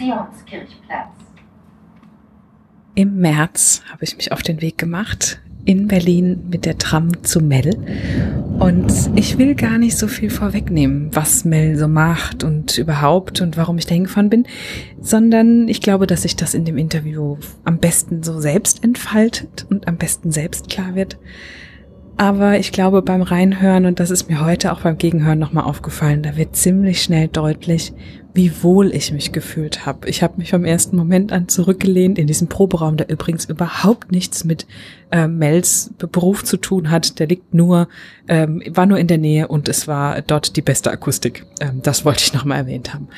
Zionskirchplatz. 0.00 1.08
Im 2.94 3.18
März 3.18 3.82
habe 3.92 4.04
ich 4.04 4.16
mich 4.16 4.32
auf 4.32 4.42
den 4.42 4.62
Weg 4.62 4.78
gemacht 4.78 5.40
in 5.66 5.88
Berlin 5.88 6.44
mit 6.50 6.64
der 6.64 6.78
Tram 6.78 7.22
zu 7.22 7.40
Mel. 7.40 7.76
Und 8.58 9.10
ich 9.14 9.36
will 9.36 9.54
gar 9.54 9.76
nicht 9.76 9.98
so 9.98 10.08
viel 10.08 10.30
vorwegnehmen, 10.30 11.10
was 11.12 11.44
Mel 11.44 11.76
so 11.76 11.86
macht 11.86 12.44
und 12.44 12.78
überhaupt 12.78 13.42
und 13.42 13.58
warum 13.58 13.76
ich 13.76 13.84
da 13.84 13.92
hingefahren 13.92 14.30
bin, 14.30 14.46
sondern 15.02 15.68
ich 15.68 15.82
glaube, 15.82 16.06
dass 16.06 16.22
sich 16.22 16.34
das 16.34 16.54
in 16.54 16.64
dem 16.64 16.78
Interview 16.78 17.36
am 17.64 17.76
besten 17.76 18.22
so 18.22 18.40
selbst 18.40 18.82
entfaltet 18.82 19.66
und 19.68 19.86
am 19.86 19.98
besten 19.98 20.30
selbst 20.30 20.70
klar 20.70 20.94
wird. 20.94 21.18
Aber 22.16 22.58
ich 22.58 22.72
glaube, 22.72 23.00
beim 23.00 23.22
Reinhören, 23.22 23.86
und 23.86 24.00
das 24.00 24.10
ist 24.10 24.28
mir 24.28 24.44
heute 24.44 24.72
auch 24.72 24.82
beim 24.82 24.98
Gegenhören 24.98 25.38
nochmal 25.38 25.64
aufgefallen, 25.64 26.22
da 26.22 26.36
wird 26.36 26.56
ziemlich 26.56 27.02
schnell 27.02 27.28
deutlich, 27.28 27.94
wie 28.32 28.62
wohl 28.62 28.94
ich 28.94 29.12
mich 29.12 29.32
gefühlt 29.32 29.86
habe. 29.86 30.08
Ich 30.08 30.22
habe 30.22 30.34
mich 30.36 30.50
vom 30.50 30.64
ersten 30.64 30.96
Moment 30.96 31.32
an 31.32 31.48
zurückgelehnt 31.48 32.18
in 32.18 32.26
diesem 32.26 32.48
Proberaum, 32.48 32.96
der 32.96 33.08
übrigens 33.08 33.44
überhaupt 33.44 34.12
nichts 34.12 34.44
mit 34.44 34.66
äh, 35.10 35.26
Mels 35.26 35.90
Beruf 35.98 36.44
zu 36.44 36.56
tun 36.56 36.90
hat. 36.90 37.18
Der 37.18 37.26
liegt 37.26 37.54
nur, 37.54 37.88
ähm, 38.28 38.62
war 38.68 38.86
nur 38.86 38.98
in 38.98 39.08
der 39.08 39.18
Nähe 39.18 39.48
und 39.48 39.68
es 39.68 39.88
war 39.88 40.22
dort 40.22 40.56
die 40.56 40.62
beste 40.62 40.90
Akustik. 40.90 41.44
Ähm, 41.60 41.80
das 41.82 42.04
wollte 42.04 42.22
ich 42.22 42.32
nochmal 42.32 42.58
erwähnt 42.58 42.94
haben. 42.94 43.08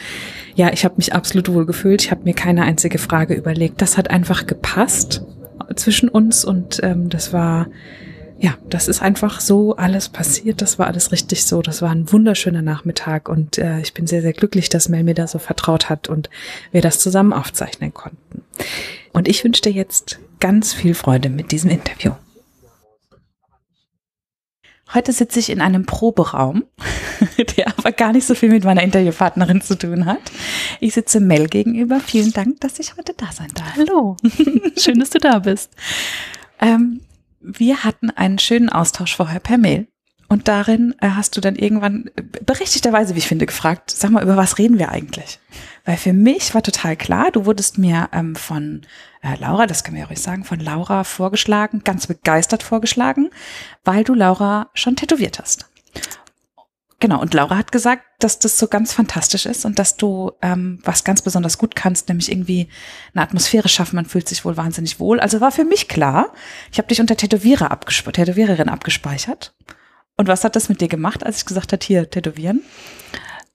Ja, 0.54 0.72
ich 0.72 0.84
habe 0.84 0.94
mich 0.96 1.14
absolut 1.14 1.52
wohl 1.52 1.66
gefühlt. 1.66 2.02
Ich 2.02 2.10
habe 2.10 2.24
mir 2.24 2.34
keine 2.34 2.62
einzige 2.62 2.98
Frage 2.98 3.34
überlegt. 3.34 3.82
Das 3.82 3.98
hat 3.98 4.10
einfach 4.10 4.46
gepasst 4.46 5.22
zwischen 5.76 6.08
uns 6.08 6.44
und 6.44 6.80
ähm, 6.82 7.08
das 7.08 7.32
war 7.32 7.66
ja, 8.42 8.58
das 8.68 8.88
ist 8.88 9.00
einfach 9.00 9.40
so 9.40 9.76
alles 9.76 10.08
passiert. 10.08 10.62
Das 10.62 10.76
war 10.76 10.88
alles 10.88 11.12
richtig 11.12 11.44
so. 11.44 11.62
Das 11.62 11.80
war 11.80 11.90
ein 11.90 12.10
wunderschöner 12.10 12.60
Nachmittag 12.60 13.28
und 13.28 13.56
äh, 13.56 13.80
ich 13.80 13.94
bin 13.94 14.08
sehr, 14.08 14.20
sehr 14.20 14.32
glücklich, 14.32 14.68
dass 14.68 14.88
Mel 14.88 15.04
mir 15.04 15.14
da 15.14 15.28
so 15.28 15.38
vertraut 15.38 15.88
hat 15.88 16.08
und 16.08 16.28
wir 16.72 16.82
das 16.82 16.98
zusammen 16.98 17.32
aufzeichnen 17.32 17.94
konnten. 17.94 18.42
Und 19.12 19.28
ich 19.28 19.44
wünsche 19.44 19.62
dir 19.62 19.70
jetzt 19.70 20.18
ganz 20.40 20.74
viel 20.74 20.94
Freude 20.94 21.28
mit 21.28 21.52
diesem 21.52 21.70
Interview. 21.70 22.14
Heute 24.92 25.12
sitze 25.12 25.38
ich 25.38 25.48
in 25.48 25.60
einem 25.60 25.86
Proberaum, 25.86 26.64
der 27.56 27.68
aber 27.78 27.92
gar 27.92 28.12
nicht 28.12 28.26
so 28.26 28.34
viel 28.34 28.48
mit 28.48 28.64
meiner 28.64 28.82
Interviewpartnerin 28.82 29.60
zu 29.60 29.78
tun 29.78 30.04
hat. 30.04 30.20
Ich 30.80 30.94
sitze 30.94 31.20
Mel 31.20 31.46
gegenüber. 31.46 32.00
Vielen 32.00 32.32
Dank, 32.32 32.60
dass 32.60 32.80
ich 32.80 32.96
heute 32.96 33.14
da 33.16 33.30
sein 33.30 33.52
darf. 33.54 33.76
Hallo, 33.76 34.16
schön, 34.76 34.98
dass 34.98 35.10
du 35.10 35.20
da 35.20 35.38
bist. 35.38 35.70
Ähm, 36.60 37.02
wir 37.42 37.84
hatten 37.84 38.10
einen 38.10 38.38
schönen 38.38 38.68
Austausch 38.68 39.16
vorher 39.16 39.40
per 39.40 39.58
Mail. 39.58 39.88
Und 40.28 40.48
darin 40.48 40.94
äh, 41.00 41.10
hast 41.10 41.36
du 41.36 41.42
dann 41.42 41.56
irgendwann 41.56 42.10
äh, 42.16 42.22
berechtigterweise, 42.22 43.14
wie 43.14 43.18
ich 43.18 43.28
finde, 43.28 43.44
gefragt, 43.44 43.90
sag 43.90 44.10
mal, 44.10 44.22
über 44.22 44.36
was 44.36 44.56
reden 44.56 44.78
wir 44.78 44.88
eigentlich? 44.88 45.38
Weil 45.84 45.98
für 45.98 46.14
mich 46.14 46.54
war 46.54 46.62
total 46.62 46.96
klar, 46.96 47.30
du 47.30 47.44
wurdest 47.44 47.76
mir 47.76 48.08
ähm, 48.12 48.34
von 48.34 48.82
äh, 49.22 49.36
Laura, 49.38 49.66
das 49.66 49.84
kann 49.84 49.92
man 49.92 50.00
ja 50.00 50.06
ruhig 50.06 50.22
sagen, 50.22 50.44
von 50.44 50.58
Laura 50.58 51.04
vorgeschlagen, 51.04 51.82
ganz 51.84 52.06
begeistert 52.06 52.62
vorgeschlagen, 52.62 53.28
weil 53.84 54.04
du 54.04 54.14
Laura 54.14 54.70
schon 54.72 54.96
tätowiert 54.96 55.38
hast. 55.38 55.71
Genau, 57.02 57.20
und 57.20 57.34
Laura 57.34 57.56
hat 57.56 57.72
gesagt, 57.72 58.04
dass 58.20 58.38
das 58.38 58.60
so 58.60 58.68
ganz 58.68 58.92
fantastisch 58.92 59.44
ist 59.46 59.64
und 59.64 59.80
dass 59.80 59.96
du 59.96 60.30
ähm, 60.40 60.78
was 60.84 61.02
ganz 61.02 61.20
besonders 61.20 61.58
gut 61.58 61.74
kannst, 61.74 62.08
nämlich 62.08 62.30
irgendwie 62.30 62.68
eine 63.12 63.24
Atmosphäre 63.24 63.68
schaffen. 63.68 63.96
Man 63.96 64.06
fühlt 64.06 64.28
sich 64.28 64.44
wohl 64.44 64.56
wahnsinnig 64.56 65.00
wohl. 65.00 65.18
Also 65.18 65.40
war 65.40 65.50
für 65.50 65.64
mich 65.64 65.88
klar, 65.88 66.32
ich 66.70 66.78
habe 66.78 66.86
dich 66.86 67.00
unter 67.00 67.16
Tätowierer 67.16 67.72
abgespe 67.72 68.12
Tätowiererin 68.12 68.68
abgespeichert. 68.68 69.52
Und 70.16 70.28
was 70.28 70.44
hat 70.44 70.54
das 70.54 70.68
mit 70.68 70.80
dir 70.80 70.86
gemacht, 70.86 71.26
als 71.26 71.38
ich 71.38 71.44
gesagt 71.44 71.72
habe, 71.72 71.84
hier 71.84 72.08
tätowieren? 72.08 72.62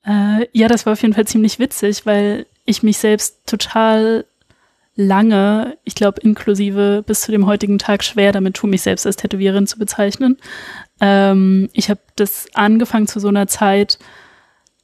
Äh, 0.05 0.47
ja, 0.51 0.67
das 0.67 0.85
war 0.85 0.91
auf 0.91 1.01
jeden 1.01 1.13
Fall 1.13 1.25
ziemlich 1.25 1.57
witzig, 1.57 2.05
weil 2.05 2.47
ich 2.65 2.83
mich 2.83 2.97
selbst 2.97 3.45
total 3.45 4.25
lange, 4.97 5.77
ich 5.83 5.95
glaube 5.95 6.21
inklusive 6.21 7.03
bis 7.05 7.21
zu 7.21 7.31
dem 7.31 7.45
heutigen 7.45 7.77
Tag 7.77 8.03
schwer 8.03 8.33
damit 8.33 8.55
tue, 8.55 8.69
mich 8.69 8.81
selbst 8.81 9.05
als 9.05 9.15
Tätowiererin 9.15 9.67
zu 9.67 9.79
bezeichnen. 9.79 10.37
Ähm, 10.99 11.69
ich 11.71 11.89
habe 11.89 12.01
das 12.15 12.47
angefangen 12.55 13.07
zu 13.07 13.19
so 13.19 13.27
einer 13.27 13.47
Zeit, 13.47 13.99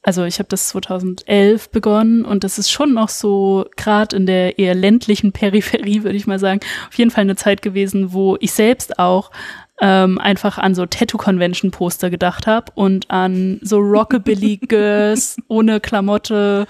also 0.02 0.24
ich 0.24 0.38
habe 0.38 0.48
das 0.48 0.68
2011 0.68 1.70
begonnen 1.70 2.24
und 2.24 2.44
das 2.44 2.58
ist 2.58 2.70
schon 2.70 2.94
noch 2.94 3.08
so, 3.08 3.66
gerade 3.76 4.16
in 4.16 4.26
der 4.26 4.58
eher 4.58 4.74
ländlichen 4.74 5.32
Peripherie, 5.32 6.04
würde 6.04 6.16
ich 6.16 6.28
mal 6.28 6.38
sagen, 6.38 6.60
auf 6.88 6.94
jeden 6.96 7.10
Fall 7.10 7.22
eine 7.22 7.36
Zeit 7.36 7.60
gewesen, 7.60 8.12
wo 8.12 8.36
ich 8.38 8.52
selbst 8.52 8.98
auch 9.00 9.32
ähm, 9.80 10.18
einfach 10.18 10.58
an 10.58 10.76
so 10.76 10.86
Tattoo-Convention-Poster 10.86 12.08
gedacht 12.08 12.46
habe 12.46 12.70
und 12.76 13.10
an 13.10 13.58
so 13.62 13.78
Rockabilly-Girls 13.78 15.38
ohne 15.48 15.80
Klamotte, 15.80 16.66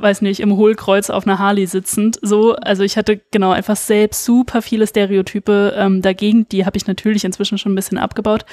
weiß 0.00 0.22
nicht, 0.22 0.40
im 0.40 0.56
Hohlkreuz 0.56 1.10
auf 1.10 1.26
einer 1.26 1.38
Harley 1.38 1.66
sitzend. 1.66 2.18
So, 2.22 2.54
also 2.54 2.82
ich 2.82 2.96
hatte 2.96 3.20
genau 3.30 3.50
einfach 3.50 3.76
selbst 3.76 4.24
super 4.24 4.62
viele 4.62 4.86
Stereotype 4.86 5.74
ähm, 5.76 6.02
dagegen. 6.02 6.48
Die 6.48 6.64
habe 6.64 6.76
ich 6.76 6.86
natürlich 6.86 7.24
inzwischen 7.24 7.58
schon 7.58 7.72
ein 7.72 7.76
bisschen 7.76 7.98
abgebaut. 7.98 8.44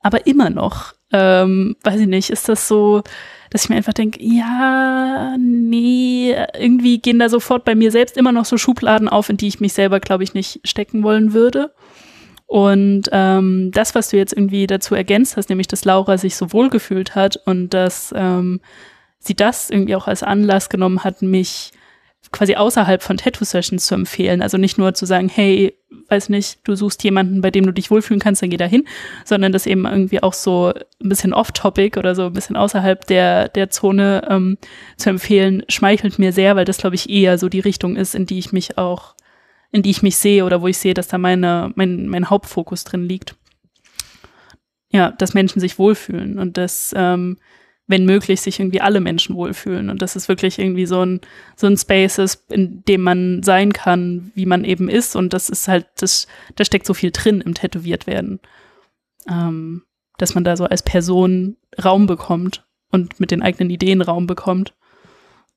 Aber 0.00 0.26
immer 0.26 0.50
noch, 0.50 0.92
ähm, 1.12 1.76
weiß 1.82 2.00
ich 2.00 2.06
nicht, 2.06 2.28
ist 2.28 2.48
das 2.48 2.68
so, 2.68 3.02
dass 3.50 3.64
ich 3.64 3.70
mir 3.70 3.76
einfach 3.76 3.94
denke, 3.94 4.18
ja, 4.22 5.36
nee, 5.38 6.36
irgendwie 6.58 6.98
gehen 6.98 7.18
da 7.18 7.28
sofort 7.28 7.64
bei 7.64 7.74
mir 7.74 7.90
selbst 7.90 8.18
immer 8.18 8.32
noch 8.32 8.44
so 8.44 8.58
Schubladen 8.58 9.08
auf, 9.08 9.30
in 9.30 9.38
die 9.38 9.48
ich 9.48 9.60
mich 9.60 9.72
selber, 9.72 10.00
glaube 10.00 10.24
ich, 10.24 10.34
nicht 10.34 10.60
stecken 10.64 11.02
wollen 11.04 11.32
würde. 11.32 11.72
Und 12.46 13.08
ähm, 13.12 13.70
das, 13.72 13.94
was 13.94 14.10
du 14.10 14.16
jetzt 14.16 14.32
irgendwie 14.32 14.66
dazu 14.66 14.94
ergänzt 14.94 15.36
hast, 15.36 15.48
nämlich 15.48 15.68
dass 15.68 15.84
Laura 15.84 16.18
sich 16.18 16.36
so 16.36 16.52
wohl 16.52 16.68
gefühlt 16.68 17.14
hat 17.14 17.38
und 17.46 17.70
dass 17.70 18.12
ähm, 18.14 18.60
sie 19.24 19.34
das 19.34 19.70
irgendwie 19.70 19.96
auch 19.96 20.06
als 20.06 20.22
Anlass 20.22 20.68
genommen 20.68 21.04
hat, 21.04 21.22
mich 21.22 21.72
quasi 22.32 22.56
außerhalb 22.56 23.02
von 23.02 23.16
Tattoo-Sessions 23.16 23.86
zu 23.86 23.94
empfehlen. 23.94 24.42
Also 24.42 24.56
nicht 24.56 24.78
nur 24.78 24.94
zu 24.94 25.06
sagen, 25.06 25.28
hey, 25.28 25.76
weiß 26.08 26.28
nicht, 26.28 26.60
du 26.64 26.74
suchst 26.74 27.04
jemanden, 27.04 27.40
bei 27.40 27.50
dem 27.50 27.64
du 27.64 27.72
dich 27.72 27.90
wohlfühlen 27.90 28.20
kannst, 28.20 28.42
dann 28.42 28.50
geh 28.50 28.56
da 28.56 28.64
hin, 28.64 28.84
sondern 29.24 29.52
das 29.52 29.66
eben 29.66 29.86
irgendwie 29.86 30.22
auch 30.22 30.32
so 30.32 30.72
ein 31.02 31.08
bisschen 31.08 31.32
off-topic 31.32 31.98
oder 31.98 32.14
so 32.14 32.26
ein 32.26 32.32
bisschen 32.32 32.56
außerhalb 32.56 33.06
der, 33.06 33.48
der 33.48 33.70
Zone 33.70 34.26
ähm, 34.28 34.58
zu 34.96 35.10
empfehlen, 35.10 35.62
schmeichelt 35.68 36.18
mir 36.18 36.32
sehr, 36.32 36.56
weil 36.56 36.64
das, 36.64 36.78
glaube 36.78 36.96
ich, 36.96 37.08
eher 37.08 37.38
so 37.38 37.48
die 37.48 37.60
Richtung 37.60 37.96
ist, 37.96 38.14
in 38.14 38.26
die 38.26 38.38
ich 38.38 38.52
mich 38.52 38.78
auch, 38.78 39.14
in 39.70 39.82
die 39.82 39.90
ich 39.90 40.02
mich 40.02 40.16
sehe 40.16 40.44
oder 40.44 40.60
wo 40.60 40.66
ich 40.66 40.78
sehe, 40.78 40.94
dass 40.94 41.08
da 41.08 41.18
meine, 41.18 41.72
mein, 41.76 42.08
mein 42.08 42.30
Hauptfokus 42.30 42.84
drin 42.84 43.08
liegt. 43.08 43.36
Ja, 44.90 45.10
dass 45.10 45.34
Menschen 45.34 45.60
sich 45.60 45.78
wohlfühlen 45.78 46.38
und 46.38 46.56
dass 46.56 46.94
ähm, 46.96 47.36
wenn 47.86 48.06
möglich, 48.06 48.40
sich 48.40 48.60
irgendwie 48.60 48.80
alle 48.80 49.00
Menschen 49.00 49.34
wohlfühlen. 49.34 49.90
Und 49.90 50.00
das 50.00 50.16
ist 50.16 50.28
wirklich 50.28 50.58
irgendwie 50.58 50.86
so 50.86 51.04
ein, 51.04 51.20
so 51.56 51.66
ein 51.66 51.76
Space 51.76 52.18
ist, 52.18 52.50
in 52.50 52.82
dem 52.84 53.02
man 53.02 53.42
sein 53.42 53.72
kann, 53.72 54.32
wie 54.34 54.46
man 54.46 54.64
eben 54.64 54.88
ist. 54.88 55.16
Und 55.16 55.32
das 55.32 55.50
ist 55.50 55.68
halt, 55.68 55.86
das, 55.98 56.26
da 56.56 56.64
steckt 56.64 56.86
so 56.86 56.94
viel 56.94 57.10
drin 57.10 57.40
im 57.40 57.54
Tätowiert 57.54 58.06
werden. 58.06 58.40
Ähm, 59.28 59.82
dass 60.18 60.34
man 60.34 60.44
da 60.44 60.56
so 60.56 60.64
als 60.64 60.82
Person 60.82 61.56
Raum 61.82 62.06
bekommt 62.06 62.64
und 62.90 63.18
mit 63.20 63.30
den 63.30 63.42
eigenen 63.42 63.70
Ideen 63.70 64.00
Raum 64.00 64.26
bekommt. 64.26 64.74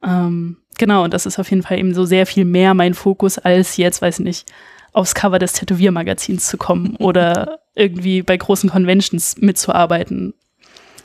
Ähm, 0.04 0.58
genau, 0.78 1.04
und 1.04 1.14
das 1.14 1.26
ist 1.26 1.40
auf 1.40 1.50
jeden 1.50 1.64
Fall 1.64 1.80
eben 1.80 1.94
so 1.94 2.06
sehr 2.06 2.26
viel 2.26 2.46
mehr 2.46 2.74
mein 2.74 2.94
Fokus, 2.94 3.38
als 3.38 3.78
jetzt, 3.78 4.02
weiß 4.02 4.20
ich 4.20 4.26
nicht, 4.26 4.52
aufs 4.94 5.16
Cover 5.16 5.40
des 5.40 5.54
Tätowiermagazins 5.54 6.48
zu 6.48 6.58
kommen 6.58 6.96
oder 7.00 7.60
irgendwie 7.76 8.24
bei 8.24 8.36
großen 8.36 8.70
Conventions 8.70 9.38
mitzuarbeiten. 9.38 10.34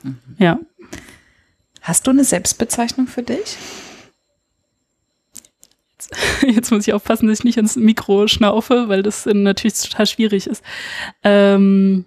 Mhm. 0.02 0.18
Ja. 0.38 0.58
Hast 1.82 2.06
du 2.06 2.12
eine 2.12 2.24
Selbstbezeichnung 2.24 3.06
für 3.06 3.22
dich? 3.22 3.56
Jetzt, 6.46 6.70
muss 6.70 6.86
ich 6.86 6.94
aufpassen, 6.94 7.28
dass 7.28 7.40
ich 7.40 7.44
nicht 7.44 7.58
ins 7.58 7.76
Mikro 7.76 8.28
schnaufe, 8.28 8.88
weil 8.88 9.02
das 9.02 9.26
natürlich 9.26 9.80
total 9.80 10.06
schwierig 10.06 10.46
ist. 10.46 10.62
Ähm, 11.22 12.04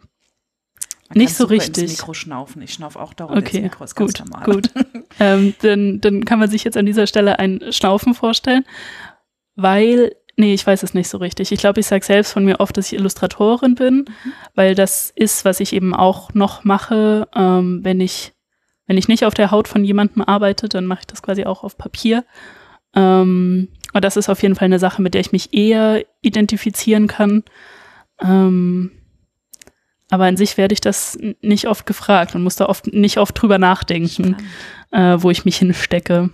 nicht 1.13 1.35
so 1.35 1.45
richtig. 1.45 1.83
Ins 1.83 1.91
Mikro 1.99 2.13
schnaufen. 2.13 2.61
Ich 2.61 2.73
schnaufe 2.73 2.99
auch 2.99 3.13
dauernd 3.13 3.37
okay, 3.37 3.57
ins 3.57 3.63
Mikro. 3.63 3.83
Ist 3.83 3.95
gut, 3.95 4.19
normal. 4.19 4.43
gut. 4.45 4.69
ähm, 5.19 5.53
dann, 5.61 6.01
dann 6.01 6.25
kann 6.25 6.39
man 6.39 6.49
sich 6.49 6.63
jetzt 6.63 6.77
an 6.77 6.85
dieser 6.85 7.07
Stelle 7.07 7.39
ein 7.39 7.61
Schnaufen 7.71 8.13
vorstellen, 8.13 8.65
weil 9.55 10.15
Nee, 10.37 10.53
ich 10.53 10.67
weiß 10.67 10.83
es 10.83 10.93
nicht 10.93 11.07
so 11.07 11.17
richtig. 11.17 11.53
Ich 11.53 11.59
glaube, 11.59 11.79
ich 11.79 11.87
sage 11.87 12.03
selbst 12.03 12.33
von 12.33 12.43
mir 12.43 12.59
oft, 12.59 12.75
dass 12.75 12.87
ich 12.87 12.99
Illustratorin 12.99 13.75
bin, 13.75 13.95
mhm. 13.95 14.33
weil 14.53 14.75
das 14.75 15.13
ist, 15.15 15.45
was 15.45 15.61
ich 15.61 15.71
eben 15.71 15.95
auch 15.95 16.33
noch 16.33 16.65
mache, 16.65 17.29
ähm, 17.33 17.79
wenn 17.83 18.01
ich 18.01 18.34
wenn 18.87 18.97
ich 18.97 19.07
nicht 19.07 19.25
auf 19.25 19.33
der 19.33 19.51
Haut 19.51 19.67
von 19.67 19.83
jemandem 19.83 20.21
arbeite, 20.21 20.69
dann 20.69 20.85
mache 20.85 21.01
ich 21.01 21.07
das 21.07 21.21
quasi 21.21 21.45
auch 21.45 21.63
auf 21.63 21.77
Papier. 21.77 22.23
Ähm, 22.95 23.69
und 23.93 24.03
das 24.03 24.17
ist 24.17 24.29
auf 24.29 24.41
jeden 24.41 24.55
Fall 24.55 24.65
eine 24.65 24.79
Sache, 24.79 25.01
mit 25.01 25.13
der 25.13 25.21
ich 25.21 25.31
mich 25.31 25.53
eher 25.53 26.05
identifizieren 26.21 27.07
kann. 27.07 27.43
Ähm, 28.21 28.91
aber 30.09 30.25
an 30.25 30.37
sich 30.37 30.57
werde 30.57 30.73
ich 30.73 30.81
das 30.81 31.17
nicht 31.41 31.67
oft 31.67 31.85
gefragt 31.85 32.35
und 32.35 32.43
muss 32.43 32.55
da 32.55 32.67
oft 32.67 32.87
nicht 32.87 33.17
oft 33.17 33.41
drüber 33.41 33.57
nachdenken, 33.57 34.37
äh, 34.91 35.17
wo 35.17 35.31
ich 35.31 35.45
mich 35.45 35.57
hinstecke. 35.57 36.29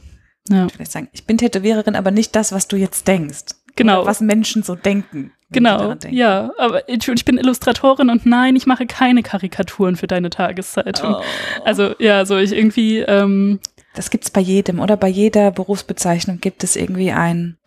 Ja. 0.50 0.68
Ich, 0.78 0.90
sagen, 0.90 1.08
ich 1.14 1.26
bin 1.26 1.38
Tätowiererin, 1.38 1.96
aber 1.96 2.12
nicht 2.12 2.36
das, 2.36 2.52
was 2.52 2.68
du 2.68 2.76
jetzt 2.76 3.08
denkst. 3.08 3.56
Genau. 3.76 4.02
Oder 4.02 4.08
was 4.08 4.22
Menschen 4.22 4.64
so 4.64 4.76
denken. 4.76 5.32
Genau, 5.54 5.96
ja, 6.10 6.52
aber 6.58 6.88
ich, 6.88 7.06
ich, 7.06 7.26
bin 7.26 7.38
Illustratorin 7.38 8.10
und 8.10 8.26
nein, 8.26 8.56
ich 8.56 8.68
mache 8.68 8.86
keine 8.86 9.22
Karikaturen 9.22 9.98
für 9.98 10.08
deine 10.08 10.30
Tageszeitung. 10.30 11.16
Oh. 11.16 11.24
Also 11.66 11.94
ja, 12.00 12.26
so 12.26 12.38
ich 12.38 12.54
irgendwie, 12.54 13.00
ähm, 13.00 13.60
Das 13.94 14.10
gibt's 14.10 14.32
bei 14.32 14.40
jedem 14.40 14.80
oder 14.80 14.96
bei 14.96 15.10
jeder 15.10 15.52
Berufsbezeichnung 15.52 16.40
gibt 16.40 16.64
es 16.64 16.78
irgendwie 16.78 17.12
ein. 17.12 17.58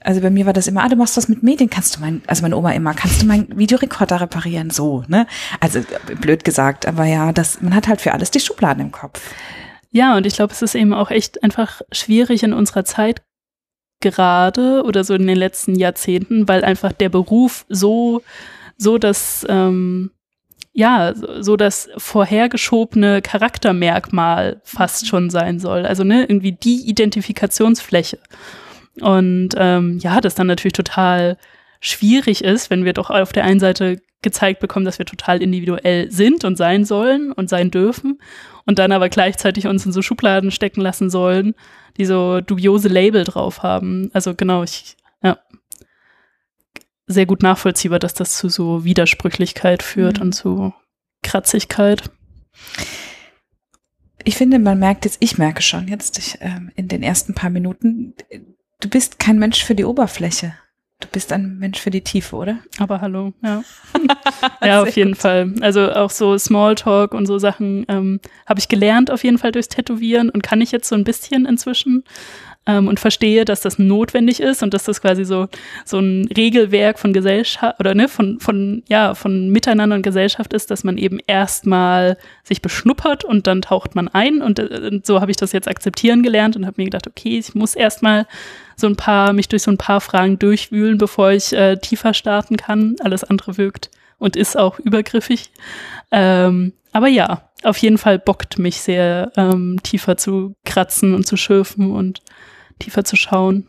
Also 0.00 0.20
bei 0.20 0.30
mir 0.30 0.46
war 0.46 0.52
das 0.52 0.66
immer, 0.66 0.82
ah, 0.82 0.88
du 0.88 0.96
machst 0.96 1.16
was 1.16 1.28
mit 1.28 1.44
Medien, 1.44 1.70
kannst 1.70 1.96
du 1.96 2.00
mein, 2.00 2.22
also 2.26 2.42
meine 2.42 2.56
Oma 2.56 2.72
immer, 2.72 2.94
kannst 2.94 3.22
du 3.22 3.26
meinen 3.26 3.56
Videorekorder 3.56 4.20
reparieren? 4.20 4.70
So, 4.70 5.04
ne? 5.06 5.26
Also 5.60 5.80
blöd 6.20 6.44
gesagt, 6.44 6.86
aber 6.86 7.04
ja, 7.04 7.32
das, 7.32 7.60
man 7.60 7.74
hat 7.74 7.86
halt 7.86 8.00
für 8.00 8.12
alles 8.12 8.32
die 8.32 8.40
Schubladen 8.40 8.82
im 8.82 8.92
Kopf. 8.92 9.20
Ja, 9.90 10.16
und 10.16 10.26
ich 10.26 10.34
glaube, 10.34 10.52
es 10.52 10.62
ist 10.62 10.74
eben 10.74 10.92
auch 10.92 11.10
echt 11.10 11.42
einfach 11.42 11.82
schwierig 11.92 12.42
in 12.42 12.52
unserer 12.52 12.84
Zeit 12.84 13.22
gerade 14.00 14.82
oder 14.84 15.04
so 15.04 15.14
in 15.14 15.26
den 15.26 15.36
letzten 15.36 15.74
Jahrzehnten, 15.74 16.48
weil 16.48 16.64
einfach 16.64 16.92
der 16.92 17.08
Beruf 17.08 17.64
so, 17.68 18.22
so 18.76 18.98
das, 18.98 19.44
ähm, 19.48 20.10
ja, 20.72 21.14
so 21.40 21.56
das 21.56 21.88
vorhergeschobene 21.96 23.22
Charaktermerkmal 23.22 24.60
fast 24.64 25.08
schon 25.08 25.30
sein 25.30 25.58
soll. 25.58 25.86
Also 25.86 26.04
ne, 26.04 26.22
irgendwie 26.22 26.52
die 26.52 26.88
Identifikationsfläche. 26.88 28.18
Und 29.00 29.50
ähm, 29.56 29.98
ja, 29.98 30.20
das 30.20 30.34
dann 30.34 30.46
natürlich 30.46 30.74
total 30.74 31.36
schwierig 31.80 32.44
ist, 32.44 32.70
wenn 32.70 32.84
wir 32.84 32.92
doch 32.92 33.10
auf 33.10 33.32
der 33.32 33.44
einen 33.44 33.60
Seite 33.60 34.00
gezeigt 34.22 34.60
bekommen, 34.60 34.84
dass 34.84 34.98
wir 34.98 35.06
total 35.06 35.42
individuell 35.42 36.10
sind 36.10 36.44
und 36.44 36.56
sein 36.56 36.84
sollen 36.84 37.30
und 37.32 37.48
sein 37.48 37.70
dürfen 37.70 38.20
und 38.66 38.78
dann 38.78 38.90
aber 38.90 39.08
gleichzeitig 39.08 39.66
uns 39.68 39.86
in 39.86 39.92
so 39.92 40.02
Schubladen 40.02 40.50
stecken 40.50 40.80
lassen 40.80 41.08
sollen, 41.08 41.54
die 41.98 42.06
so 42.06 42.40
dubiose 42.40 42.88
Label 42.88 43.24
drauf 43.24 43.62
haben. 43.62 44.10
Also 44.12 44.34
genau, 44.34 44.62
ich, 44.62 44.96
ja, 45.22 45.38
sehr 47.06 47.26
gut 47.26 47.42
nachvollziehbar, 47.42 47.98
dass 47.98 48.14
das 48.14 48.36
zu 48.36 48.48
so 48.48 48.84
Widersprüchlichkeit 48.84 49.82
führt 49.82 50.18
mhm. 50.18 50.22
und 50.22 50.32
zu 50.32 50.72
Kratzigkeit. 51.22 52.10
Ich 54.24 54.36
finde, 54.36 54.58
man 54.58 54.78
merkt 54.78 55.04
jetzt, 55.04 55.18
ich 55.20 55.38
merke 55.38 55.62
schon 55.62 55.88
jetzt 55.88 56.18
ich, 56.18 56.38
ähm, 56.40 56.70
in 56.76 56.88
den 56.88 57.02
ersten 57.02 57.34
paar 57.34 57.50
Minuten, 57.50 58.14
du 58.80 58.88
bist 58.88 59.18
kein 59.18 59.38
Mensch 59.38 59.64
für 59.64 59.74
die 59.74 59.84
Oberfläche. 59.84 60.54
Du 61.00 61.06
bist 61.12 61.32
ein 61.32 61.58
Mensch 61.58 61.78
für 61.78 61.90
die 61.90 62.02
Tiefe, 62.02 62.34
oder? 62.34 62.58
Aber 62.78 63.00
hallo, 63.00 63.32
ja. 63.40 63.62
ja, 64.64 64.82
auf 64.82 64.96
jeden 64.96 65.12
gut. 65.12 65.20
Fall. 65.20 65.54
Also 65.60 65.92
auch 65.92 66.10
so 66.10 66.36
Smalltalk 66.36 67.14
und 67.14 67.26
so 67.26 67.38
Sachen 67.38 67.86
ähm, 67.88 68.20
habe 68.46 68.58
ich 68.58 68.66
gelernt 68.66 69.08
auf 69.12 69.22
jeden 69.22 69.38
Fall 69.38 69.52
durchs 69.52 69.68
Tätowieren 69.68 70.28
und 70.28 70.42
kann 70.42 70.60
ich 70.60 70.72
jetzt 70.72 70.88
so 70.88 70.96
ein 70.96 71.04
bisschen 71.04 71.46
inzwischen 71.46 72.02
ähm, 72.68 72.86
und 72.86 73.00
verstehe, 73.00 73.44
dass 73.44 73.62
das 73.62 73.78
notwendig 73.78 74.40
ist 74.40 74.62
und 74.62 74.74
dass 74.74 74.84
das 74.84 75.00
quasi 75.00 75.24
so, 75.24 75.48
so 75.84 75.98
ein 75.98 76.28
Regelwerk 76.36 76.98
von 76.98 77.12
Gesellschaft 77.12 77.80
oder 77.80 77.94
ne, 77.94 78.08
von, 78.08 78.38
von, 78.38 78.84
ja, 78.88 79.14
von 79.14 79.48
Miteinander 79.48 79.96
und 79.96 80.02
Gesellschaft 80.02 80.52
ist, 80.52 80.70
dass 80.70 80.84
man 80.84 80.98
eben 80.98 81.18
erstmal 81.26 82.18
sich 82.44 82.62
beschnuppert 82.62 83.24
und 83.24 83.46
dann 83.46 83.62
taucht 83.62 83.94
man 83.96 84.08
ein 84.08 84.42
und, 84.42 84.58
äh, 84.58 84.90
und 84.92 85.06
so 85.06 85.20
habe 85.20 85.30
ich 85.30 85.38
das 85.38 85.52
jetzt 85.52 85.66
akzeptieren 85.66 86.22
gelernt 86.22 86.54
und 86.54 86.66
habe 86.66 86.74
mir 86.76 86.84
gedacht, 86.84 87.06
okay, 87.08 87.38
ich 87.38 87.54
muss 87.54 87.74
erstmal 87.74 88.26
so 88.76 88.86
ein 88.86 88.96
paar, 88.96 89.32
mich 89.32 89.48
durch 89.48 89.62
so 89.62 89.70
ein 89.70 89.78
paar 89.78 90.00
Fragen 90.00 90.38
durchwühlen, 90.38 90.98
bevor 90.98 91.32
ich 91.32 91.52
äh, 91.52 91.76
tiefer 91.76 92.14
starten 92.14 92.56
kann. 92.56 92.96
Alles 93.00 93.24
andere 93.24 93.56
wirkt 93.56 93.90
und 94.18 94.36
ist 94.36 94.56
auch 94.56 94.78
übergriffig. 94.78 95.50
Ähm, 96.12 96.74
aber 96.92 97.08
ja, 97.08 97.48
auf 97.64 97.78
jeden 97.78 97.98
Fall 97.98 98.18
bockt 98.18 98.58
mich 98.58 98.80
sehr, 98.80 99.32
ähm, 99.36 99.80
tiefer 99.82 100.16
zu 100.16 100.54
kratzen 100.64 101.14
und 101.14 101.26
zu 101.26 101.36
schürfen 101.36 101.92
und 101.92 102.20
tiefer 102.78 103.04
zu 103.04 103.16
schauen. 103.16 103.66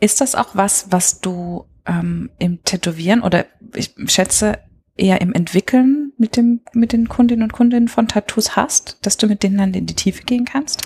Ist 0.00 0.20
das 0.20 0.34
auch 0.34 0.50
was, 0.54 0.86
was 0.90 1.20
du 1.20 1.66
ähm, 1.86 2.30
im 2.38 2.62
Tätowieren 2.64 3.22
oder 3.22 3.46
ich 3.74 3.94
schätze 4.06 4.58
eher 4.96 5.20
im 5.20 5.32
Entwickeln 5.32 6.12
mit 6.18 6.36
dem 6.36 6.60
mit 6.72 6.92
den 6.92 7.08
Kundinnen 7.08 7.42
und 7.42 7.52
Kundinnen 7.52 7.88
von 7.88 8.08
Tattoos 8.08 8.56
hast, 8.56 8.98
dass 9.02 9.16
du 9.16 9.26
mit 9.26 9.42
denen 9.42 9.58
dann 9.58 9.74
in 9.74 9.86
die 9.86 9.94
Tiefe 9.94 10.24
gehen 10.24 10.44
kannst? 10.44 10.82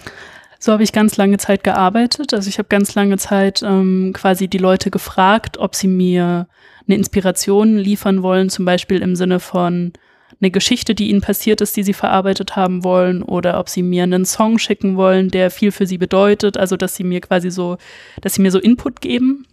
So 0.62 0.72
habe 0.72 0.82
ich 0.82 0.92
ganz 0.92 1.16
lange 1.16 1.38
Zeit 1.38 1.64
gearbeitet. 1.64 2.34
Also 2.34 2.48
ich 2.48 2.58
habe 2.58 2.68
ganz 2.68 2.94
lange 2.94 3.16
Zeit 3.16 3.62
ähm, 3.62 4.12
quasi 4.14 4.46
die 4.46 4.58
Leute 4.58 4.90
gefragt, 4.90 5.56
ob 5.56 5.74
sie 5.74 5.88
mir 5.88 6.48
eine 6.86 6.96
Inspiration 6.96 7.78
liefern 7.78 8.22
wollen, 8.22 8.50
zum 8.50 8.66
Beispiel 8.66 9.00
im 9.00 9.16
Sinne 9.16 9.40
von 9.40 9.94
eine 10.40 10.50
Geschichte, 10.50 10.94
die 10.94 11.10
ihnen 11.10 11.20
passiert 11.20 11.60
ist, 11.60 11.76
die 11.76 11.82
sie 11.82 11.92
verarbeitet 11.92 12.56
haben 12.56 12.84
wollen, 12.84 13.22
oder 13.22 13.58
ob 13.58 13.68
sie 13.68 13.82
mir 13.82 14.04
einen 14.04 14.24
Song 14.24 14.58
schicken 14.58 14.96
wollen, 14.96 15.30
der 15.30 15.50
viel 15.50 15.72
für 15.72 15.86
sie 15.86 15.98
bedeutet, 15.98 16.56
also 16.56 16.76
dass 16.76 16.96
sie 16.96 17.04
mir 17.04 17.20
quasi 17.20 17.50
so, 17.50 17.76
dass 18.20 18.34
sie 18.34 18.42
mir 18.42 18.50
so 18.50 18.58
Input 18.58 19.00
geben. 19.00 19.46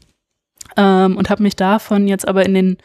Ähm, 0.76 1.18
und 1.18 1.30
habe 1.30 1.44
mich 1.44 1.56
davon 1.56 2.08
jetzt 2.08 2.28
aber 2.28 2.46
in 2.46 2.54
den 2.54 2.78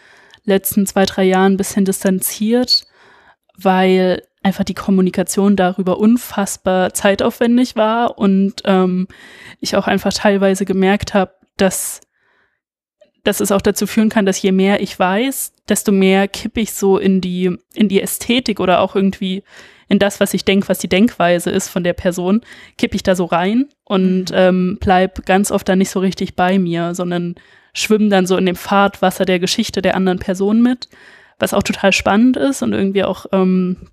letzten 0.45 0.87
zwei, 0.87 1.05
drei 1.05 1.25
Jahren 1.25 1.55
ein 1.55 1.57
bisschen 1.57 1.85
distanziert, 1.85 2.87
weil 3.57 4.23
einfach 4.43 4.65
die 4.65 4.75
Kommunikation 4.75 5.57
darüber 5.57 5.99
unfassbar 5.99 6.95
zeitaufwendig 6.95 7.77
war 7.77 8.19
und 8.19 8.63
ähm, 8.65 9.07
ich 9.61 9.77
auch 9.77 9.87
einfach 9.87 10.13
teilweise 10.13 10.65
gemerkt 10.65 11.15
habe, 11.15 11.33
dass 11.57 12.01
dass 13.25 13.41
es 13.41 13.53
auch 13.53 13.61
dazu 13.61 13.87
führen 13.87 14.09
kann, 14.09 14.27
dass 14.27 14.43
je 14.43 14.53
mehr 14.53 14.81
ich 14.81 14.99
weiß, 14.99 15.53
desto 15.69 15.93
mehr 15.93 16.29
kippe 16.29 16.61
ich 16.61 16.73
so 16.73 16.99
in 16.99 17.21
die, 17.21 17.57
in 17.75 17.89
die 17.89 18.01
Ästhetik 18.01 18.61
oder 18.61 18.81
auch 18.81 18.97
irgendwie 18.97 19.43
in 19.89 19.99
das, 19.99 20.21
was 20.21 20.35
ich 20.35 20.45
denke, 20.45 20.69
was 20.69 20.79
die 20.79 20.89
Denkweise 20.89 21.51
ist 21.51 21.69
von 21.69 21.85
der 21.85 21.93
Person, 21.93 22.41
kippe 22.79 22.97
ich 22.97 23.03
da 23.03 23.15
so 23.15 23.27
rein 23.27 23.69
und 23.85 24.31
mhm. 24.31 24.37
ähm, 24.37 24.79
bleib 24.81 25.27
ganz 25.27 25.51
oft 25.51 25.69
dann 25.69 25.79
nicht 25.79 25.91
so 25.91 26.01
richtig 26.01 26.35
bei 26.35 26.59
mir, 26.59 26.95
sondern 26.95 27.35
schwimme 27.75 28.09
dann 28.09 28.27
so 28.27 28.37
in 28.37 28.47
dem 28.47 28.57
Fahrtwasser 28.57 29.25
der 29.25 29.39
Geschichte 29.39 29.83
der 29.83 29.95
anderen 29.95 30.19
Person 30.19 30.63
mit, 30.63 30.89
was 31.39 31.55
auch 31.55 31.63
total 31.63 31.93
spannend 31.93 32.37
ist 32.37 32.63
und 32.63 32.73
irgendwie 32.73 33.05
auch, 33.05 33.27
ähm, 33.33 33.89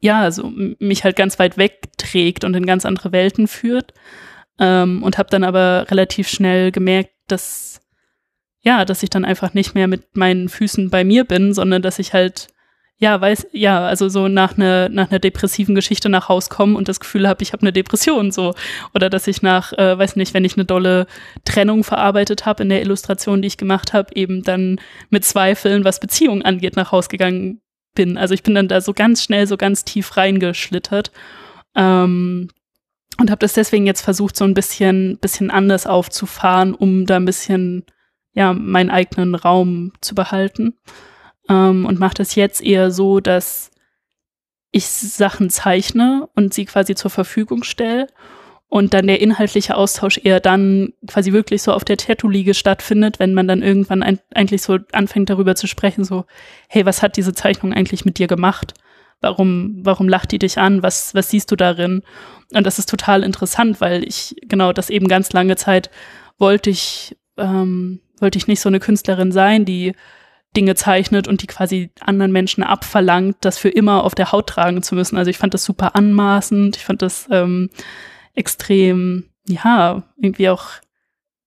ja, 0.00 0.20
also 0.20 0.52
mich 0.78 1.04
halt 1.04 1.16
ganz 1.16 1.38
weit 1.38 1.56
wegträgt 1.56 2.44
und 2.44 2.54
in 2.54 2.66
ganz 2.66 2.84
andere 2.84 3.12
Welten 3.12 3.48
führt. 3.48 3.94
Ähm, 4.58 5.02
und 5.02 5.16
habe 5.16 5.30
dann 5.30 5.44
aber 5.44 5.86
relativ 5.90 6.28
schnell 6.28 6.72
gemerkt, 6.72 7.12
dass 7.26 7.80
ja, 8.62 8.84
dass 8.84 9.02
ich 9.02 9.10
dann 9.10 9.24
einfach 9.24 9.54
nicht 9.54 9.74
mehr 9.74 9.88
mit 9.88 10.16
meinen 10.16 10.48
Füßen 10.48 10.90
bei 10.90 11.04
mir 11.04 11.24
bin, 11.24 11.52
sondern 11.52 11.82
dass 11.82 11.98
ich 11.98 12.14
halt 12.14 12.48
ja, 13.02 13.20
weiß, 13.20 13.48
ja, 13.50 13.84
also 13.84 14.08
so 14.08 14.28
nach 14.28 14.56
einer 14.56 14.88
nach 14.88 15.10
einer 15.10 15.18
depressiven 15.18 15.74
Geschichte 15.74 16.08
nach 16.08 16.28
Haus 16.28 16.50
komme 16.50 16.76
und 16.76 16.88
das 16.88 17.00
Gefühl 17.00 17.26
habe, 17.28 17.42
ich 17.42 17.52
habe 17.52 17.62
eine 17.62 17.72
Depression 17.72 18.30
so 18.30 18.54
oder 18.94 19.10
dass 19.10 19.26
ich 19.26 19.42
nach, 19.42 19.72
äh, 19.72 19.98
weiß 19.98 20.14
nicht, 20.14 20.34
wenn 20.34 20.44
ich 20.44 20.54
eine 20.54 20.66
dolle 20.66 21.08
Trennung 21.44 21.82
verarbeitet 21.82 22.46
habe 22.46 22.62
in 22.62 22.68
der 22.68 22.80
Illustration, 22.80 23.42
die 23.42 23.48
ich 23.48 23.56
gemacht 23.56 23.92
habe, 23.92 24.14
eben 24.14 24.44
dann 24.44 24.80
mit 25.10 25.24
Zweifeln, 25.24 25.84
was 25.84 25.98
Beziehungen 25.98 26.42
angeht, 26.42 26.76
nach 26.76 26.92
Haus 26.92 27.08
gegangen 27.08 27.60
bin. 27.96 28.16
Also 28.16 28.34
ich 28.34 28.44
bin 28.44 28.54
dann 28.54 28.68
da 28.68 28.80
so 28.80 28.92
ganz 28.94 29.24
schnell, 29.24 29.48
so 29.48 29.56
ganz 29.56 29.84
tief 29.84 30.16
reingeschlittert 30.16 31.10
ähm, 31.74 32.50
und 33.18 33.30
habe 33.32 33.40
das 33.40 33.54
deswegen 33.54 33.84
jetzt 33.84 34.02
versucht, 34.02 34.36
so 34.36 34.44
ein 34.44 34.54
bisschen 34.54 35.18
bisschen 35.18 35.50
anders 35.50 35.88
aufzufahren, 35.88 36.72
um 36.72 37.04
da 37.06 37.16
ein 37.16 37.24
bisschen 37.24 37.84
ja, 38.34 38.52
meinen 38.52 38.90
eigenen 38.90 39.34
Raum 39.34 39.92
zu 40.00 40.14
behalten. 40.14 40.74
Ähm, 41.48 41.86
und 41.86 41.98
mache 41.98 42.14
das 42.14 42.34
jetzt 42.34 42.62
eher 42.62 42.90
so, 42.90 43.20
dass 43.20 43.70
ich 44.70 44.86
Sachen 44.86 45.50
zeichne 45.50 46.28
und 46.34 46.54
sie 46.54 46.64
quasi 46.64 46.94
zur 46.94 47.10
Verfügung 47.10 47.62
stelle 47.62 48.06
und 48.72 48.94
dann 48.94 49.06
der 49.06 49.20
inhaltliche 49.20 49.76
Austausch 49.76 50.18
eher 50.24 50.40
dann 50.40 50.94
quasi 51.06 51.34
wirklich 51.34 51.60
so 51.60 51.74
auf 51.74 51.84
der 51.84 51.98
Tattoo-Liege 51.98 52.54
stattfindet, 52.54 53.18
wenn 53.18 53.34
man 53.34 53.46
dann 53.46 53.60
irgendwann 53.60 54.02
ein, 54.02 54.18
eigentlich 54.34 54.62
so 54.62 54.78
anfängt 54.92 55.28
darüber 55.28 55.54
zu 55.54 55.66
sprechen, 55.66 56.04
so, 56.04 56.24
hey, 56.70 56.86
was 56.86 57.02
hat 57.02 57.18
diese 57.18 57.34
Zeichnung 57.34 57.74
eigentlich 57.74 58.06
mit 58.06 58.18
dir 58.18 58.28
gemacht? 58.28 58.72
Warum, 59.20 59.80
warum 59.82 60.08
lacht 60.08 60.32
die 60.32 60.38
dich 60.38 60.56
an? 60.56 60.82
Was, 60.82 61.14
was 61.14 61.28
siehst 61.28 61.50
du 61.50 61.56
darin? 61.56 62.02
Und 62.54 62.66
das 62.66 62.78
ist 62.78 62.88
total 62.88 63.24
interessant, 63.24 63.82
weil 63.82 64.04
ich 64.04 64.36
genau 64.40 64.72
das 64.72 64.88
eben 64.88 65.06
ganz 65.06 65.34
lange 65.34 65.56
Zeit 65.56 65.90
wollte 66.38 66.70
ich 66.70 67.14
ähm, 67.36 68.00
wollte 68.22 68.38
ich 68.38 68.46
nicht 68.46 68.60
so 68.60 68.68
eine 68.68 68.80
Künstlerin 68.80 69.32
sein, 69.32 69.64
die 69.64 69.94
Dinge 70.56 70.74
zeichnet 70.74 71.28
und 71.28 71.42
die 71.42 71.46
quasi 71.46 71.90
anderen 72.00 72.32
Menschen 72.32 72.62
abverlangt, 72.62 73.36
das 73.40 73.58
für 73.58 73.70
immer 73.70 74.04
auf 74.04 74.14
der 74.14 74.32
Haut 74.32 74.48
tragen 74.48 74.82
zu 74.82 74.94
müssen. 74.94 75.16
Also 75.16 75.30
ich 75.30 75.38
fand 75.38 75.54
das 75.54 75.64
super 75.64 75.96
anmaßend, 75.96 76.76
ich 76.76 76.84
fand 76.84 77.02
das 77.02 77.26
ähm, 77.30 77.70
extrem, 78.34 79.30
ja, 79.46 80.02
irgendwie 80.16 80.50
auch, 80.50 80.66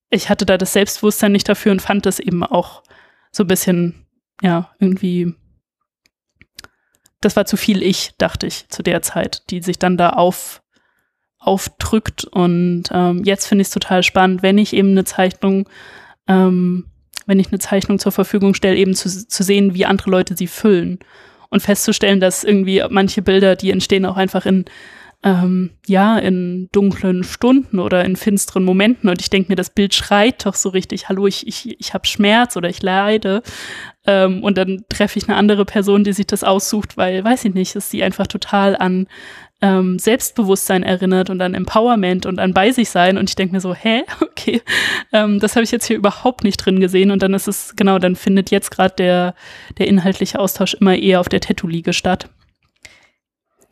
ich 0.10 0.30
hatte 0.30 0.46
da 0.46 0.58
das 0.58 0.74
Selbstbewusstsein 0.74 1.32
nicht 1.32 1.48
dafür 1.48 1.72
und 1.72 1.82
fand 1.82 2.06
das 2.06 2.20
eben 2.20 2.44
auch 2.44 2.84
so 3.32 3.44
ein 3.44 3.48
bisschen, 3.48 4.06
ja, 4.42 4.72
irgendwie, 4.80 5.36
das 7.22 7.36
war 7.36 7.46
zu 7.46 7.58
viel 7.58 7.84
ich, 7.84 8.14
dachte 8.18 8.48
ich, 8.48 8.70
zu 8.70 8.82
der 8.82 9.02
Zeit, 9.02 9.44
die 9.50 9.62
sich 9.62 9.78
dann 9.78 9.98
da 9.98 10.12
auf, 10.12 10.64
aufdrückt. 11.38 12.24
Und 12.26 12.86
ähm, 12.92 13.24
jetzt 13.24 13.46
finde 13.46 13.62
ich 13.62 13.68
es 13.68 13.74
total 13.74 14.04
spannend, 14.04 14.42
wenn 14.42 14.58
ich 14.58 14.74
eben 14.74 14.92
eine 14.92 15.06
Zeichnung 15.06 15.70
ähm, 16.28 16.86
wenn 17.26 17.40
ich 17.40 17.48
eine 17.48 17.60
Zeichnung 17.60 18.00
zur 18.00 18.12
Verfügung 18.12 18.54
stelle, 18.54 18.78
eben 18.78 18.94
zu, 18.94 19.10
zu 19.10 19.44
sehen, 19.44 19.74
wie 19.74 19.86
andere 19.86 20.10
Leute 20.10 20.36
sie 20.38 20.48
füllen 20.48 21.00
und 21.50 21.62
festzustellen, 21.62 22.20
dass 22.20 22.44
irgendwie 22.44 22.84
manche 22.90 23.22
Bilder, 23.22 23.56
die 23.56 23.72
entstehen 23.72 24.06
auch 24.06 24.18
einfach 24.18 24.46
in 24.46 24.66
ähm, 25.26 25.72
ja, 25.88 26.20
in 26.20 26.70
dunklen 26.72 27.24
Stunden 27.24 27.80
oder 27.80 28.06
in 28.06 28.16
finsteren 28.16 28.64
Momenten. 28.64 29.10
Und 29.10 29.20
ich 29.22 29.32
denke 29.32 29.52
mir, 29.52 29.56
das 29.56 29.72
Bild 29.72 29.96
schreit 29.96 30.46
doch 30.46 30.54
so 30.54 30.70
richtig, 30.70 31.10
hallo, 31.10 31.26
ich, 31.26 31.48
ich, 31.48 31.80
ich 31.80 31.96
habe 31.96 32.06
Schmerz 32.06 32.56
oder 32.56 32.70
ich 32.70 32.84
leide. 32.84 33.42
Ähm, 34.06 34.44
und 34.44 34.56
dann 34.56 34.84
treffe 34.88 35.18
ich 35.18 35.28
eine 35.28 35.36
andere 35.36 35.66
Person, 35.66 36.04
die 36.04 36.14
sich 36.14 36.28
das 36.28 36.44
aussucht, 36.44 36.96
weil, 36.96 37.24
weiß 37.24 37.46
ich 37.46 37.56
nicht, 37.56 37.76
ist 37.76 37.90
sie 37.90 38.04
einfach 38.04 38.28
total 38.28 38.78
an 38.78 39.08
ähm, 39.66 39.98
Selbstbewusstsein 39.98 40.84
erinnert 40.84 41.32
und 41.32 41.42
an 41.42 41.56
Empowerment 41.56 42.28
und 42.28 42.40
an 42.40 42.54
bei 42.54 42.72
sich 42.72 42.92
sein. 42.92 43.18
Und 43.18 43.30
ich 43.30 43.36
denke 43.36 43.56
mir 43.56 43.62
so, 43.62 43.74
hä, 43.74 44.04
okay, 44.22 44.62
ähm, 45.12 45.40
das 45.40 45.56
habe 45.56 45.64
ich 45.64 45.72
jetzt 45.72 45.86
hier 45.88 45.98
überhaupt 45.98 46.44
nicht 46.44 46.58
drin 46.58 46.80
gesehen. 46.80 47.10
Und 47.10 47.24
dann 47.24 47.34
ist 47.34 47.48
es, 47.48 47.76
genau, 47.76 47.98
dann 47.98 48.16
findet 48.16 48.52
jetzt 48.52 48.70
gerade 48.70 48.94
der, 48.96 49.36
der 49.80 49.88
inhaltliche 49.88 50.40
Austausch 50.40 50.76
immer 50.76 50.96
eher 50.96 51.20
auf 51.20 51.30
der 51.30 51.42
Tattoo-Liege 51.42 51.94
statt. 51.94 52.30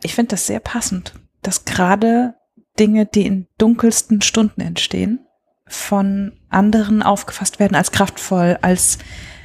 Ich 0.01 0.15
finde 0.15 0.31
das 0.31 0.47
sehr 0.47 0.59
passend, 0.59 1.13
dass 1.43 1.63
gerade 1.63 2.33
Dinge, 2.79 3.05
die 3.05 3.25
in 3.25 3.47
dunkelsten 3.59 4.21
Stunden 4.21 4.61
entstehen, 4.61 5.19
von 5.67 6.33
anderen 6.49 7.03
aufgefasst 7.03 7.59
werden 7.59 7.75
als 7.75 7.91
kraftvoll, 7.91 8.57
als 8.61 8.97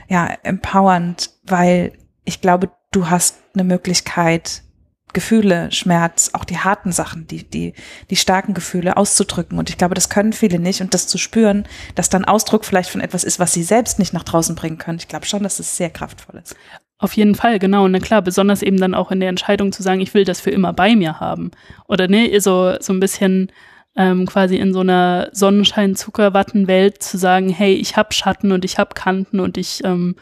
ja, 0.08 0.26
empowernd, 0.42 1.30
weil 1.44 1.92
ich 2.24 2.40
glaube, 2.40 2.70
du 2.90 3.10
hast 3.10 3.36
eine 3.54 3.64
Möglichkeit, 3.64 4.62
Gefühle, 5.18 5.68
Schmerz, 5.72 6.30
auch 6.32 6.44
die 6.44 6.58
harten 6.58 6.92
Sachen, 6.92 7.26
die, 7.26 7.42
die, 7.42 7.74
die 8.08 8.14
starken 8.14 8.54
Gefühle 8.54 8.96
auszudrücken. 8.96 9.58
Und 9.58 9.68
ich 9.68 9.76
glaube, 9.76 9.96
das 9.96 10.10
können 10.10 10.32
viele 10.32 10.60
nicht. 10.60 10.80
Und 10.80 10.94
das 10.94 11.08
zu 11.08 11.18
spüren, 11.18 11.66
dass 11.96 12.08
dann 12.08 12.24
Ausdruck 12.24 12.64
vielleicht 12.64 12.90
von 12.90 13.00
etwas 13.00 13.24
ist, 13.24 13.40
was 13.40 13.52
sie 13.52 13.64
selbst 13.64 13.98
nicht 13.98 14.12
nach 14.12 14.22
draußen 14.22 14.54
bringen 14.54 14.78
können. 14.78 14.98
Ich 15.00 15.08
glaube 15.08 15.26
schon, 15.26 15.42
dass 15.42 15.58
es 15.58 15.76
sehr 15.76 15.90
kraftvoll 15.90 16.40
ist. 16.40 16.54
Auf 16.98 17.14
jeden 17.14 17.34
Fall, 17.34 17.58
genau. 17.58 17.86
Und 17.86 17.92
na 17.92 17.98
klar, 17.98 18.22
besonders 18.22 18.62
eben 18.62 18.76
dann 18.76 18.94
auch 18.94 19.10
in 19.10 19.18
der 19.18 19.28
Entscheidung 19.28 19.72
zu 19.72 19.82
sagen, 19.82 20.00
ich 20.00 20.14
will 20.14 20.24
das 20.24 20.40
für 20.40 20.50
immer 20.50 20.72
bei 20.72 20.94
mir 20.94 21.18
haben. 21.18 21.50
Oder 21.88 22.06
ne, 22.06 22.38
so, 22.38 22.76
so 22.78 22.92
ein 22.92 23.00
bisschen 23.00 23.50
ähm, 23.96 24.24
quasi 24.26 24.54
in 24.54 24.72
so 24.72 24.80
einer 24.80 25.30
Sonnenschein-Zuckerwatten-Welt 25.32 27.02
zu 27.02 27.18
sagen, 27.18 27.48
hey, 27.48 27.74
ich 27.74 27.96
habe 27.96 28.14
Schatten 28.14 28.52
und 28.52 28.64
ich 28.64 28.78
habe 28.78 28.94
Kanten 28.94 29.40
und 29.40 29.58
ich, 29.58 29.82
ähm, 29.82 30.14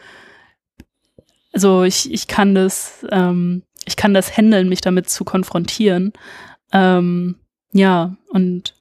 also 1.53 1.83
ich, 1.83 2.11
ich 2.11 2.27
kann 2.27 2.55
das, 2.55 3.05
ähm, 3.11 3.61
ich 3.87 3.95
kann 3.95 4.13
das 4.13 4.37
handeln, 4.37 4.69
mich 4.69 4.81
damit 4.81 5.09
zu 5.09 5.23
konfrontieren. 5.23 6.13
Ähm, 6.73 7.37
ja, 7.71 8.15
und 8.29 8.75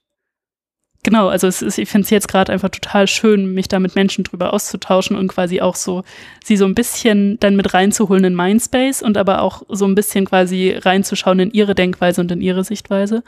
genau, 1.05 1.29
also 1.29 1.47
es 1.47 1.63
ist, 1.63 1.79
ich 1.79 1.89
finde 1.89 2.05
es 2.05 2.11
jetzt 2.11 2.27
gerade 2.27 2.53
einfach 2.53 2.71
total 2.71 3.07
schön, 3.07 3.55
mich 3.55 3.69
da 3.69 3.79
mit 3.79 3.95
Menschen 3.95 4.25
drüber 4.25 4.53
auszutauschen 4.53 5.17
und 5.17 5.29
quasi 5.29 5.61
auch 5.61 5.77
so, 5.77 6.03
sie 6.45 6.57
so 6.57 6.65
ein 6.65 6.75
bisschen 6.75 7.39
dann 7.39 7.55
mit 7.55 7.73
reinzuholen 7.73 8.25
in 8.25 8.35
Mindspace 8.35 9.03
und 9.03 9.17
aber 9.17 9.43
auch 9.43 9.63
so 9.69 9.87
ein 9.87 9.95
bisschen 9.95 10.25
quasi 10.25 10.73
reinzuschauen 10.73 11.39
in 11.39 11.51
ihre 11.53 11.77
Denkweise 11.77 12.21
und 12.21 12.33
in 12.33 12.41
ihre 12.41 12.65
Sichtweise 12.65 13.23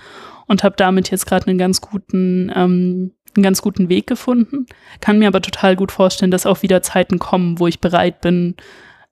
und 0.47 0.65
habe 0.65 0.75
damit 0.77 1.13
jetzt 1.13 1.27
gerade 1.27 1.47
einen 1.47 1.59
ganz 1.59 1.81
guten, 1.81 2.51
ähm, 2.55 3.13
einen 3.37 3.45
ganz 3.45 3.63
guten 3.63 3.89
Weg 3.89 4.09
gefunden. 4.09 4.67
Kann 5.01 5.21
mir 5.21 5.29
aber 5.29 5.43
total 5.43 5.77
gut 5.77 5.93
vorstellen, 5.93 6.33
dass 6.33 6.47
auch 6.47 6.63
wieder 6.63 6.83
Zeiten 6.83 7.21
kommen, 7.21 7.61
wo 7.61 7.69
ich 7.69 7.79
bereit 7.79 8.21
bin, 8.21 8.57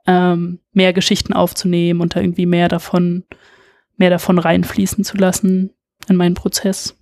ähm, 0.06 0.60
mehr 0.72 0.92
Geschichten 0.92 1.32
aufzunehmen 1.32 2.00
und 2.00 2.14
da 2.14 2.20
irgendwie 2.20 2.46
mehr 2.46 2.68
davon, 2.68 3.24
mehr 3.96 4.10
davon 4.10 4.38
reinfließen 4.38 5.04
zu 5.04 5.16
lassen 5.16 5.70
in 6.08 6.16
meinen 6.16 6.34
Prozess. 6.34 6.96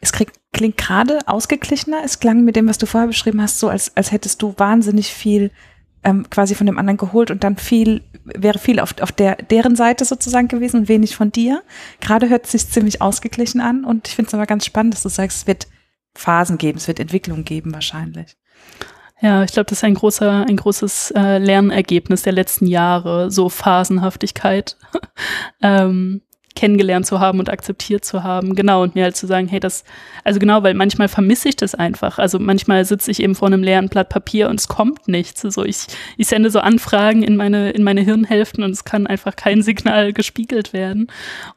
Es 0.00 0.12
krieg, 0.12 0.32
klingt 0.52 0.76
gerade 0.76 1.18
ausgeglichener. 1.26 2.02
Es 2.04 2.20
klang 2.20 2.44
mit 2.44 2.56
dem, 2.56 2.68
was 2.68 2.78
du 2.78 2.86
vorher 2.86 3.08
beschrieben 3.08 3.40
hast, 3.40 3.58
so 3.58 3.68
als, 3.68 3.96
als 3.96 4.12
hättest 4.12 4.42
du 4.42 4.54
wahnsinnig 4.56 5.08
viel 5.08 5.50
ähm, 6.04 6.28
quasi 6.30 6.54
von 6.54 6.66
dem 6.66 6.78
anderen 6.78 6.98
geholt 6.98 7.30
und 7.30 7.42
dann 7.42 7.56
viel, 7.56 8.02
wäre 8.24 8.58
viel 8.58 8.78
auf, 8.78 8.94
auf 9.00 9.10
der, 9.10 9.36
deren 9.36 9.74
Seite 9.74 10.04
sozusagen 10.04 10.48
gewesen 10.48 10.80
und 10.80 10.88
wenig 10.88 11.16
von 11.16 11.32
dir. 11.32 11.62
Gerade 12.00 12.28
hört 12.28 12.44
es 12.44 12.52
sich 12.52 12.68
ziemlich 12.68 13.00
ausgeglichen 13.00 13.60
an 13.60 13.84
und 13.84 14.06
ich 14.08 14.14
finde 14.14 14.28
es 14.28 14.34
aber 14.34 14.46
ganz 14.46 14.66
spannend, 14.66 14.94
dass 14.94 15.02
du 15.02 15.08
sagst, 15.08 15.38
es 15.38 15.46
wird 15.46 15.66
Phasen 16.14 16.58
geben, 16.58 16.78
es 16.78 16.86
wird 16.86 17.00
Entwicklung 17.00 17.44
geben 17.44 17.72
wahrscheinlich. 17.72 18.36
Ja, 19.24 19.42
ich 19.42 19.52
glaube, 19.52 19.64
das 19.70 19.78
ist 19.78 19.84
ein 19.84 19.94
großer, 19.94 20.44
ein 20.46 20.56
großes 20.56 21.12
äh, 21.12 21.38
Lernergebnis 21.38 22.24
der 22.24 22.34
letzten 22.34 22.66
Jahre, 22.66 23.30
so 23.30 23.48
Phasenhaftigkeit. 23.48 24.76
ähm, 25.62 26.20
kennengelernt 26.54 27.06
zu 27.06 27.20
haben 27.20 27.38
und 27.38 27.48
akzeptiert 27.48 28.04
zu 28.04 28.22
haben. 28.22 28.54
Genau, 28.54 28.82
und 28.82 28.94
mir 28.94 29.04
halt 29.04 29.16
zu 29.16 29.26
sagen, 29.26 29.48
hey, 29.48 29.60
das, 29.60 29.82
also 30.24 30.38
genau, 30.38 30.62
weil 30.62 30.74
manchmal 30.74 31.08
vermisse 31.08 31.48
ich 31.48 31.56
das 31.56 31.74
einfach. 31.74 32.18
Also 32.18 32.38
manchmal 32.38 32.84
sitze 32.84 33.10
ich 33.10 33.22
eben 33.22 33.34
vor 33.34 33.48
einem 33.48 33.62
leeren 33.62 33.88
Blatt 33.88 34.10
Papier 34.10 34.50
und 34.50 34.60
es 34.60 34.68
kommt 34.68 35.08
nichts. 35.08 35.42
Also 35.42 35.64
ich, 35.64 35.86
ich 36.18 36.26
sende 36.26 36.50
so 36.50 36.60
Anfragen 36.60 37.22
in 37.22 37.36
meine, 37.36 37.70
in 37.70 37.82
meine 37.82 38.02
Hirnhälften 38.02 38.62
und 38.62 38.72
es 38.72 38.84
kann 38.84 39.06
einfach 39.06 39.36
kein 39.36 39.62
Signal 39.62 40.12
gespiegelt 40.12 40.74
werden. 40.74 41.06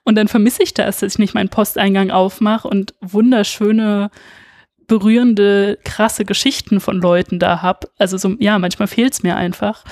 Und 0.06 0.16
dann 0.16 0.30
vermisse 0.30 0.64
ich 0.64 0.74
das, 0.74 1.02
dass 1.02 1.16
ich 1.16 1.20
nicht 1.20 1.34
meinen 1.34 1.50
Posteingang 1.50 2.12
aufmache 2.12 2.70
und 2.70 2.94
wunderschöne 3.02 4.10
berührende, 4.88 5.77
krasse 5.84 6.25
Geschichten 6.25 6.79
von 6.79 7.00
Leuten 7.00 7.39
da 7.39 7.62
hab. 7.62 7.91
Also 7.98 8.17
so, 8.17 8.36
ja, 8.39 8.58
manchmal 8.58 8.88
fehlt 8.88 9.13
es 9.13 9.24
mir 9.24 9.36
einfach. 9.36 9.84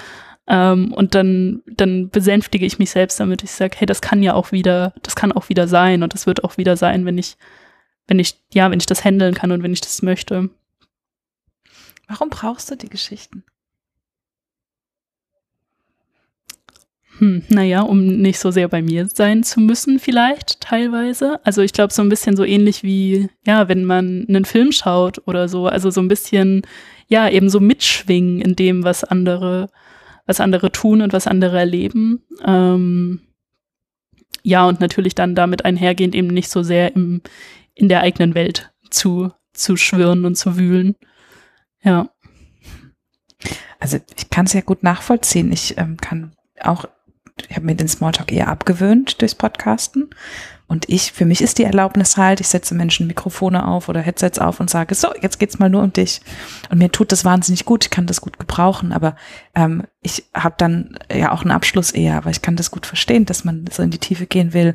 Ähm, 0.48 0.94
und 0.94 1.16
dann, 1.16 1.64
dann 1.66 2.10
besänftige 2.10 2.66
ich 2.66 2.80
mich 2.80 2.92
selbst 2.92 3.20
damit. 3.20 3.44
Ich 3.44 3.52
sage, 3.52 3.76
hey, 3.78 3.86
das 3.86 4.02
kann 4.02 4.24
ja 4.24 4.34
auch 4.34 4.52
wieder, 4.52 4.94
das 5.02 5.16
kann 5.16 5.32
auch 5.32 5.50
wieder 5.50 5.68
sein 5.68 6.04
und 6.04 6.14
das 6.14 6.28
wird 6.28 6.44
auch 6.44 6.58
wieder 6.58 6.78
sein, 6.78 7.06
wenn 7.06 7.18
ich, 7.18 7.38
wenn 8.08 8.20
ich, 8.20 8.36
ja, 8.54 8.72
wenn 8.72 8.80
ich 8.80 8.86
das 8.86 9.04
handeln 9.04 9.34
kann 9.34 9.52
und 9.52 9.64
wenn 9.64 9.74
ich 9.74 9.82
das 9.82 10.02
möchte. 10.02 10.50
Warum 12.08 12.30
brauchst 12.30 12.70
du 12.70 12.76
die 12.78 12.90
Geschichten? 12.90 13.44
Hm, 17.20 17.44
naja, 17.50 17.82
um 17.82 18.06
nicht 18.06 18.40
so 18.40 18.52
sehr 18.52 18.68
bei 18.68 18.82
mir 18.82 19.08
sein 19.08 19.44
zu 19.44 19.62
müssen, 19.62 20.00
vielleicht 20.00 20.60
teilweise. 20.62 21.40
Also 21.46 21.62
ich 21.62 21.74
glaube, 21.74 21.94
so 21.94 22.02
ein 22.02 22.10
bisschen 22.10 22.36
so 22.36 22.44
ähnlich 22.44 22.84
wie, 22.84 23.30
ja, 23.46 23.70
wenn 23.70 23.86
man 23.86 24.26
einen 24.28 24.46
Film 24.46 24.72
schaut 24.72 25.22
oder 25.26 25.48
so. 25.48 25.68
Also 25.68 25.90
so 25.92 26.02
ein 26.02 26.08
bisschen, 26.08 26.64
ja, 27.08 27.30
eben 27.30 27.50
so 27.50 27.60
mitschwingen 27.60 28.42
in 28.42 28.56
dem, 28.56 28.84
was 28.84 29.04
andere 29.04 29.70
was 30.26 30.40
andere 30.40 30.72
tun 30.72 31.02
und 31.02 31.14
was 31.14 31.28
andere 31.28 31.60
erleben. 31.60 32.24
Ähm, 32.44 33.22
ja, 34.44 34.68
und 34.68 34.80
natürlich 34.80 35.16
dann 35.16 35.36
damit 35.36 35.66
einhergehend 35.66 36.16
eben 36.16 36.28
nicht 36.28 36.50
so 36.50 36.64
sehr 36.64 36.96
im, 36.96 37.22
in 37.74 37.90
der 37.90 38.02
eigenen 38.02 38.36
Welt 38.36 38.72
zu, 38.90 39.32
zu 39.54 39.78
schwirren 39.78 40.26
und 40.26 40.36
zu 40.36 40.58
wühlen. 40.58 40.96
Ja. 41.84 42.10
Also 43.80 44.00
ich 44.18 44.30
kann 44.30 44.46
es 44.46 44.54
ja 44.54 44.62
gut 44.62 44.84
nachvollziehen. 44.84 45.52
Ich 45.52 45.78
ähm, 45.78 45.98
kann 45.98 46.36
auch, 46.60 46.86
ich 47.50 47.56
habe 47.56 47.66
mir 47.66 47.76
den 47.76 47.88
Smalltalk 47.88 48.32
eher 48.32 48.48
abgewöhnt 48.48 49.22
durchs 49.22 49.36
Podcasten. 49.36 50.10
Und 50.68 50.90
ich, 50.90 51.12
für 51.12 51.26
mich 51.26 51.42
ist 51.42 51.60
die 51.60 51.64
Erlaubnis 51.64 52.18
halt, 52.18 52.40
ich 52.40 52.48
setze 52.48 52.74
Menschen 52.74 53.06
Mikrofone 53.06 53.68
auf 53.68 53.88
oder 53.88 54.02
Headsets 54.02 54.40
auf 54.40 54.60
und 54.60 54.70
sage, 54.70 54.96
so, 54.96 55.10
jetzt 55.22 55.38
geht's 55.38 55.60
mal 55.60 55.70
nur 55.70 55.84
um 55.84 55.94
dich. 55.94 56.22
Und 56.72 56.80
mir 56.80 56.92
tut 56.92 57.12
das 57.12 57.24
wahnsinnig 57.24 57.66
gut, 57.66 57.86
ich 57.86 57.92
kann 57.92 58.08
das 58.08 58.20
gut 58.20 58.40
gebrauchen, 58.40 58.92
aber 58.92 59.16
ähm, 59.54 59.84
ich 60.02 60.26
habe 60.34 60.56
dann 60.58 60.98
ja 61.14 61.32
auch 61.32 61.42
einen 61.42 61.52
Abschluss 61.52 61.92
eher, 61.92 62.18
aber 62.18 62.32
ich 62.32 62.42
kann 62.42 62.56
das 62.56 62.72
gut 62.72 62.88
verstehen, 62.88 63.26
dass 63.26 63.44
man 63.44 63.66
so 63.72 63.84
in 63.84 63.92
die 63.92 64.00
Tiefe 64.00 64.26
gehen 64.26 64.54
will. 64.54 64.74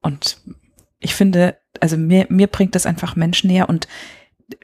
Und 0.00 0.38
ich 0.98 1.14
finde, 1.14 1.56
also 1.80 1.96
mir, 1.96 2.26
mir 2.30 2.48
bringt 2.48 2.74
das 2.74 2.86
einfach 2.86 3.14
Menschen 3.14 3.48
näher 3.48 3.68
und 3.68 3.86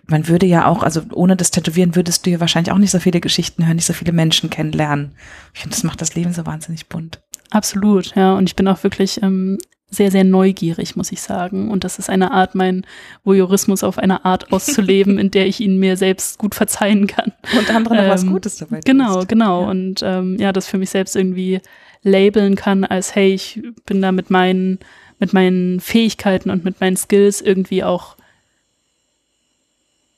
man 0.07 0.27
würde 0.29 0.47
ja 0.47 0.67
auch, 0.67 0.83
also 0.83 1.03
ohne 1.13 1.37
das 1.37 1.51
Tätowieren 1.51 1.95
würdest 1.95 2.27
du 2.27 2.31
ja 2.31 2.41
wahrscheinlich 2.41 2.73
auch 2.73 2.79
nicht 2.79 2.91
so 2.91 2.99
viele 2.99 3.21
Geschichten 3.21 3.65
hören, 3.65 3.77
nicht 3.77 3.87
so 3.87 3.93
viele 3.93 4.13
Menschen 4.13 4.51
kennenlernen. 4.51 5.15
Ich 5.53 5.61
finde, 5.61 5.77
das 5.77 5.85
macht 5.85 6.01
das 6.01 6.15
Leben 6.15 6.33
so 6.33 6.47
wahnsinnig 6.47 6.89
bunt. 6.89 7.23
Absolut, 7.55 8.17
ja. 8.17 8.35
Und 8.35 8.49
ich 8.49 8.57
bin 8.57 8.67
auch 8.67 8.83
wirklich 8.83 9.23
ähm, 9.23 9.59
sehr, 9.89 10.11
sehr 10.11 10.25
neugierig, 10.25 10.97
muss 10.97 11.13
ich 11.13 11.23
sagen. 11.23 11.71
Und 11.71 11.85
das 11.85 12.01
ist 12.01 12.11
eine 12.11 12.33
Art, 12.33 12.57
mein 12.57 12.85
Voyeurismus 13.23 13.85
auf 13.85 13.97
eine 13.97 14.25
Art 14.25 14.53
auszuleben, 14.53 15.19
in 15.19 15.31
der 15.31 15.47
ich 15.47 15.61
ihn 15.61 15.79
mir 15.79 15.97
selbst 15.97 16.39
gut 16.39 16.57
verzeihen 16.57 17.07
kann. 17.07 17.33
Und 17.57 17.73
andere 17.73 17.97
ähm, 17.97 18.11
was 18.11 18.27
Gutes 18.27 18.57
dabei. 18.57 18.81
Genau, 18.85 19.19
tust. 19.19 19.29
genau. 19.29 19.63
Ja. 19.63 19.71
Und 19.71 20.03
ähm, 20.03 20.37
ja, 20.41 20.53
das 20.53 20.67
für 20.67 20.79
mich 20.79 20.91
selbst 20.91 21.15
irgendwie 21.15 21.61
labeln 22.03 22.57
kann 22.57 22.85
als, 22.85 23.15
hey, 23.15 23.33
ich 23.33 23.63
bin 23.87 24.03
da 24.03 24.11
mit 24.11 24.31
meinen, 24.31 24.81
mit 25.21 25.33
meinen 25.33 25.79
Fähigkeiten 25.79 26.51
und 26.51 26.65
mit 26.65 26.81
meinen 26.81 26.97
Skills 26.97 27.41
irgendwie 27.41 27.85
auch 27.85 28.17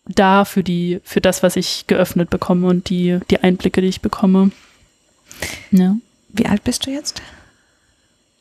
da 0.06 0.46
für 0.46 0.62
die, 0.62 1.00
für 1.04 1.20
das, 1.20 1.42
was 1.42 1.54
ich 1.56 1.86
geöffnet 1.86 2.30
bekomme 2.30 2.66
und 2.68 2.88
die, 2.88 3.18
die 3.28 3.40
Einblicke, 3.40 3.82
die 3.82 3.88
ich 3.88 4.00
bekomme. 4.00 4.52
Ja. 5.70 5.96
Wie 6.36 6.46
alt 6.46 6.64
bist 6.64 6.86
du 6.86 6.90
jetzt? 6.90 7.22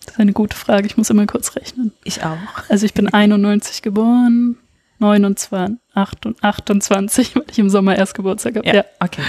Das 0.05 0.15
ist 0.15 0.19
eine 0.19 0.33
gute 0.33 0.55
Frage. 0.55 0.85
Ich 0.85 0.97
muss 0.97 1.09
immer 1.09 1.25
kurz 1.25 1.55
rechnen. 1.55 1.91
Ich 2.03 2.23
auch. 2.23 2.37
Also 2.69 2.85
ich 2.85 2.93
bin 2.93 3.11
91 3.11 3.81
geboren, 3.81 4.57
29, 4.99 5.79
28, 5.93 7.35
weil 7.35 7.43
ich 7.49 7.59
im 7.59 7.69
Sommer 7.69 7.95
erst 7.97 8.13
Geburtstag 8.13 8.57
habe. 8.57 8.67
Ja, 8.67 8.75
ja, 8.75 8.85
okay. 8.99 9.23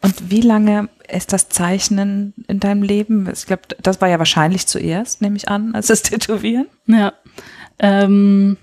Und 0.00 0.30
wie 0.30 0.40
lange 0.40 0.88
ist 1.08 1.32
das 1.32 1.48
Zeichnen 1.48 2.34
in 2.46 2.60
deinem 2.60 2.82
Leben? 2.82 3.28
Ich 3.32 3.46
glaube, 3.46 3.62
das 3.80 4.00
war 4.00 4.08
ja 4.08 4.18
wahrscheinlich 4.18 4.66
zuerst, 4.66 5.22
nehme 5.22 5.36
ich 5.36 5.48
an, 5.48 5.74
als 5.74 5.86
das 5.86 6.02
Tätowieren. 6.02 6.66
Ja. 6.86 7.12
Ähm, 7.78 8.56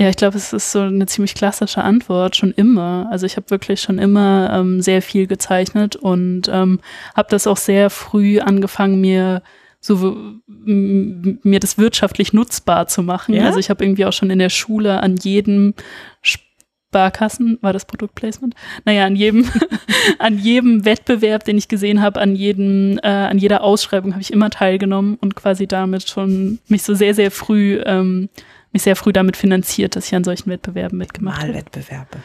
ja, 0.00 0.08
ich 0.08 0.16
glaube, 0.16 0.38
es 0.38 0.54
ist 0.54 0.72
so 0.72 0.80
eine 0.80 1.04
ziemlich 1.04 1.34
klassische 1.34 1.84
Antwort, 1.84 2.34
schon 2.34 2.52
immer. 2.52 3.06
Also 3.10 3.26
ich 3.26 3.36
habe 3.36 3.50
wirklich 3.50 3.82
schon 3.82 3.98
immer 3.98 4.50
ähm, 4.50 4.80
sehr 4.80 5.02
viel 5.02 5.26
gezeichnet 5.26 5.94
und 5.94 6.48
ähm, 6.50 6.80
habe 7.14 7.28
das 7.28 7.46
auch 7.46 7.58
sehr 7.58 7.90
früh 7.90 8.40
angefangen, 8.40 9.02
mir 9.02 9.42
so 9.78 10.16
mir 10.46 11.60
das 11.60 11.76
wirtschaftlich 11.76 12.32
nutzbar 12.32 12.86
zu 12.86 13.02
machen. 13.02 13.34
Ja? 13.34 13.44
Also 13.44 13.58
ich 13.58 13.68
habe 13.68 13.84
irgendwie 13.84 14.06
auch 14.06 14.14
schon 14.14 14.30
in 14.30 14.38
der 14.38 14.48
Schule 14.48 15.02
an 15.02 15.16
jedem 15.16 15.74
Sparkassen, 16.22 17.58
war 17.60 17.74
das 17.74 17.84
Produktplacement? 17.84 18.54
Naja, 18.86 19.04
an 19.04 19.16
jedem, 19.16 19.50
an 20.18 20.38
jedem 20.38 20.86
Wettbewerb, 20.86 21.44
den 21.44 21.58
ich 21.58 21.68
gesehen 21.68 22.00
habe, 22.00 22.22
an 22.22 22.34
jedem, 22.36 22.98
äh, 23.02 23.08
an 23.08 23.36
jeder 23.36 23.62
Ausschreibung 23.62 24.12
habe 24.12 24.22
ich 24.22 24.32
immer 24.32 24.48
teilgenommen 24.48 25.16
und 25.20 25.36
quasi 25.36 25.66
damit 25.66 26.08
schon 26.08 26.58
mich 26.68 26.84
so 26.84 26.94
sehr, 26.94 27.14
sehr 27.14 27.30
früh, 27.30 27.82
ähm, 27.84 28.30
mich 28.72 28.82
sehr 28.82 28.96
früh 28.96 29.12
damit 29.12 29.36
finanziert, 29.36 29.96
dass 29.96 30.06
ich 30.06 30.14
an 30.14 30.24
solchen 30.24 30.50
Wettbewerben 30.50 30.98
mitgemacht 30.98 31.38
habe. 31.38 31.48
Malwettbewerbe. 31.48 32.18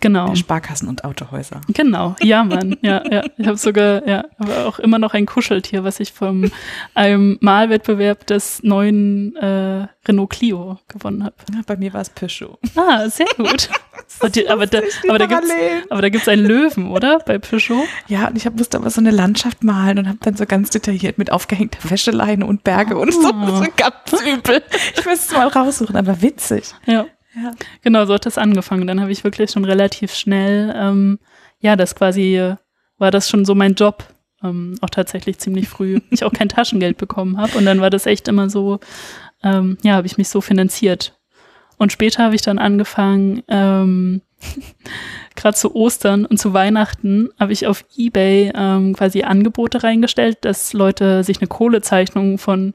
Genau. 0.00 0.28
Der 0.28 0.36
Sparkassen 0.36 0.88
und 0.88 1.04
Autohäuser. 1.04 1.60
Genau, 1.68 2.16
ja, 2.22 2.42
Mann, 2.42 2.76
ja, 2.80 3.02
ja. 3.10 3.22
Ich 3.36 3.46
habe 3.46 3.58
sogar, 3.58 4.06
ja, 4.08 4.24
aber 4.38 4.66
auch 4.66 4.78
immer 4.78 4.98
noch 4.98 5.12
ein 5.12 5.26
Kuscheltier, 5.26 5.84
was 5.84 6.00
ich 6.00 6.12
vom 6.12 6.50
einem 6.94 7.36
Malwettbewerb 7.40 8.26
des 8.26 8.62
neuen 8.62 9.36
äh, 9.36 9.86
Renault 10.08 10.30
Clio 10.30 10.78
gewonnen 10.88 11.24
habe. 11.24 11.34
Ja, 11.52 11.60
bei 11.66 11.76
mir 11.76 11.92
war 11.92 12.00
es 12.00 12.10
Peugeot. 12.10 12.58
Ah, 12.76 13.08
sehr 13.08 13.26
gut. 13.36 13.68
Die, 14.34 14.48
aber, 14.48 14.66
da, 14.66 14.80
aber 15.08 15.18
da 15.18 15.26
gibt's, 15.26 15.50
aber 15.90 16.02
da 16.02 16.08
gibt's 16.08 16.28
einen 16.28 16.44
Löwen, 16.44 16.88
oder? 16.90 17.18
Bei 17.18 17.38
Peugeot? 17.38 17.84
Ja, 18.08 18.28
und 18.28 18.36
ich 18.36 18.46
hab, 18.46 18.56
musste 18.56 18.78
aber 18.78 18.90
so 18.90 19.00
eine 19.00 19.10
Landschaft 19.10 19.62
malen 19.62 19.98
und 19.98 20.08
habe 20.08 20.18
dann 20.22 20.36
so 20.36 20.46
ganz 20.46 20.70
detailliert 20.70 21.18
mit 21.18 21.30
aufgehängter 21.30 21.90
Wäscheleine 21.90 22.46
und 22.46 22.64
Berge 22.64 22.96
und 22.96 23.12
so. 23.12 23.28
Oh. 23.28 23.46
Das 23.46 23.60
war 23.60 23.68
ganz 23.76 24.22
übel. 24.26 24.62
Ich 24.96 25.04
müsste 25.04 25.26
es 25.26 25.32
mal 25.32 25.48
raussuchen, 25.48 25.96
aber 25.96 26.22
witzig. 26.22 26.74
Ja. 26.86 27.06
Ja. 27.34 27.52
Genau, 27.82 28.04
so 28.06 28.14
hat 28.14 28.26
das 28.26 28.38
angefangen. 28.38 28.86
Dann 28.86 29.00
habe 29.00 29.12
ich 29.12 29.24
wirklich 29.24 29.50
schon 29.50 29.64
relativ 29.64 30.14
schnell, 30.14 30.74
ähm, 30.76 31.18
ja, 31.60 31.76
das 31.76 31.94
quasi 31.94 32.36
äh, 32.36 32.56
war 32.98 33.10
das 33.10 33.28
schon 33.28 33.44
so 33.44 33.54
mein 33.54 33.74
Job. 33.74 34.04
Ähm, 34.42 34.76
auch 34.80 34.90
tatsächlich 34.90 35.38
ziemlich 35.38 35.68
früh. 35.68 36.00
Ich 36.10 36.24
auch 36.24 36.32
kein 36.32 36.48
Taschengeld 36.48 36.96
bekommen 36.96 37.38
habe. 37.38 37.56
Und 37.58 37.66
dann 37.66 37.80
war 37.80 37.90
das 37.90 38.06
echt 38.06 38.28
immer 38.28 38.48
so, 38.48 38.80
ähm, 39.42 39.78
ja, 39.82 39.94
habe 39.94 40.06
ich 40.06 40.18
mich 40.18 40.28
so 40.28 40.40
finanziert. 40.40 41.18
Und 41.76 41.92
später 41.92 42.24
habe 42.24 42.34
ich 42.34 42.42
dann 42.42 42.58
angefangen, 42.58 43.42
ähm, 43.48 44.22
gerade 45.36 45.56
zu 45.56 45.74
Ostern 45.74 46.26
und 46.26 46.38
zu 46.38 46.52
Weihnachten 46.52 47.30
habe 47.38 47.52
ich 47.52 47.66
auf 47.66 47.84
Ebay 47.96 48.52
ähm, 48.54 48.94
quasi 48.94 49.22
Angebote 49.22 49.82
reingestellt, 49.82 50.38
dass 50.42 50.72
Leute 50.72 51.24
sich 51.24 51.40
eine 51.40 51.48
Kohlezeichnung 51.48 52.38
von 52.38 52.72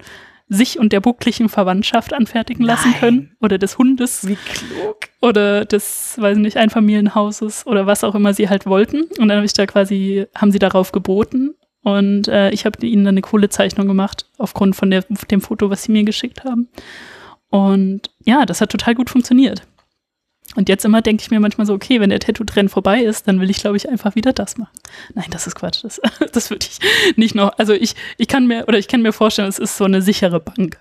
sich 0.47 0.79
und 0.79 0.93
der 0.93 0.99
buckligen 0.99 1.49
Verwandtschaft 1.49 2.13
anfertigen 2.13 2.63
lassen 2.63 2.91
Nein. 2.91 2.99
können 2.99 3.35
oder 3.41 3.57
des 3.57 3.77
Hundes 3.77 4.27
Wie 4.27 4.35
klug. 4.35 5.09
oder 5.21 5.65
des, 5.65 6.15
weiß 6.19 6.37
nicht, 6.37 6.57
Einfamilienhauses 6.57 7.65
oder 7.65 7.87
was 7.87 8.03
auch 8.03 8.15
immer 8.15 8.33
sie 8.33 8.47
halt 8.49 8.65
wollten. 8.65 9.03
Und 9.17 9.29
dann 9.29 9.37
habe 9.37 9.45
ich 9.45 9.53
da 9.53 9.65
quasi, 9.65 10.25
haben 10.35 10.51
sie 10.51 10.59
darauf 10.59 10.91
geboten 10.91 11.55
und 11.81 12.27
äh, 12.27 12.49
ich 12.51 12.65
habe 12.65 12.85
ihnen 12.85 13.05
dann 13.05 13.13
eine 13.13 13.21
coole 13.21 13.49
Zeichnung 13.49 13.87
gemacht 13.87 14.27
aufgrund 14.37 14.75
von 14.75 14.89
der, 14.91 15.03
dem 15.29 15.41
Foto, 15.41 15.69
was 15.69 15.83
sie 15.83 15.91
mir 15.91 16.03
geschickt 16.03 16.43
haben. 16.43 16.67
Und 17.49 18.09
ja, 18.23 18.45
das 18.45 18.61
hat 18.61 18.71
total 18.71 18.95
gut 18.95 19.09
funktioniert. 19.09 19.61
Und 20.55 20.69
jetzt 20.69 20.85
immer 20.85 21.01
denke 21.01 21.21
ich 21.21 21.31
mir 21.31 21.39
manchmal 21.39 21.67
so, 21.67 21.73
okay, 21.73 21.99
wenn 21.99 22.09
der 22.09 22.19
Tattoo-Trend 22.19 22.71
vorbei 22.71 23.01
ist, 23.03 23.27
dann 23.27 23.39
will 23.39 23.49
ich, 23.49 23.57
glaube 23.57 23.77
ich, 23.77 23.89
einfach 23.89 24.15
wieder 24.15 24.33
das 24.33 24.57
machen. 24.57 24.73
Nein, 25.13 25.27
das 25.29 25.47
ist 25.47 25.55
Quatsch. 25.55 25.83
Das, 25.83 26.01
das 26.31 26.49
würde 26.49 26.65
ich 26.69 26.79
nicht 27.17 27.35
noch. 27.35 27.57
Also 27.57 27.73
ich, 27.73 27.95
ich 28.17 28.27
kann 28.27 28.47
mir, 28.47 28.67
oder 28.67 28.77
ich 28.77 28.87
kann 28.87 29.01
mir 29.01 29.13
vorstellen, 29.13 29.49
es 29.49 29.59
ist 29.59 29.77
so 29.77 29.83
eine 29.83 30.01
sichere 30.01 30.39
Bank. 30.39 30.79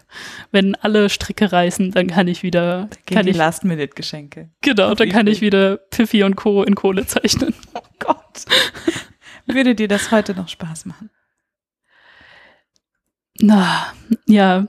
Wenn 0.52 0.74
alle 0.76 1.10
Stricke 1.10 1.52
reißen, 1.52 1.90
dann 1.90 2.06
kann 2.06 2.28
ich 2.28 2.42
wieder, 2.42 2.88
Gehen 3.06 3.16
kann 3.16 3.26
die 3.26 3.32
Last-Minute-Geschenke. 3.32 4.50
genau, 4.60 4.94
dann 4.94 5.08
kann 5.08 5.26
ich 5.26 5.40
wieder 5.40 5.76
Piffy 5.76 6.22
und 6.22 6.36
Co. 6.36 6.62
in 6.62 6.74
Kohle 6.74 7.06
zeichnen. 7.06 7.54
Oh 7.74 7.80
Gott. 7.98 8.44
Würde 9.46 9.74
dir 9.74 9.88
das 9.88 10.10
heute 10.10 10.34
noch 10.34 10.48
Spaß 10.48 10.86
machen? 10.86 11.10
Na, 13.40 13.92
ja, 14.26 14.68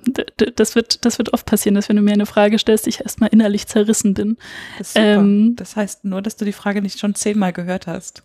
das 0.55 0.73
wird, 0.73 1.05
das 1.05 1.19
wird 1.19 1.33
oft 1.33 1.45
passieren, 1.45 1.75
dass 1.75 1.87
wenn 1.87 1.97
du 1.97 2.01
mir 2.01 2.13
eine 2.13 2.25
Frage 2.25 2.57
stellst, 2.57 2.87
ich 2.87 3.01
erstmal 3.01 3.29
innerlich 3.29 3.67
zerrissen 3.67 4.15
bin. 4.15 4.37
Das. 4.79 4.93
Ähm. 4.95 5.55
das 5.55 5.75
heißt 5.75 6.03
nur, 6.05 6.21
dass 6.21 6.35
du 6.35 6.45
die 6.45 6.51
Frage 6.51 6.81
nicht 6.81 6.99
schon 6.99 7.13
zehnmal 7.13 7.53
gehört 7.53 7.85
hast. 7.85 8.23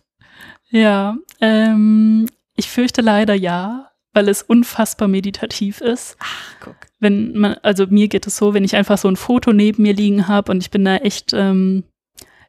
Ja, 0.71 1.17
ähm, 1.41 2.27
ich 2.55 2.69
fürchte 2.69 3.01
leider 3.01 3.35
ja, 3.35 3.91
weil 4.13 4.29
es 4.29 4.41
unfassbar 4.41 5.07
meditativ 5.07 5.79
ist. 5.79 6.17
Ach, 6.19 6.55
guck. 6.59 6.75
Wenn 6.99 7.37
man, 7.37 7.55
also 7.61 7.85
mir 7.87 8.07
geht 8.07 8.25
es 8.25 8.37
so, 8.37 8.53
wenn 8.53 8.63
ich 8.63 8.75
einfach 8.75 8.97
so 8.97 9.07
ein 9.07 9.17
Foto 9.17 9.53
neben 9.53 9.83
mir 9.83 9.93
liegen 9.93 10.27
habe 10.27 10.51
und 10.51 10.61
ich 10.61 10.71
bin 10.71 10.85
da 10.85 10.97
echt, 10.97 11.33
ähm, 11.33 11.83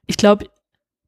ich 0.06 0.16
glaube, 0.16 0.46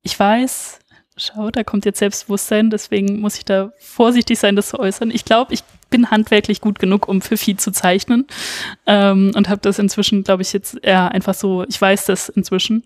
ich 0.02 0.18
weiß, 0.18 0.80
schau, 1.16 1.50
da 1.50 1.64
kommt 1.64 1.87
jetzt 1.87 1.98
Selbstbewusstsein, 1.98 2.70
deswegen 2.70 3.20
muss 3.20 3.37
ich 3.37 3.44
da 3.44 3.72
vorsichtig 3.78 4.38
sein, 4.38 4.56
das 4.56 4.68
zu 4.68 4.78
äußern. 4.78 5.11
Ich 5.11 5.24
glaube, 5.24 5.54
ich 5.54 5.62
bin 5.94 6.11
handwerklich 6.11 6.61
gut 6.61 6.80
genug, 6.80 7.07
um 7.07 7.20
Vieh 7.20 7.57
zu 7.57 7.70
zeichnen 7.70 8.26
ähm, 8.85 9.30
und 9.37 9.48
habe 9.48 9.61
das 9.61 9.78
inzwischen, 9.78 10.24
glaube 10.24 10.42
ich, 10.42 10.52
jetzt 10.52 10.76
eher 10.83 11.12
einfach 11.12 11.35
so, 11.35 11.64
ich 11.68 11.80
weiß 11.80 12.07
das 12.07 12.28
inzwischen 12.28 12.83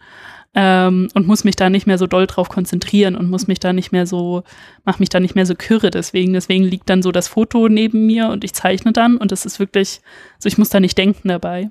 ähm, 0.55 1.09
und 1.14 1.27
muss 1.27 1.42
mich 1.42 1.57
da 1.57 1.71
nicht 1.71 1.87
mehr 1.87 1.97
so 1.97 2.07
doll 2.07 2.27
drauf 2.27 2.51
konzentrieren 2.51 3.16
und 3.16 3.31
muss 3.31 3.47
mich 3.47 3.61
da 3.61 3.73
nicht 3.73 3.92
mehr 3.92 4.07
so, 4.07 4.42
mach 4.85 4.99
mich 4.99 5.09
da 5.09 5.21
nicht 5.21 5.35
mehr 5.35 5.47
so 5.47 5.55
kürre 5.55 5.88
deswegen. 5.90 6.35
Deswegen 6.35 6.64
liegt 6.64 6.90
dann 6.90 7.01
so 7.03 7.11
das 7.11 7.29
Foto 7.29 7.71
neben 7.71 8.05
mir 8.05 8.29
und 8.29 8.44
ich 8.44 8.53
zeichne 8.53 8.92
dann 8.92 9.16
und 9.16 9.33
das 9.33 9.47
ist 9.47 9.59
wirklich, 9.59 10.03
so 10.38 10.47
ich 10.47 10.59
muss 10.59 10.68
da 10.68 10.79
nicht 10.79 10.99
denken 10.99 11.29
dabei. 11.29 11.71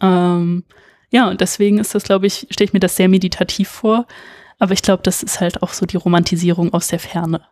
Ähm, 0.00 0.62
ja, 1.10 1.28
und 1.28 1.40
deswegen 1.40 1.78
ist 1.78 1.96
das, 1.96 2.04
glaube 2.04 2.28
ich, 2.28 2.46
stelle 2.50 2.66
ich 2.66 2.72
mir 2.74 2.80
das 2.80 2.94
sehr 2.94 3.08
meditativ 3.08 3.68
vor. 3.68 4.06
Aber 4.58 4.72
ich 4.72 4.82
glaube, 4.82 5.02
das 5.02 5.22
ist 5.22 5.40
halt 5.40 5.62
auch 5.62 5.72
so 5.72 5.86
die 5.86 5.96
Romantisierung 5.96 6.72
aus 6.72 6.88
der 6.88 6.98
Ferne. 6.98 7.42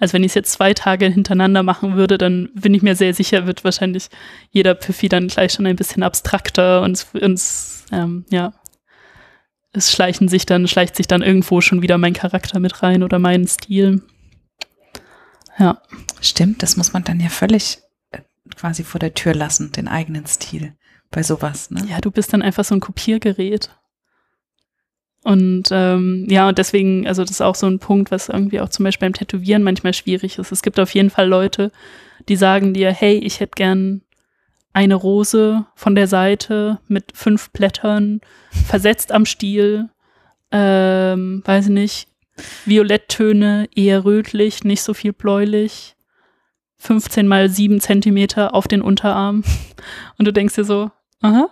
Also 0.00 0.14
wenn 0.14 0.24
ich 0.24 0.30
es 0.30 0.34
jetzt 0.34 0.52
zwei 0.52 0.74
Tage 0.74 1.06
hintereinander 1.06 1.62
machen 1.62 1.96
würde, 1.96 2.18
dann 2.18 2.50
bin 2.54 2.74
ich 2.74 2.82
mir 2.82 2.96
sehr 2.96 3.14
sicher, 3.14 3.46
wird 3.46 3.64
wahrscheinlich 3.64 4.08
jeder 4.50 4.74
Pfiffi 4.74 5.08
dann 5.08 5.28
gleich 5.28 5.52
schon 5.52 5.66
ein 5.66 5.76
bisschen 5.76 6.02
abstrakter 6.02 6.82
und, 6.82 7.06
und 7.14 7.42
ähm, 7.92 8.24
ja, 8.30 8.54
es 9.72 9.92
schleichen 9.92 10.28
sich 10.28 10.46
dann, 10.46 10.66
schleicht 10.66 10.96
sich 10.96 11.06
dann 11.06 11.22
irgendwo 11.22 11.60
schon 11.60 11.82
wieder 11.82 11.98
mein 11.98 12.14
Charakter 12.14 12.58
mit 12.58 12.82
rein 12.82 13.02
oder 13.02 13.18
mein 13.18 13.46
Stil. 13.46 14.02
Ja. 15.58 15.82
Stimmt, 16.20 16.62
das 16.62 16.76
muss 16.76 16.92
man 16.92 17.04
dann 17.04 17.20
ja 17.20 17.28
völlig 17.28 17.78
äh, 18.10 18.20
quasi 18.56 18.84
vor 18.84 18.98
der 18.98 19.14
Tür 19.14 19.34
lassen, 19.34 19.72
den 19.72 19.88
eigenen 19.88 20.26
Stil 20.26 20.74
bei 21.10 21.22
sowas, 21.22 21.70
ne? 21.70 21.84
Ja, 21.88 22.00
du 22.00 22.10
bist 22.10 22.32
dann 22.32 22.42
einfach 22.42 22.64
so 22.64 22.74
ein 22.74 22.80
Kopiergerät. 22.80 23.70
Und 25.24 25.64
ähm, 25.72 26.26
ja, 26.28 26.48
und 26.48 26.58
deswegen, 26.58 27.06
also 27.06 27.22
das 27.22 27.32
ist 27.32 27.40
auch 27.40 27.54
so 27.54 27.66
ein 27.66 27.80
Punkt, 27.80 28.10
was 28.10 28.28
irgendwie 28.28 28.60
auch 28.60 28.68
zum 28.68 28.84
Beispiel 28.84 29.06
beim 29.06 29.14
Tätowieren 29.14 29.62
manchmal 29.62 29.92
schwierig 29.92 30.38
ist. 30.38 30.52
Es 30.52 30.62
gibt 30.62 30.78
auf 30.78 30.94
jeden 30.94 31.10
Fall 31.10 31.28
Leute, 31.28 31.72
die 32.28 32.36
sagen 32.36 32.72
dir, 32.72 32.92
hey, 32.92 33.18
ich 33.18 33.40
hätte 33.40 33.56
gern 33.56 34.02
eine 34.72 34.94
Rose 34.94 35.66
von 35.74 35.94
der 35.94 36.06
Seite 36.06 36.78
mit 36.86 37.12
fünf 37.14 37.50
Blättern, 37.50 38.20
versetzt 38.50 39.12
am 39.12 39.26
Stiel, 39.26 39.88
ähm, 40.52 41.42
weiß 41.44 41.66
ich 41.66 41.72
nicht, 41.72 42.08
Violetttöne, 42.64 43.68
eher 43.74 44.04
rötlich, 44.04 44.62
nicht 44.62 44.82
so 44.82 44.94
viel 44.94 45.12
bläulich, 45.12 45.96
15 46.76 47.26
mal 47.26 47.48
7 47.48 47.80
Zentimeter 47.80 48.54
auf 48.54 48.68
den 48.68 48.82
Unterarm. 48.82 49.42
Und 50.18 50.24
du 50.26 50.32
denkst 50.32 50.54
dir 50.54 50.64
so, 50.64 50.90
aha. 51.20 51.50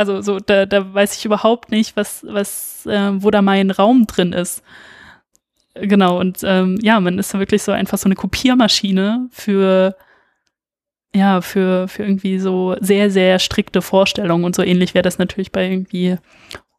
Also 0.00 0.22
so, 0.22 0.38
da, 0.38 0.64
da 0.64 0.94
weiß 0.94 1.16
ich 1.18 1.26
überhaupt 1.26 1.70
nicht, 1.70 1.94
was, 1.94 2.24
was, 2.26 2.86
äh, 2.86 3.10
wo 3.22 3.30
da 3.30 3.42
mein 3.42 3.70
Raum 3.70 4.06
drin 4.06 4.32
ist. 4.32 4.62
Genau, 5.74 6.18
und 6.18 6.38
ähm, 6.42 6.78
ja, 6.80 6.98
man 7.00 7.18
ist 7.18 7.34
da 7.34 7.38
wirklich 7.38 7.62
so 7.62 7.70
einfach 7.72 7.98
so 7.98 8.06
eine 8.06 8.14
Kopiermaschine 8.14 9.28
für, 9.30 9.94
ja, 11.14 11.42
für, 11.42 11.86
für 11.88 12.02
irgendwie 12.02 12.38
so 12.38 12.76
sehr, 12.80 13.10
sehr 13.10 13.38
strikte 13.38 13.82
Vorstellungen 13.82 14.44
und 14.44 14.54
so 14.56 14.62
ähnlich 14.62 14.94
wäre 14.94 15.02
das 15.02 15.18
natürlich 15.18 15.52
bei 15.52 15.68
irgendwie 15.70 16.16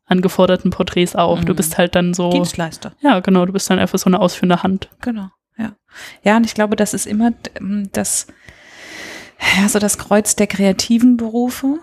angeforderten 0.07 0.71
Porträts 0.71 1.15
auch. 1.15 1.43
Du 1.43 1.53
Mhm. 1.53 1.57
bist 1.57 1.77
halt 1.77 1.95
dann 1.95 2.13
so, 2.13 2.31
Dienstleister. 2.31 2.93
ja, 3.01 3.19
genau, 3.19 3.45
du 3.45 3.53
bist 3.53 3.69
dann 3.69 3.79
einfach 3.79 3.99
so 3.99 4.09
eine 4.09 4.19
ausführende 4.19 4.63
Hand. 4.63 4.89
Genau, 5.01 5.29
ja. 5.57 5.73
Ja, 6.23 6.37
und 6.37 6.45
ich 6.45 6.53
glaube, 6.55 6.75
das 6.75 6.93
ist 6.95 7.05
immer 7.05 7.31
ähm, 7.59 7.87
das, 7.93 8.27
ja, 9.57 9.69
so 9.69 9.79
das 9.79 9.97
Kreuz 9.97 10.35
der 10.35 10.47
kreativen 10.47 11.17
Berufe, 11.17 11.79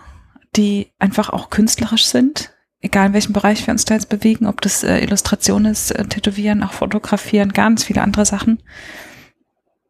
die 0.59 0.93
einfach 0.99 1.31
auch 1.31 1.49
künstlerisch 1.49 2.05
sind. 2.05 2.51
Egal 2.81 3.09
in 3.09 3.13
welchem 3.15 3.33
Bereich 3.33 3.67
wir 3.67 3.73
uns 3.73 3.85
da 3.85 3.95
jetzt 3.95 4.09
bewegen, 4.09 4.47
ob 4.47 4.61
das 4.61 4.85
äh, 4.85 4.99
Illustration 4.99 5.65
ist, 5.65 5.91
äh, 5.93 6.05
Tätowieren, 6.05 6.63
auch 6.63 6.73
Fotografieren, 6.73 7.53
ganz 7.53 7.85
viele 7.85 8.03
andere 8.03 8.27
Sachen. 8.27 8.63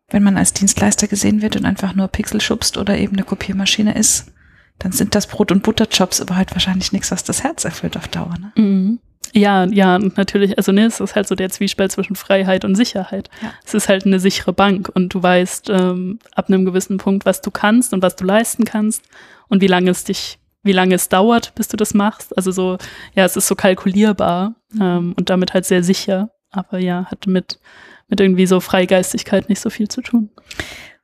Wenn 0.09 0.23
man 0.23 0.37
als 0.37 0.53
Dienstleister 0.53 1.07
gesehen 1.07 1.43
wird 1.43 1.57
und 1.57 1.67
einfach 1.67 1.95
nur 1.95 2.09
Pixel 2.09 2.41
schubst 2.41 2.79
oder 2.79 2.97
eben 2.97 3.15
eine 3.15 3.25
Kopiermaschine 3.25 3.95
ist, 3.95 4.33
dann 4.79 4.93
sind 4.93 5.15
das 5.15 5.27
Brot- 5.27 5.53
und 5.53 5.63
Butterjobs 5.63 6.21
aber 6.21 6.37
halt 6.37 6.53
wahrscheinlich 6.53 6.93
nichts, 6.93 7.11
was 7.11 7.25
das 7.25 7.43
Herz 7.43 7.65
erfüllt 7.65 7.97
auf 7.97 8.09
Dauer. 8.09 8.35
Ne? 8.39 8.53
Mhm. 8.63 9.01
Ja, 9.35 9.65
ja, 9.65 9.97
und 9.97 10.17
natürlich, 10.17 10.57
also 10.57 10.73
ne, 10.73 10.87
es 10.87 11.01
ist 11.01 11.15
halt 11.15 11.29
so 11.29 11.35
der 11.35 11.51
Zwiespalt 11.51 11.93
zwischen 11.93 12.17
Freiheit 12.17 12.65
und 12.65 12.75
Sicherheit. 12.77 13.29
Ja. 13.43 13.53
Es 13.67 13.75
ist 13.75 13.89
halt 13.89 14.07
eine 14.07 14.21
sichere 14.21 14.55
Bank 14.55 14.91
und 14.95 15.13
du 15.13 15.23
weißt 15.23 15.69
ähm, 15.71 16.19
ab 16.35 16.49
einem 16.49 16.65
gewissen 16.65 16.97
Punkt, 16.97 17.27
was 17.27 17.43
du 17.43 17.51
kannst 17.51 17.93
und 17.93 18.01
was 18.03 18.17
du 18.17 18.25
leisten 18.25 18.65
kannst 18.65 19.03
und 19.49 19.61
wie 19.61 19.67
lange 19.67 19.91
es 19.91 20.05
dich, 20.05 20.39
wie 20.63 20.73
lange 20.73 20.95
es 20.95 21.09
dauert, 21.09 21.55
bis 21.55 21.69
du 21.69 21.77
das 21.77 21.95
machst. 21.95 22.37
Also 22.37 22.51
so, 22.51 22.79
ja, 23.15 23.25
es 23.25 23.37
ist 23.37 23.47
so 23.47 23.55
kalkulierbar 23.55 24.55
ähm, 24.81 25.15
und 25.17 25.31
damit 25.31 25.55
halt 25.55 25.65
sehr 25.65 25.83
sicher. 25.83 26.31
Aber 26.51 26.79
ja, 26.79 27.07
hat 27.07 27.27
mit, 27.27 27.61
mit 28.09 28.21
irgendwie 28.21 28.47
so 28.47 28.61
Freigeistigkeit 28.61 29.49
nicht 29.49 29.61
so 29.61 29.71
viel 29.71 29.89
zu 29.89 30.01
tun. 30.01 30.31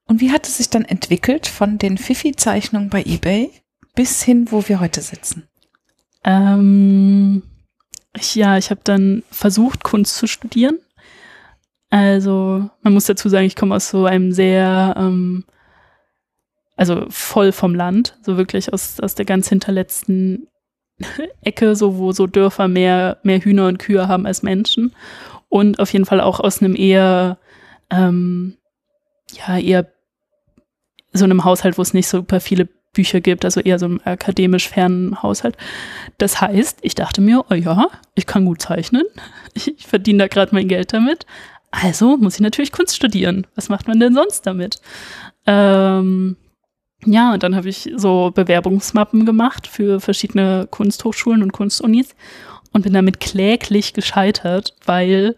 Und 0.06 0.20
wie 0.20 0.32
hat 0.32 0.46
es 0.46 0.58
sich 0.58 0.70
dann 0.70 0.84
entwickelt 0.84 1.46
von 1.46 1.78
den 1.78 1.98
Fifi-Zeichnungen 1.98 2.90
bei 2.90 3.02
eBay 3.02 3.50
bis 3.94 4.22
hin, 4.22 4.46
wo 4.50 4.68
wir 4.68 4.80
heute 4.80 5.00
sitzen? 5.00 5.48
Ähm, 6.24 7.42
ich, 8.16 8.34
ja, 8.34 8.58
ich 8.58 8.70
habe 8.70 8.80
dann 8.84 9.22
versucht, 9.30 9.82
Kunst 9.82 10.16
zu 10.16 10.26
studieren. 10.26 10.78
Also 11.90 12.68
man 12.82 12.92
muss 12.92 13.06
dazu 13.06 13.28
sagen, 13.28 13.46
ich 13.46 13.56
komme 13.56 13.74
aus 13.74 13.88
so 13.88 14.06
einem 14.06 14.32
sehr, 14.32 14.94
ähm, 14.98 15.44
also 16.76 17.06
voll 17.08 17.52
vom 17.52 17.74
Land, 17.74 18.18
so 18.22 18.37
wirklich 18.37 18.72
aus, 18.72 19.00
aus 19.00 19.14
der 19.14 19.24
ganz 19.24 19.48
hinterletzten 19.48 20.48
Ecke, 21.42 21.76
so 21.76 21.98
wo 21.98 22.12
so 22.12 22.26
Dörfer 22.26 22.68
mehr, 22.68 23.18
mehr 23.22 23.40
Hühner 23.40 23.68
und 23.68 23.78
Kühe 23.78 24.08
haben 24.08 24.26
als 24.26 24.42
Menschen. 24.42 24.94
Und 25.48 25.78
auf 25.78 25.92
jeden 25.92 26.04
Fall 26.04 26.20
auch 26.20 26.40
aus 26.40 26.60
einem 26.60 26.74
eher, 26.74 27.38
ähm, 27.90 28.56
ja, 29.32 29.58
eher 29.58 29.87
so 31.12 31.24
einem 31.24 31.44
Haushalt, 31.44 31.78
wo 31.78 31.82
es 31.82 31.94
nicht 31.94 32.08
super 32.08 32.40
viele 32.40 32.68
Bücher 32.92 33.20
gibt, 33.20 33.44
also 33.44 33.60
eher 33.60 33.78
so 33.78 33.87
einem 33.87 34.00
akademisch 34.04 34.68
fernen 34.68 35.22
Haushalt. 35.22 35.56
Das 36.18 36.40
heißt, 36.40 36.78
ich 36.82 36.94
dachte 36.94 37.20
mir, 37.20 37.44
oh 37.50 37.54
ja, 37.54 37.88
ich 38.14 38.26
kann 38.26 38.46
gut 38.46 38.62
zeichnen, 38.62 39.04
ich, 39.52 39.68
ich 39.78 39.87
verdiene 39.87 40.18
da 40.20 40.28
gerade 40.28 40.54
mein 40.54 40.68
Geld 40.68 40.92
damit, 40.92 41.26
also 41.70 42.16
muss 42.16 42.37
ich 42.37 42.40
natürlich 42.40 42.72
Kunst 42.72 42.94
studieren. 42.94 43.46
Was 43.56 43.68
macht 43.68 43.88
man 43.88 43.98
denn 43.98 44.14
sonst 44.14 44.42
damit? 44.46 44.80
Ähm, 45.46 46.37
ja, 47.06 47.34
und 47.34 47.42
dann 47.42 47.56
habe 47.56 47.68
ich 47.68 47.90
so 47.96 48.30
Bewerbungsmappen 48.34 49.26
gemacht 49.26 49.66
für 49.66 50.00
verschiedene 50.00 50.66
Kunsthochschulen 50.70 51.42
und 51.42 51.52
Kunstunis 51.52 52.14
und 52.72 52.82
bin 52.82 52.92
damit 52.92 53.20
kläglich 53.20 53.92
gescheitert, 53.92 54.74
weil 54.84 55.36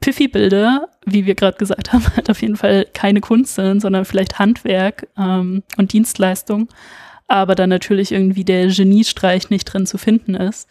Piffy-Bilder, 0.00 0.88
wie 1.06 1.24
wir 1.24 1.34
gerade 1.34 1.56
gesagt 1.56 1.92
haben, 1.92 2.04
halt 2.16 2.28
auf 2.30 2.42
jeden 2.42 2.56
Fall 2.56 2.86
keine 2.92 3.20
Kunst 3.20 3.54
sind, 3.54 3.80
sondern 3.80 4.04
vielleicht 4.04 4.38
Handwerk 4.38 5.08
ähm, 5.16 5.62
und 5.76 5.92
Dienstleistung, 5.92 6.68
aber 7.26 7.54
dann 7.54 7.70
natürlich 7.70 8.12
irgendwie 8.12 8.44
der 8.44 8.68
Geniestreich 8.68 9.50
nicht 9.50 9.64
drin 9.64 9.86
zu 9.86 9.96
finden 9.98 10.34
ist. 10.34 10.68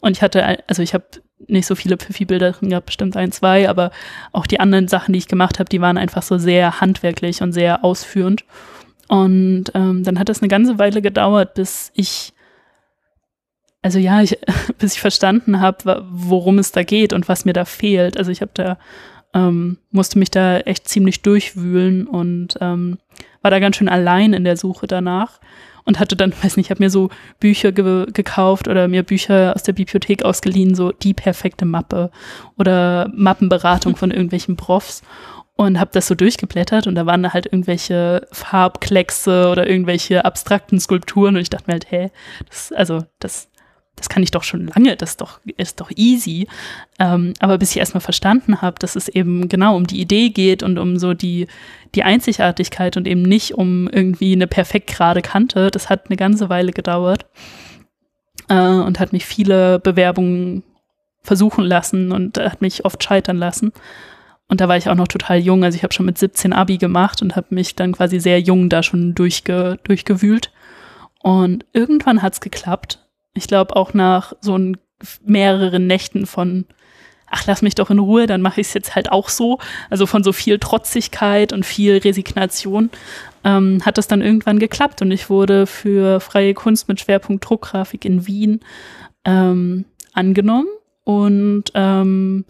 Und 0.00 0.16
ich 0.16 0.22
hatte, 0.22 0.58
also 0.66 0.82
ich 0.82 0.94
habe 0.94 1.04
nicht 1.46 1.66
so 1.66 1.74
viele 1.74 1.96
Piffy-Bilder 1.96 2.52
drin 2.52 2.70
gehabt, 2.70 2.86
bestimmt 2.86 3.16
ein, 3.16 3.30
zwei, 3.30 3.68
aber 3.68 3.90
auch 4.32 4.46
die 4.46 4.58
anderen 4.58 4.88
Sachen, 4.88 5.12
die 5.12 5.18
ich 5.18 5.28
gemacht 5.28 5.58
habe, 5.58 5.68
die 5.68 5.80
waren 5.80 5.98
einfach 5.98 6.22
so 6.22 6.38
sehr 6.38 6.80
handwerklich 6.80 7.42
und 7.42 7.52
sehr 7.52 7.84
ausführend. 7.84 8.44
Und 9.12 9.64
ähm, 9.74 10.04
dann 10.04 10.18
hat 10.18 10.30
es 10.30 10.40
eine 10.40 10.48
ganze 10.48 10.78
Weile 10.78 11.02
gedauert, 11.02 11.52
bis 11.52 11.92
ich, 11.94 12.32
also 13.82 13.98
ja, 13.98 14.22
ich, 14.22 14.38
bis 14.78 14.94
ich 14.94 15.02
verstanden 15.02 15.60
habe, 15.60 16.06
worum 16.10 16.58
es 16.58 16.72
da 16.72 16.82
geht 16.82 17.12
und 17.12 17.28
was 17.28 17.44
mir 17.44 17.52
da 17.52 17.66
fehlt. 17.66 18.16
Also 18.16 18.30
ich 18.30 18.40
habe 18.40 18.52
da, 18.54 18.78
ähm, 19.34 19.76
musste 19.90 20.18
mich 20.18 20.30
da 20.30 20.60
echt 20.60 20.88
ziemlich 20.88 21.20
durchwühlen 21.20 22.06
und 22.06 22.56
ähm, 22.62 22.96
war 23.42 23.50
da 23.50 23.58
ganz 23.58 23.76
schön 23.76 23.90
allein 23.90 24.32
in 24.32 24.44
der 24.44 24.56
Suche 24.56 24.86
danach 24.86 25.40
und 25.84 26.00
hatte 26.00 26.16
dann, 26.16 26.32
weiß 26.42 26.56
nicht, 26.56 26.68
ich 26.68 26.70
habe 26.70 26.82
mir 26.82 26.88
so 26.88 27.10
Bücher 27.38 27.70
ge 27.70 28.06
gekauft 28.14 28.66
oder 28.66 28.88
mir 28.88 29.02
Bücher 29.02 29.54
aus 29.54 29.62
der 29.62 29.74
Bibliothek 29.74 30.24
ausgeliehen, 30.24 30.74
so 30.74 30.90
die 30.90 31.12
perfekte 31.12 31.66
Mappe 31.66 32.10
oder 32.56 33.10
Mappenberatung 33.14 33.94
von 33.94 34.10
irgendwelchen 34.10 34.56
Profs 34.56 35.02
und 35.56 35.78
habe 35.78 35.90
das 35.92 36.06
so 36.06 36.14
durchgeblättert 36.14 36.86
und 36.86 36.94
da 36.94 37.06
waren 37.06 37.22
da 37.22 37.32
halt 37.32 37.46
irgendwelche 37.46 38.26
Farbkleckse 38.32 39.48
oder 39.50 39.68
irgendwelche 39.68 40.24
abstrakten 40.24 40.80
Skulpturen 40.80 41.36
und 41.36 41.42
ich 41.42 41.50
dachte 41.50 41.64
mir 41.68 41.74
halt, 41.74 41.90
hä, 41.90 42.10
das, 42.48 42.72
also 42.72 43.04
das 43.18 43.48
das 43.96 44.08
kann 44.08 44.22
ich 44.22 44.30
doch 44.30 44.42
schon 44.42 44.66
lange, 44.66 44.96
das 44.96 45.10
ist 45.10 45.20
doch, 45.20 45.40
ist 45.56 45.80
doch 45.80 45.90
easy. 45.94 46.48
Ähm, 46.98 47.34
aber 47.40 47.58
bis 47.58 47.72
ich 47.72 47.76
erstmal 47.76 48.00
verstanden 48.00 48.62
habe, 48.62 48.78
dass 48.78 48.96
es 48.96 49.08
eben 49.08 49.48
genau 49.48 49.76
um 49.76 49.86
die 49.86 50.00
Idee 50.00 50.30
geht 50.30 50.62
und 50.62 50.78
um 50.78 50.98
so 50.98 51.14
die, 51.14 51.46
die 51.94 52.02
Einzigartigkeit 52.02 52.96
und 52.96 53.06
eben 53.06 53.22
nicht 53.22 53.54
um 53.54 53.88
irgendwie 53.88 54.32
eine 54.32 54.46
perfekt 54.46 54.88
gerade 54.88 55.22
Kante, 55.22 55.70
das 55.70 55.90
hat 55.90 56.06
eine 56.08 56.16
ganze 56.16 56.48
Weile 56.48 56.72
gedauert 56.72 57.26
äh, 58.48 58.54
und 58.54 58.98
hat 58.98 59.12
mich 59.12 59.26
viele 59.26 59.78
Bewerbungen 59.78 60.64
versuchen 61.22 61.64
lassen 61.64 62.12
und 62.12 62.38
hat 62.38 62.62
mich 62.62 62.84
oft 62.84 63.04
scheitern 63.04 63.36
lassen. 63.36 63.72
Und 64.52 64.60
da 64.60 64.68
war 64.68 64.76
ich 64.76 64.88
auch 64.88 64.94
noch 64.94 65.08
total 65.08 65.38
jung, 65.38 65.64
also 65.64 65.74
ich 65.74 65.82
habe 65.82 65.94
schon 65.94 66.06
mit 66.06 66.18
17 66.18 66.52
Abi 66.52 66.76
gemacht 66.76 67.22
und 67.22 67.34
habe 67.34 67.46
mich 67.50 67.74
dann 67.74 67.92
quasi 67.92 68.20
sehr 68.20 68.38
jung 68.40 68.68
da 68.68 68.82
schon 68.82 69.14
durchge, 69.14 69.78
durchgewühlt. 69.82 70.52
Und 71.22 71.64
irgendwann 71.72 72.22
hat 72.22 72.34
es 72.34 72.40
geklappt 72.40 72.98
ich 73.34 73.46
glaube 73.46 73.76
auch 73.76 73.94
nach 73.94 74.32
so 74.40 74.56
ein, 74.56 74.76
mehreren 75.24 75.88
Nächten 75.88 76.26
von, 76.26 76.64
ach, 77.26 77.44
lass 77.46 77.60
mich 77.60 77.74
doch 77.74 77.90
in 77.90 77.98
Ruhe, 77.98 78.26
dann 78.26 78.40
mache 78.40 78.60
ich 78.60 78.68
es 78.68 78.74
jetzt 78.74 78.94
halt 78.94 79.10
auch 79.10 79.28
so. 79.28 79.58
Also 79.90 80.06
von 80.06 80.22
so 80.22 80.32
viel 80.32 80.60
Trotzigkeit 80.60 81.52
und 81.52 81.66
viel 81.66 81.96
Resignation 81.96 82.90
ähm, 83.42 83.82
hat 83.84 83.98
das 83.98 84.06
dann 84.06 84.22
irgendwann 84.22 84.60
geklappt 84.60 85.02
und 85.02 85.10
ich 85.10 85.28
wurde 85.28 85.66
für 85.66 86.20
freie 86.20 86.54
Kunst 86.54 86.86
mit 86.86 87.00
Schwerpunkt 87.00 87.48
Druckgrafik 87.48 88.04
in 88.04 88.26
Wien 88.28 88.60
ähm, 89.24 89.86
angenommen 90.12 90.68
und 91.02 91.64
ähm, 91.74 92.44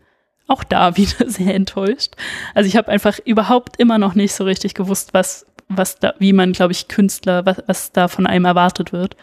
auch 0.46 0.64
da 0.64 0.96
wieder 0.96 1.28
sehr 1.28 1.54
enttäuscht. 1.54 2.14
Also 2.54 2.68
ich 2.68 2.76
habe 2.76 2.88
einfach 2.90 3.18
überhaupt 3.24 3.78
immer 3.78 3.98
noch 3.98 4.14
nicht 4.14 4.34
so 4.34 4.44
richtig 4.44 4.74
gewusst, 4.74 5.14
was, 5.14 5.46
was 5.68 5.98
da, 5.98 6.14
wie 6.18 6.32
man, 6.32 6.52
glaube 6.52 6.72
ich, 6.72 6.88
Künstler, 6.88 7.46
was, 7.46 7.62
was 7.66 7.92
da 7.92 8.08
von 8.08 8.26
einem 8.26 8.44
erwartet 8.44 8.92
wird. 8.92 9.16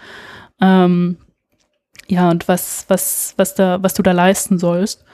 Ähm, 0.62 1.18
ja, 2.08 2.30
und 2.30 2.48
was, 2.48 2.86
was, 2.88 3.34
was 3.38 3.56
da, 3.56 3.82
was 3.82 3.94
du 3.94 4.04
da 4.04 4.12
leisten 4.12 4.58
sollst. 4.58 5.06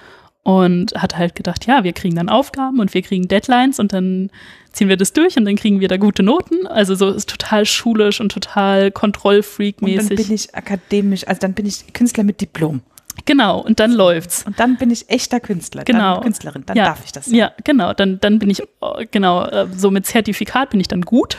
Und 0.43 0.93
hat 0.93 1.17
halt 1.17 1.33
gedacht, 1.33 1.65
ja, 1.65 1.83
wir 1.83 1.91
kriegen 1.91 2.15
dann 2.15 2.29
Aufgaben 2.29 2.79
und 2.79 2.93
wir 2.93 3.01
kriegen 3.01 3.27
Deadlines 3.27 3.79
und 3.79 3.93
dann 3.93 4.29
ziehen 4.71 4.89
wir 4.89 4.95
das 4.95 5.11
durch 5.11 5.37
und 5.37 5.45
dann 5.45 5.55
kriegen 5.55 5.79
wir 5.79 5.87
da 5.87 5.97
gute 5.97 6.21
Noten. 6.21 6.67
Also 6.67 6.93
so 6.93 7.09
ist 7.09 7.29
total 7.29 7.65
schulisch 7.65 8.21
und 8.21 8.31
total 8.31 8.89
Kontrollfreak-mäßig. 8.89 9.99
Und 9.99 10.09
dann 10.11 10.17
bin 10.17 10.31
ich 10.35 10.53
akademisch, 10.53 11.27
also 11.27 11.39
dann 11.39 11.53
bin 11.53 11.65
ich 11.65 11.91
Künstler 11.93 12.23
mit 12.23 12.41
Diplom. 12.41 12.81
Genau, 13.23 13.59
und 13.59 13.79
dann 13.79 13.91
läuft's. 13.91 14.43
Und 14.45 14.59
dann 14.59 14.77
bin 14.77 14.91
ich 14.91 15.09
echter 15.09 15.39
Künstler, 15.39 15.83
genau. 15.83 16.15
dann 16.15 16.23
Künstlerin, 16.23 16.63
dann 16.65 16.75
ja. 16.75 16.85
darf 16.85 17.03
ich 17.05 17.11
das. 17.11 17.25
Sein. 17.25 17.35
Ja, 17.35 17.51
genau, 17.63 17.93
dann, 17.93 18.19
dann 18.19 18.39
bin 18.39 18.49
ich, 18.49 18.61
oh, 18.81 19.01
genau, 19.09 19.45
äh, 19.45 19.67
so 19.75 19.89
mit 19.89 20.05
Zertifikat 20.05 20.71
bin 20.71 20.79
ich 20.79 20.87
dann 20.87 21.01
gut. 21.01 21.37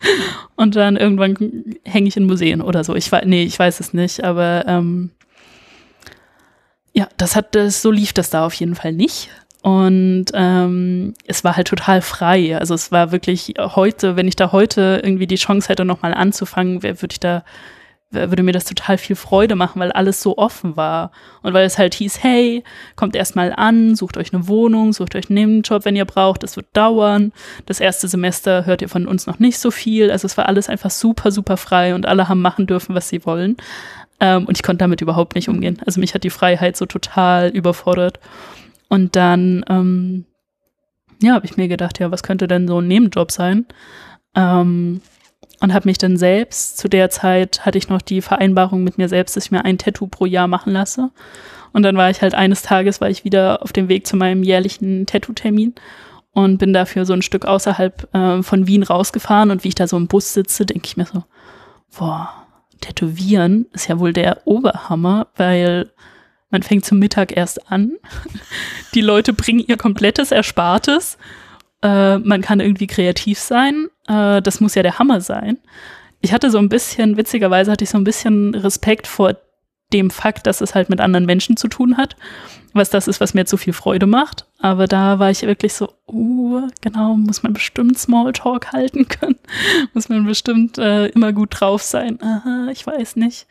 und 0.56 0.74
dann 0.74 0.96
irgendwann 0.96 1.36
hänge 1.84 2.08
ich 2.08 2.16
in 2.16 2.24
Museen 2.24 2.62
oder 2.62 2.82
so. 2.82 2.94
Ich 2.94 3.12
weiß, 3.12 3.24
nee, 3.26 3.42
ich 3.42 3.58
weiß 3.58 3.80
es 3.80 3.92
nicht, 3.92 4.24
aber 4.24 4.64
ähm, 4.66 5.10
ja, 6.92 7.08
das 7.16 7.36
hat 7.36 7.54
das, 7.54 7.82
so 7.82 7.90
lief 7.90 8.12
das 8.12 8.30
da 8.30 8.46
auf 8.46 8.54
jeden 8.54 8.74
Fall 8.74 8.92
nicht. 8.92 9.30
Und 9.62 10.26
ähm, 10.34 11.14
es 11.26 11.44
war 11.44 11.56
halt 11.56 11.68
total 11.68 12.00
frei. 12.00 12.56
Also 12.56 12.74
es 12.74 12.90
war 12.92 13.12
wirklich 13.12 13.54
heute, 13.58 14.16
wenn 14.16 14.28
ich 14.28 14.36
da 14.36 14.52
heute 14.52 15.00
irgendwie 15.02 15.26
die 15.26 15.36
Chance 15.36 15.68
hätte, 15.68 15.84
nochmal 15.84 16.14
anzufangen, 16.14 16.82
würde 16.82 17.08
ich 17.10 17.20
da 17.20 17.44
würde 18.10 18.42
mir 18.42 18.52
das 18.52 18.64
total 18.64 18.96
viel 18.96 19.16
Freude 19.16 19.54
machen, 19.54 19.80
weil 19.80 19.92
alles 19.92 20.22
so 20.22 20.38
offen 20.38 20.76
war. 20.76 21.10
Und 21.42 21.52
weil 21.52 21.66
es 21.66 21.76
halt 21.76 21.94
hieß, 21.94 22.22
hey, 22.22 22.64
kommt 22.96 23.14
erstmal 23.14 23.52
an, 23.52 23.96
sucht 23.96 24.16
euch 24.16 24.32
eine 24.32 24.48
Wohnung, 24.48 24.92
sucht 24.92 25.14
euch 25.14 25.28
einen 25.28 25.34
Nebenjob, 25.34 25.84
wenn 25.84 25.96
ihr 25.96 26.06
braucht, 26.06 26.42
das 26.42 26.56
wird 26.56 26.66
dauern. 26.72 27.32
Das 27.66 27.80
erste 27.80 28.08
Semester 28.08 28.64
hört 28.64 28.80
ihr 28.80 28.88
von 28.88 29.06
uns 29.06 29.26
noch 29.26 29.38
nicht 29.38 29.58
so 29.58 29.70
viel. 29.70 30.10
Also 30.10 30.26
es 30.26 30.38
war 30.38 30.46
alles 30.46 30.68
einfach 30.68 30.90
super, 30.90 31.30
super 31.30 31.58
frei 31.58 31.94
und 31.94 32.06
alle 32.06 32.28
haben 32.28 32.40
machen 32.40 32.66
dürfen, 32.66 32.94
was 32.94 33.08
sie 33.10 33.26
wollen. 33.26 33.56
Ähm, 34.20 34.46
und 34.46 34.56
ich 34.56 34.62
konnte 34.62 34.78
damit 34.78 35.00
überhaupt 35.00 35.34
nicht 35.34 35.48
umgehen. 35.48 35.78
Also 35.84 36.00
mich 36.00 36.14
hat 36.14 36.24
die 36.24 36.30
Freiheit 36.30 36.76
so 36.76 36.86
total 36.86 37.48
überfordert. 37.50 38.20
Und 38.88 39.16
dann, 39.16 39.64
ähm, 39.68 40.24
ja, 41.20 41.34
habe 41.34 41.46
ich 41.46 41.56
mir 41.56 41.68
gedacht, 41.68 41.98
ja, 41.98 42.10
was 42.10 42.22
könnte 42.22 42.48
denn 42.48 42.66
so 42.68 42.80
ein 42.80 42.88
Nebenjob 42.88 43.30
sein? 43.30 43.66
Ähm, 44.34 45.02
und 45.60 45.74
habe 45.74 45.88
mich 45.88 45.98
dann 45.98 46.16
selbst, 46.16 46.78
zu 46.78 46.88
der 46.88 47.10
Zeit 47.10 47.66
hatte 47.66 47.78
ich 47.78 47.88
noch 47.88 48.00
die 48.00 48.22
Vereinbarung 48.22 48.84
mit 48.84 48.98
mir 48.98 49.08
selbst, 49.08 49.36
dass 49.36 49.46
ich 49.46 49.50
mir 49.50 49.64
ein 49.64 49.78
Tattoo 49.78 50.06
pro 50.06 50.26
Jahr 50.26 50.46
machen 50.46 50.72
lasse. 50.72 51.10
Und 51.72 51.82
dann 51.82 51.96
war 51.96 52.10
ich 52.10 52.22
halt 52.22 52.34
eines 52.34 52.62
Tages, 52.62 53.00
war 53.00 53.10
ich 53.10 53.24
wieder 53.24 53.62
auf 53.62 53.72
dem 53.72 53.88
Weg 53.88 54.06
zu 54.06 54.16
meinem 54.16 54.42
jährlichen 54.42 55.06
Tattoo-Termin 55.06 55.74
und 56.32 56.58
bin 56.58 56.72
dafür 56.72 57.04
so 57.04 57.12
ein 57.12 57.22
Stück 57.22 57.44
außerhalb 57.44 58.14
äh, 58.14 58.42
von 58.42 58.66
Wien 58.66 58.82
rausgefahren. 58.82 59.50
Und 59.50 59.64
wie 59.64 59.68
ich 59.68 59.74
da 59.74 59.86
so 59.86 59.96
im 59.96 60.06
Bus 60.06 60.32
sitze, 60.32 60.64
denke 60.64 60.86
ich 60.86 60.96
mir 60.96 61.06
so, 61.06 61.24
boah, 61.96 62.30
Tätowieren 62.80 63.66
ist 63.72 63.88
ja 63.88 63.98
wohl 63.98 64.12
der 64.12 64.46
Oberhammer, 64.46 65.26
weil 65.36 65.90
man 66.50 66.62
fängt 66.62 66.84
zum 66.84 66.98
Mittag 67.00 67.36
erst 67.36 67.70
an. 67.70 67.92
Die 68.94 69.00
Leute 69.00 69.32
bringen 69.32 69.64
ihr 69.66 69.76
komplettes 69.76 70.30
Erspartes 70.30 71.18
äh, 71.82 72.18
man 72.18 72.40
kann 72.40 72.60
irgendwie 72.60 72.86
kreativ 72.86 73.38
sein. 73.38 73.88
Äh, 74.06 74.42
das 74.42 74.60
muss 74.60 74.74
ja 74.74 74.82
der 74.82 74.98
Hammer 74.98 75.20
sein. 75.20 75.58
Ich 76.20 76.32
hatte 76.32 76.50
so 76.50 76.58
ein 76.58 76.68
bisschen, 76.68 77.16
witzigerweise 77.16 77.70
hatte 77.70 77.84
ich 77.84 77.90
so 77.90 77.98
ein 77.98 78.04
bisschen 78.04 78.54
Respekt 78.54 79.06
vor 79.06 79.36
dem 79.92 80.10
Fakt, 80.10 80.46
dass 80.46 80.60
es 80.60 80.74
halt 80.74 80.90
mit 80.90 81.00
anderen 81.00 81.24
Menschen 81.24 81.56
zu 81.56 81.68
tun 81.68 81.96
hat, 81.96 82.16
was 82.74 82.90
das 82.90 83.08
ist, 83.08 83.20
was 83.20 83.32
mir 83.32 83.46
zu 83.46 83.56
viel 83.56 83.72
Freude 83.72 84.06
macht. 84.06 84.46
Aber 84.58 84.86
da 84.86 85.18
war 85.18 85.30
ich 85.30 85.42
wirklich 85.42 85.72
so, 85.72 85.92
uh, 86.08 86.68
genau, 86.82 87.14
muss 87.14 87.42
man 87.42 87.54
bestimmt 87.54 87.98
Smalltalk 87.98 88.72
halten 88.72 89.08
können, 89.08 89.38
muss 89.94 90.08
man 90.08 90.26
bestimmt 90.26 90.76
äh, 90.78 91.06
immer 91.06 91.32
gut 91.32 91.60
drauf 91.60 91.82
sein. 91.82 92.18
Aha, 92.20 92.68
ich 92.70 92.86
weiß 92.86 93.16
nicht. 93.16 93.46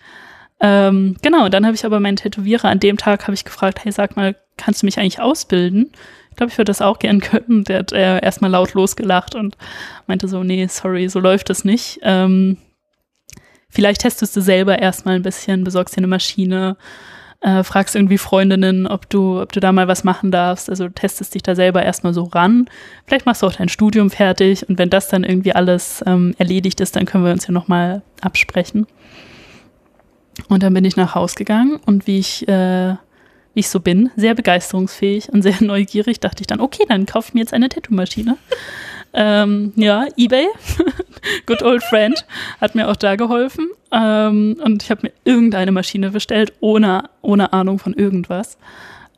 Ähm, 0.59 1.15
genau, 1.21 1.49
dann 1.49 1.65
habe 1.65 1.75
ich 1.75 1.85
aber 1.85 1.99
meinen 1.99 2.17
Tätowierer 2.17 2.69
an 2.69 2.79
dem 2.79 2.97
Tag 2.97 3.23
habe 3.23 3.33
ich 3.33 3.45
gefragt, 3.45 3.83
hey, 3.83 3.91
sag 3.91 4.15
mal, 4.15 4.35
kannst 4.57 4.81
du 4.81 4.85
mich 4.85 4.99
eigentlich 4.99 5.21
ausbilden? 5.21 5.91
Glaube, 6.37 6.51
ich 6.51 6.57
würde 6.57 6.69
das 6.69 6.81
auch 6.81 6.99
gern 6.99 7.19
können. 7.19 7.65
Der 7.65 7.79
hat 7.79 7.91
äh, 7.91 8.19
erstmal 8.23 8.51
laut 8.51 8.73
losgelacht 8.73 9.35
und 9.35 9.57
meinte 10.05 10.27
so, 10.27 10.43
nee, 10.43 10.65
sorry, 10.67 11.09
so 11.09 11.19
läuft 11.19 11.49
das 11.49 11.65
nicht. 11.65 11.99
Ähm, 12.03 12.57
vielleicht 13.69 14.01
testest 14.01 14.35
du 14.35 14.41
selber 14.41 14.79
erstmal 14.79 15.15
ein 15.15 15.23
bisschen, 15.23 15.63
besorgst 15.63 15.95
dir 15.95 15.99
eine 15.99 16.07
Maschine, 16.07 16.77
äh, 17.41 17.63
fragst 17.63 17.95
irgendwie 17.95 18.17
Freundinnen, 18.17 18.87
ob 18.87 19.09
du, 19.09 19.41
ob 19.41 19.51
du 19.51 19.59
da 19.59 19.71
mal 19.71 19.87
was 19.87 20.03
machen 20.03 20.31
darfst. 20.31 20.69
Also 20.69 20.87
testest 20.89 21.35
dich 21.35 21.43
da 21.43 21.55
selber 21.55 21.83
erstmal 21.83 22.13
so 22.13 22.23
ran. 22.23 22.69
Vielleicht 23.05 23.25
machst 23.25 23.41
du 23.41 23.47
auch 23.47 23.53
dein 23.53 23.69
Studium 23.69 24.09
fertig 24.09 24.67
und 24.69 24.77
wenn 24.77 24.89
das 24.89 25.09
dann 25.09 25.23
irgendwie 25.23 25.53
alles 25.53 26.03
ähm, 26.07 26.33
erledigt 26.37 26.79
ist, 26.79 26.95
dann 26.95 27.05
können 27.05 27.25
wir 27.25 27.31
uns 27.31 27.45
ja 27.47 27.53
nochmal 27.53 28.01
absprechen. 28.21 28.87
Und 30.49 30.63
dann 30.63 30.73
bin 30.73 30.85
ich 30.85 30.95
nach 30.95 31.15
Haus 31.15 31.35
gegangen 31.35 31.79
und 31.85 32.05
wie 32.05 32.19
ich, 32.19 32.47
äh, 32.47 32.95
wie 33.57 33.61
ich 33.61 33.69
so 33.69 33.79
bin, 33.79 34.11
sehr 34.15 34.35
begeisterungsfähig 34.35 35.29
und 35.29 35.41
sehr 35.41 35.55
neugierig, 35.61 36.19
dachte 36.19 36.41
ich 36.41 36.47
dann, 36.47 36.61
okay, 36.61 36.83
dann 36.87 37.07
kauf 37.07 37.33
mir 37.33 37.39
jetzt 37.39 37.55
eine 37.55 37.69
Tattoo-Maschine. 37.69 38.37
Ähm, 39.13 39.73
ja, 39.75 40.05
eBay, 40.15 40.45
good 41.47 41.63
old 41.63 41.83
friend, 41.83 42.23
hat 42.61 42.75
mir 42.75 42.87
auch 42.87 42.95
da 42.95 43.15
geholfen. 43.15 43.67
Ähm, 43.91 44.57
und 44.63 44.83
ich 44.83 44.91
habe 44.91 45.07
mir 45.07 45.11
irgendeine 45.23 45.71
Maschine 45.71 46.11
bestellt, 46.11 46.53
ohne, 46.59 47.09
ohne 47.23 47.51
Ahnung 47.51 47.79
von 47.79 47.95
irgendwas. 47.95 48.59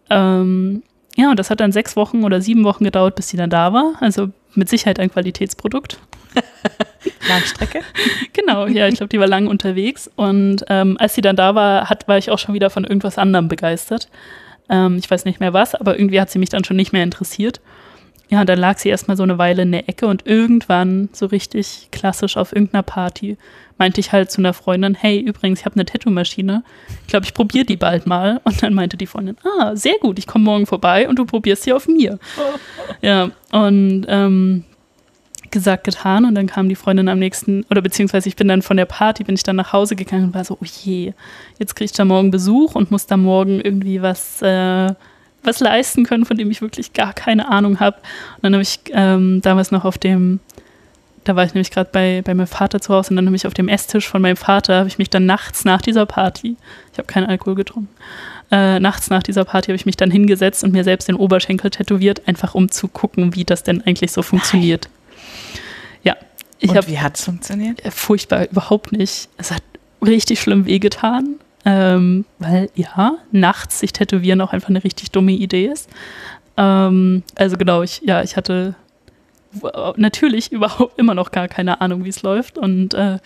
Ähm, 0.10 0.84
ja, 1.18 1.32
und 1.32 1.38
das 1.38 1.50
hat 1.50 1.60
dann 1.60 1.74
sechs 1.74 1.98
Wochen 1.98 2.24
oder 2.24 2.40
sieben 2.40 2.64
Wochen 2.64 2.86
gedauert, 2.86 3.16
bis 3.16 3.28
sie 3.28 3.36
dann 3.36 3.50
da 3.50 3.74
war. 3.74 3.96
Also 4.00 4.30
mit 4.56 4.70
Sicherheit 4.70 5.02
ein 5.02 5.12
Qualitätsprodukt. 5.12 6.00
Langstrecke? 7.28 7.82
genau, 8.34 8.68
ja, 8.68 8.88
ich 8.88 8.96
glaube, 8.96 9.10
die 9.10 9.20
war 9.20 9.28
lang 9.28 9.48
unterwegs. 9.48 10.10
Und 10.16 10.66
ähm, 10.68 10.98
als 11.00 11.16
sie 11.16 11.22
dann 11.22 11.36
da 11.36 11.56
war, 11.56 11.90
hat, 11.90 12.08
war 12.08 12.18
ich 12.18 12.32
auch 12.32 12.40
schon 12.40 12.56
wieder 12.56 12.70
von 12.70 12.84
irgendwas 12.84 13.18
anderem 13.18 13.48
begeistert. 13.48 14.10
Ähm, 14.70 14.98
ich 14.98 15.10
weiß 15.10 15.26
nicht 15.26 15.40
mehr 15.40 15.54
was, 15.54 15.76
aber 15.76 15.98
irgendwie 15.98 16.22
hat 16.22 16.30
sie 16.30 16.40
mich 16.40 16.50
dann 16.50 16.64
schon 16.64 16.78
nicht 16.78 16.94
mehr 16.94 17.04
interessiert. 17.04 17.62
Ja, 18.30 18.46
dann 18.46 18.60
lag 18.60 18.78
sie 18.78 18.90
erstmal 18.90 19.18
so 19.18 19.24
eine 19.24 19.40
Weile 19.40 19.64
in 19.64 19.72
der 19.72 19.90
Ecke 19.90 20.06
und 20.06 20.28
irgendwann, 20.28 21.10
so 21.14 21.26
richtig 21.26 21.88
klassisch 21.92 22.38
auf 22.38 22.54
irgendeiner 22.54 22.84
Party, 22.84 23.38
meinte 23.80 24.00
ich 24.00 24.12
halt 24.12 24.30
zu 24.30 24.40
einer 24.40 24.54
Freundin, 24.54 24.94
hey, 24.94 25.20
übrigens, 25.20 25.62
ich 25.62 25.66
habe 25.66 25.76
eine 25.76 25.86
Tattoo-Maschine. 25.86 26.64
Ich 27.02 27.08
glaube, 27.08 27.26
ich 27.26 27.34
probiere 27.34 27.66
die 27.66 27.78
bald 27.78 28.06
mal. 28.06 28.40
Und 28.44 28.62
dann 28.62 28.76
meinte 28.76 28.98
die 28.98 29.08
Freundin, 29.08 29.38
ah, 29.44 29.76
sehr 29.76 29.96
gut, 30.00 30.20
ich 30.20 30.28
komme 30.28 30.46
morgen 30.46 30.68
vorbei 30.68 31.10
und 31.10 31.18
du 31.18 31.26
probierst 31.26 31.64
sie 31.64 31.74
auf 31.74 31.88
mir. 31.88 32.20
Ja, 33.02 33.32
und 33.52 34.06
ähm, 34.08 34.66
gesagt, 35.52 35.84
getan. 35.84 36.26
Und 36.26 36.36
dann 36.36 36.48
kam 36.48 36.70
die 36.70 36.76
Freundin 36.76 37.10
am 37.10 37.20
nächsten, 37.20 37.64
oder 37.70 37.82
beziehungsweise 37.82 38.30
ich 38.30 38.36
bin 38.36 38.48
dann 38.48 38.62
von 38.62 38.78
der 38.78 38.86
Party, 38.86 39.24
bin 39.24 39.36
ich 39.36 39.44
dann 39.44 39.56
nach 39.56 39.74
Hause 39.74 39.96
gegangen 39.96 40.26
und 40.26 40.34
war 40.34 40.46
so, 40.46 40.58
oh 40.62 40.66
je, 40.66 41.14
jetzt 41.58 41.76
kriege 41.76 41.86
ich 41.86 41.92
da 41.92 42.06
morgen 42.06 42.32
Besuch 42.32 42.76
und 42.76 42.92
muss 42.92 43.06
da 43.06 43.18
morgen 43.18 43.62
irgendwie 43.62 44.02
was 44.02 44.42
äh, 44.42 44.94
was 45.44 45.60
leisten 45.60 46.06
können, 46.06 46.26
von 46.26 46.38
dem 46.38 46.52
ich 46.52 46.62
wirklich 46.62 46.94
gar 46.94 47.14
keine 47.14 47.50
Ahnung 47.50 47.80
habe. 47.80 47.98
Und 48.38 48.44
dann 48.44 48.54
habe 48.54 48.64
ich 48.64 48.80
ähm, 48.92 49.42
damals 49.42 49.72
noch 49.72 49.86
auf 49.86 49.98
dem, 49.98 50.40
da 51.24 51.36
war 51.36 51.46
ich 51.46 51.54
nämlich 51.54 51.72
gerade 51.72 51.90
bei, 51.92 52.22
bei 52.24 52.34
meinem 52.34 52.48
Vater 52.48 52.82
zu 52.82 52.94
Hause 52.94 53.12
und 53.12 53.18
dann 53.18 53.26
habe 53.26 53.36
ich 53.36 53.48
auf 53.48 53.54
dem 53.54 53.68
Esstisch 53.68 54.08
von 54.08 54.22
meinem 54.22 54.38
Vater, 54.38 54.80
habe 54.80 54.88
ich 54.88 54.98
mich 54.98 55.10
dann 55.10 55.26
nachts 55.26 55.66
nach 55.66 55.82
dieser 55.82 56.06
Party, 56.06 56.58
ich 56.92 56.98
habe 56.98 57.08
keinen 57.08 57.28
Alkohol 57.28 57.56
getrunken, 57.56 57.90
äh, 58.52 58.80
nachts 58.80 59.10
nach 59.10 59.24
dieser 59.24 59.46
Party 59.46 59.68
habe 59.68 59.76
ich 59.76 59.86
mich 59.86 59.98
dann 59.98 60.12
hingesetzt 60.12 60.64
und 60.64 60.74
mir 60.74 60.84
selbst 60.84 61.08
den 61.08 61.16
Oberschenkel 61.16 61.70
tätowiert, 61.70 62.28
einfach 62.28 62.56
um 62.56 62.70
zu 62.72 62.88
gucken, 62.88 63.36
wie 63.36 63.46
das 63.46 63.64
denn 63.64 63.82
eigentlich 63.86 64.12
so 64.12 64.22
funktioniert. 64.22 64.86
Nein. 64.86 64.99
Ja. 66.04 66.16
Ich 66.60 66.72
und 66.72 66.88
wie 66.88 67.00
hat 67.00 67.18
es 67.18 67.26
funktioniert? 67.26 67.84
Äh, 67.86 67.92
furchtbar, 67.92 68.50
überhaupt 68.50 68.92
nicht. 68.92 69.30
Es 69.38 69.52
hat 69.52 69.64
richtig 70.02 70.42
schlimm 70.42 70.66
wehgetan. 70.66 71.36
Ähm, 71.66 72.26
weil 72.40 72.70
ja, 72.74 73.18
nachts 73.32 73.80
sich 73.80 73.92
tätowieren 73.92 74.40
auch 74.40 74.54
einfach 74.54 74.70
eine 74.70 74.84
richtig 74.84 75.12
dumme 75.12 75.34
Idee 75.34 75.66
ist. 75.66 75.90
Ähm, 76.56 77.24
also 77.36 77.58
genau, 77.58 77.82
ich, 77.82 78.02
ja, 78.04 78.24
ich 78.24 78.38
hatte 78.38 78.76
natürlich 79.98 80.52
überhaupt 80.52 80.98
immer 81.00 81.14
noch 81.14 81.32
gar 81.32 81.48
keine 81.48 81.82
Ahnung, 81.82 82.06
wie 82.06 82.10
es 82.10 82.22
läuft. 82.22 82.58
Und 82.58 82.94
äh, 82.94 83.20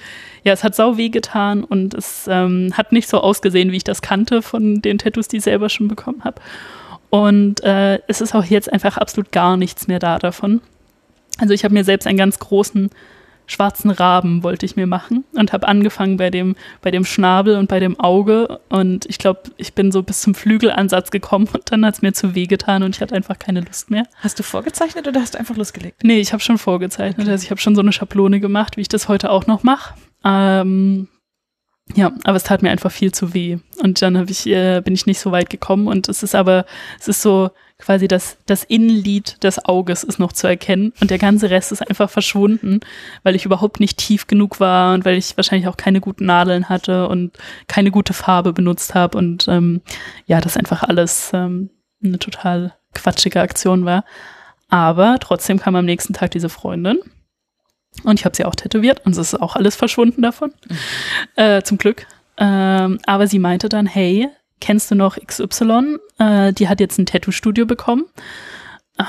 ja, 0.43 0.53
es 0.53 0.63
hat 0.63 0.75
sau 0.75 0.97
weh 0.97 1.09
getan 1.09 1.63
und 1.63 1.93
es 1.93 2.27
ähm, 2.27 2.73
hat 2.75 2.91
nicht 2.91 3.09
so 3.09 3.19
ausgesehen, 3.19 3.71
wie 3.71 3.77
ich 3.77 3.83
das 3.83 4.01
kannte 4.01 4.41
von 4.41 4.81
den 4.81 4.97
Tattoos, 4.97 5.27
die 5.27 5.37
ich 5.37 5.43
selber 5.43 5.69
schon 5.69 5.87
bekommen 5.87 6.23
habe. 6.23 6.41
Und 7.09 7.63
äh, 7.63 7.99
es 8.07 8.21
ist 8.21 8.33
auch 8.33 8.45
jetzt 8.45 8.71
einfach 8.71 8.97
absolut 8.97 9.31
gar 9.31 9.57
nichts 9.57 9.87
mehr 9.87 9.99
da 9.99 10.17
davon. 10.17 10.61
Also 11.37 11.53
ich 11.53 11.63
habe 11.63 11.73
mir 11.73 11.83
selbst 11.83 12.07
einen 12.07 12.17
ganz 12.17 12.39
großen 12.39 12.89
schwarzen 13.45 13.91
Raben 13.91 14.43
wollte 14.43 14.65
ich 14.65 14.75
mir 14.75 14.87
machen 14.87 15.25
und 15.33 15.53
habe 15.53 15.67
angefangen 15.67 16.17
bei 16.17 16.29
dem, 16.29 16.55
bei 16.81 16.91
dem 16.91 17.05
Schnabel 17.05 17.57
und 17.57 17.67
bei 17.67 17.79
dem 17.79 17.99
Auge 17.99 18.59
und 18.69 19.05
ich 19.07 19.17
glaube, 19.17 19.41
ich 19.57 19.73
bin 19.73 19.91
so 19.91 20.03
bis 20.03 20.21
zum 20.21 20.33
Flügelansatz 20.33 21.11
gekommen 21.11 21.47
und 21.51 21.71
dann 21.71 21.85
hat 21.85 21.95
es 21.95 22.01
mir 22.01 22.13
zu 22.13 22.35
weh 22.35 22.47
getan 22.47 22.83
und 22.83 22.95
ich 22.95 23.01
hatte 23.01 23.15
einfach 23.15 23.39
keine 23.39 23.61
Lust 23.61 23.91
mehr. 23.91 24.07
Hast 24.19 24.39
du 24.39 24.43
vorgezeichnet 24.43 25.07
oder 25.07 25.21
hast 25.21 25.33
du 25.33 25.39
einfach 25.39 25.57
losgelegt? 25.57 26.03
Nee, 26.03 26.19
ich 26.19 26.33
habe 26.33 26.41
schon 26.41 26.57
vorgezeichnet. 26.57 27.25
Okay. 27.25 27.31
Also 27.31 27.43
ich 27.43 27.51
habe 27.51 27.61
schon 27.61 27.75
so 27.75 27.81
eine 27.81 27.91
Schablone 27.91 28.39
gemacht, 28.39 28.77
wie 28.77 28.81
ich 28.81 28.89
das 28.89 29.07
heute 29.07 29.29
auch 29.29 29.47
noch 29.47 29.63
mache. 29.63 29.95
Ähm, 30.23 31.09
ja, 31.95 32.13
aber 32.23 32.37
es 32.37 32.43
tat 32.43 32.61
mir 32.61 32.71
einfach 32.71 32.91
viel 32.91 33.11
zu 33.11 33.33
weh. 33.33 33.57
Und 33.81 34.01
dann 34.01 34.27
ich, 34.29 34.47
äh, 34.47 34.81
bin 34.81 34.93
ich 34.93 35.05
nicht 35.05 35.19
so 35.19 35.31
weit 35.31 35.49
gekommen. 35.49 35.87
Und 35.87 36.07
es 36.07 36.23
ist 36.23 36.33
aber, 36.33 36.65
es 36.99 37.07
ist 37.07 37.21
so 37.21 37.51
quasi 37.83 38.07
das, 38.07 38.37
das 38.45 38.63
Innenlied 38.63 39.43
des 39.43 39.63
Auges 39.65 40.03
ist 40.03 40.17
noch 40.17 40.31
zu 40.31 40.47
erkennen. 40.47 40.93
Und 41.01 41.11
der 41.11 41.17
ganze 41.17 41.49
Rest 41.49 41.73
ist 41.73 41.81
einfach 41.81 42.09
verschwunden, 42.09 42.79
weil 43.23 43.35
ich 43.35 43.45
überhaupt 43.45 43.81
nicht 43.81 43.97
tief 43.97 44.25
genug 44.27 44.61
war 44.61 44.93
und 44.93 45.03
weil 45.03 45.17
ich 45.17 45.35
wahrscheinlich 45.35 45.67
auch 45.67 45.75
keine 45.75 45.99
guten 45.99 46.25
Nadeln 46.25 46.69
hatte 46.69 47.09
und 47.09 47.37
keine 47.67 47.91
gute 47.91 48.13
Farbe 48.13 48.53
benutzt 48.53 48.95
habe. 48.95 49.17
Und 49.17 49.47
ähm, 49.49 49.81
ja, 50.25 50.39
das 50.39 50.55
einfach 50.55 50.83
alles 50.83 51.31
ähm, 51.33 51.69
eine 52.03 52.19
total 52.19 52.73
quatschige 52.93 53.41
Aktion 53.41 53.83
war. 53.83 54.05
Aber 54.69 55.17
trotzdem 55.19 55.59
kam 55.59 55.75
am 55.75 55.85
nächsten 55.85 56.13
Tag 56.13 56.31
diese 56.31 56.49
Freundin 56.49 56.99
und 58.03 58.19
ich 58.19 58.25
habe 58.25 58.35
sie 58.35 58.45
auch 58.45 58.55
tätowiert 58.55 59.05
und 59.05 59.11
es 59.11 59.17
ist 59.17 59.41
auch 59.41 59.55
alles 59.55 59.75
verschwunden 59.75 60.21
davon. 60.21 60.53
Mhm. 60.67 60.77
Äh, 61.35 61.63
zum 61.63 61.77
Glück. 61.77 62.07
Ähm, 62.37 62.99
aber 63.05 63.27
sie 63.27 63.39
meinte 63.39 63.69
dann, 63.69 63.85
hey, 63.85 64.29
kennst 64.59 64.91
du 64.91 64.95
noch 64.95 65.17
XY? 65.17 65.97
Äh, 66.19 66.53
die 66.53 66.67
hat 66.67 66.79
jetzt 66.79 66.97
ein 66.97 67.05
Tattoo-Studio 67.05 67.65
bekommen. 67.65 68.05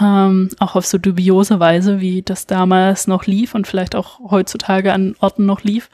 Ähm, 0.00 0.48
auch 0.60 0.76
auf 0.76 0.86
so 0.86 0.96
dubiose 0.96 1.60
Weise, 1.60 2.00
wie 2.00 2.22
das 2.22 2.46
damals 2.46 3.06
noch 3.06 3.26
lief 3.26 3.54
und 3.54 3.66
vielleicht 3.66 3.94
auch 3.94 4.18
heutzutage 4.30 4.92
an 4.92 5.14
Orten 5.20 5.44
noch 5.44 5.62
lief. 5.62 5.90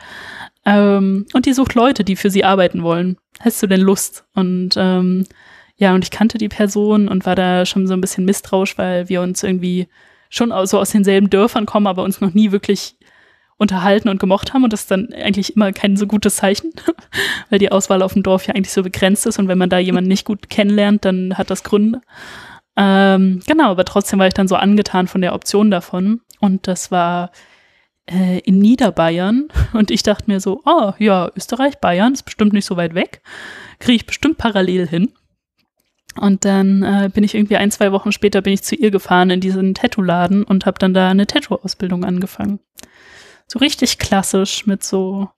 Ähm, 0.65 1.27
und 1.33 1.47
die 1.47 1.53
sucht 1.53 1.75
Leute, 1.75 2.05
die 2.05 2.17
für 2.17 2.31
sie 2.31 2.45
arbeiten 2.45 2.83
wollen. 2.83 3.17
Hast 3.41 3.63
du 3.63 3.67
denn 3.67 3.81
Lust? 3.81 4.25
Und 4.35 4.75
ähm, 4.77 5.27
ja, 5.77 5.95
und 5.95 6.05
ich 6.05 6.11
kannte 6.11 6.39
die 6.39 6.49
Person 6.49 7.09
und 7.09 7.27
war 7.27 7.35
da 7.35 7.67
schon 7.67 7.87
so 7.87 7.95
ein 7.95 8.01
bisschen 8.01 8.25
misstrauisch, 8.25 8.79
weil 8.79 9.09
wir 9.09 9.23
uns 9.23 9.43
irgendwie 9.43 9.89
schon 10.29 10.53
so 10.67 10.79
aus 10.79 10.91
denselben 10.91 11.31
Dörfern 11.31 11.67
kommen, 11.67 11.87
aber 11.87 12.05
uns 12.05 12.21
noch 12.21 12.35
nie 12.35 12.53
wirklich 12.53 12.97
unterhalten 13.61 14.09
und 14.09 14.19
gemocht 14.19 14.55
haben 14.55 14.65
und 14.65 14.73
das 14.73 14.83
ist 14.83 14.91
dann 14.91 15.13
eigentlich 15.13 15.55
immer 15.55 15.73
kein 15.73 15.97
so 15.97 16.07
gutes 16.07 16.37
Zeichen, 16.37 16.73
weil 17.51 17.59
die 17.59 17.71
Auswahl 17.71 18.03
auf 18.03 18.15
dem 18.15 18.23
Dorf 18.23 18.47
ja 18.47 18.55
eigentlich 18.55 18.73
so 18.73 18.83
begrenzt 18.83 19.27
ist 19.27 19.39
und 19.39 19.49
wenn 19.49 19.59
man 19.59 19.69
da 19.69 19.79
jemanden 19.79 20.09
nicht 20.09 20.25
gut 20.25 20.49
kennenlernt, 20.49 21.05
dann 21.05 21.37
hat 21.37 21.51
das 21.51 21.63
Gründe. 21.63 22.01
Ähm, 22.77 23.41
genau, 23.47 23.71
aber 23.71 23.85
trotzdem 23.85 24.19
war 24.19 24.27
ich 24.27 24.35
dann 24.35 24.49
so 24.49 24.57
angetan 24.57 25.07
von 25.09 25.21
der 25.21 25.35
Option 25.35 25.71
davon 25.71 26.23
und 26.41 26.67
das 26.67 26.91
war 26.91 27.33
äh, 28.11 28.39
in 28.39 28.59
Niederbayern 28.59 29.49
und 29.75 29.91
ich 29.91 30.03
dachte 30.03 30.25
mir 30.27 30.41
so, 30.41 30.63
oh 30.65 30.93
ja, 30.99 31.31
Österreich, 31.37 31.79
Bayern 31.79 32.15
ist 32.15 32.23
bestimmt 32.23 32.55
nicht 32.55 32.65
so 32.65 32.79
weit 32.79 32.95
weg, 32.95 33.21
kriege 33.79 33.97
ich 33.97 34.07
bestimmt 34.07 34.39
parallel 34.39 34.89
hin. 34.89 35.13
Und 36.19 36.45
dann 36.45 36.83
äh, 36.83 37.09
bin 37.13 37.23
ich 37.23 37.37
irgendwie 37.37 37.57
ein, 37.57 37.71
zwei 37.71 37.93
Wochen 37.93 38.11
später 38.11 38.43
bin 38.43 38.53
ich 38.53 38.63
zu 38.63 38.75
ihr 38.75 38.91
gefahren 38.91 39.31
in 39.31 39.41
diesen 39.41 39.75
Tattoo-Laden 39.75 40.43
und 40.43 40.67
habe 40.67 40.79
dann 40.79 40.93
da 40.93 41.09
eine 41.09 41.27
Tattoo-Ausbildung 41.29 42.05
angefangen. 42.05 42.59
So 43.51 43.59
richtig 43.59 43.99
klassisch 43.99 44.65
mit 44.67 44.85
so 44.85 45.29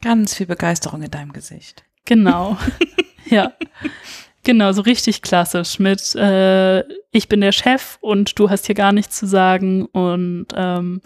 ganz 0.00 0.34
viel 0.34 0.46
Begeisterung 0.46 1.02
in 1.02 1.10
deinem 1.10 1.34
Gesicht. 1.34 1.84
Genau. 2.06 2.56
ja. 3.26 3.52
Genau, 4.42 4.72
so 4.72 4.80
richtig 4.80 5.20
klassisch 5.20 5.78
mit 5.78 6.14
äh, 6.14 6.80
ich 7.10 7.28
bin 7.28 7.42
der 7.42 7.52
Chef 7.52 7.98
und 8.00 8.38
du 8.38 8.48
hast 8.48 8.64
hier 8.64 8.74
gar 8.74 8.92
nichts 8.92 9.18
zu 9.18 9.26
sagen 9.26 9.84
und 9.84 10.46
ähm, 10.56 11.02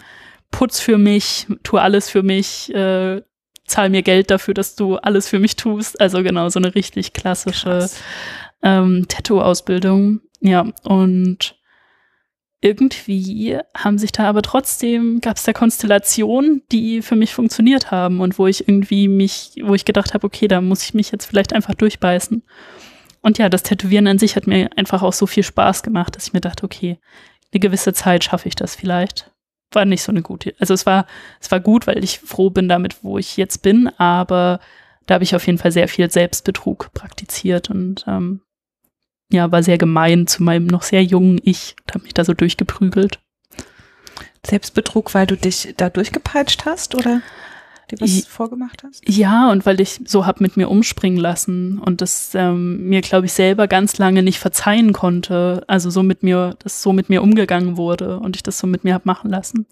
putz 0.53 0.79
für 0.79 0.99
mich, 0.99 1.49
tu 1.65 1.79
alles 1.79 2.09
für 2.09 2.23
mich, 2.23 2.73
äh, 2.73 3.23
zahl 3.67 3.91
mir 3.91 4.03
Geld 4.03 4.31
dafür, 4.31 4.55
dass 4.55 4.77
du 4.77 4.99
alles 4.99 5.29
für 5.29 5.41
mich 5.41 5.57
tust. 5.57 6.01
Also 6.01 6.23
genau, 6.23 6.49
so 6.49 6.61
eine 6.61 6.77
richtig 6.77 7.13
klassische 7.13 7.91
ähm, 8.63 9.07
Tattoo-Ausbildung. 9.09 10.21
Ja, 10.41 10.65
und 10.85 11.56
irgendwie 12.61 13.59
haben 13.77 13.99
sich 13.99 14.13
da 14.13 14.29
aber 14.29 14.43
trotzdem, 14.43 15.21
gab 15.21 15.37
es 15.37 15.45
da 15.45 15.53
Konstellationen, 15.53 16.63
die 16.73 17.03
für 17.03 17.17
mich 17.17 17.35
funktioniert 17.35 17.91
haben 17.91 18.21
und 18.21 18.39
wo 18.39 18.47
ich 18.47 18.67
irgendwie 18.67 19.09
mich, 19.09 19.53
wo 19.63 19.75
ich 19.75 19.85
gedacht 19.85 20.15
habe, 20.15 20.27
okay, 20.27 20.49
da 20.49 20.61
muss 20.61 20.83
ich 20.83 20.95
mich 20.95 21.11
jetzt 21.11 21.27
vielleicht 21.27 21.53
einfach 21.53 21.75
durchbeißen. 21.75 22.43
Und 23.21 23.39
ja, 23.39 23.49
das 23.49 23.63
Tätowieren 23.63 24.07
an 24.07 24.19
sich 24.19 24.37
hat 24.37 24.47
mir 24.47 24.71
einfach 24.77 25.03
auch 25.03 25.13
so 25.13 25.27
viel 25.27 25.43
Spaß 25.43 25.83
gemacht, 25.83 26.17
dass 26.17 26.29
ich 26.29 26.33
mir 26.33 26.41
dachte, 26.41 26.65
okay, 26.65 26.99
eine 27.53 27.61
gewisse 27.61 27.93
Zeit 27.93 28.25
schaffe 28.25 28.49
ich 28.49 28.55
das 28.55 28.75
vielleicht. 28.75 29.33
War 29.73 29.85
nicht 29.85 30.03
so 30.03 30.13
eine 30.13 30.23
gute, 30.23 30.55
also 30.59 30.75
es 30.75 30.87
war, 30.87 31.07
es 31.41 31.51
war 31.51 31.61
gut, 31.61 31.87
weil 31.87 32.03
ich 32.03 32.21
froh 32.21 32.51
bin 32.51 32.69
damit, 32.69 33.03
wo 33.03 33.19
ich 33.19 33.37
jetzt 33.37 33.63
bin, 33.63 33.89
aber 33.99 34.61
da 35.07 35.15
habe 35.15 35.25
ich 35.25 35.35
auf 35.35 35.45
jeden 35.47 35.59
Fall 35.59 35.73
sehr 35.73 35.89
viel 35.89 36.11
Selbstbetrug 36.11 36.93
praktiziert 36.95 37.69
und 37.69 38.05
ähm, 38.07 38.43
ja, 39.31 39.51
war 39.51 39.63
sehr 39.63 39.79
gemein 39.79 40.27
zu 40.27 40.43
meinem 40.43 40.67
noch 40.67 40.83
sehr 40.83 41.03
jungen 41.03 41.41
Ich 41.43 41.75
und 41.85 41.95
habe 41.95 42.05
mich 42.05 42.15
da 42.15 42.25
so 42.25 42.33
durchgeprügelt. 42.33 43.19
Selbstbetrug, 44.45 45.15
weil 45.15 45.27
du 45.27 45.37
dich 45.37 45.75
da 45.77 45.91
durchgepeitscht 45.91 46.65
hast, 46.67 46.95
oder? 46.95 47.23
die 47.91 48.01
was 48.01 48.11
ich, 48.11 48.29
vorgemacht 48.29 48.83
hast? 48.83 49.09
Ja, 49.09 49.51
und 49.51 49.65
weil 49.65 49.81
ich 49.81 50.01
so 50.07 50.27
hab 50.27 50.41
mit 50.41 50.57
mir 50.57 50.69
umspringen 50.69 51.19
lassen 51.19 51.79
und 51.79 52.01
das 52.01 52.35
ähm, 52.35 52.89
mir, 52.89 53.01
glaube 53.01 53.27
ich, 53.27 53.33
selber 53.33 53.69
ganz 53.69 53.99
lange 53.99 54.23
nicht 54.23 54.39
verzeihen 54.39 54.93
konnte. 54.93 55.63
Also 55.67 55.91
so 55.91 56.03
mit 56.03 56.23
mir, 56.23 56.57
dass 56.59 56.83
so 56.83 56.93
mit 56.93 57.09
mir 57.09 57.23
umgegangen 57.23 57.77
wurde 57.77 58.19
und 58.19 58.37
ich 58.37 58.43
das 58.43 58.59
so 58.59 58.67
mit 58.67 58.85
mir 58.85 58.95
hab 58.95 59.07
machen 59.07 59.31
lassen. 59.31 59.67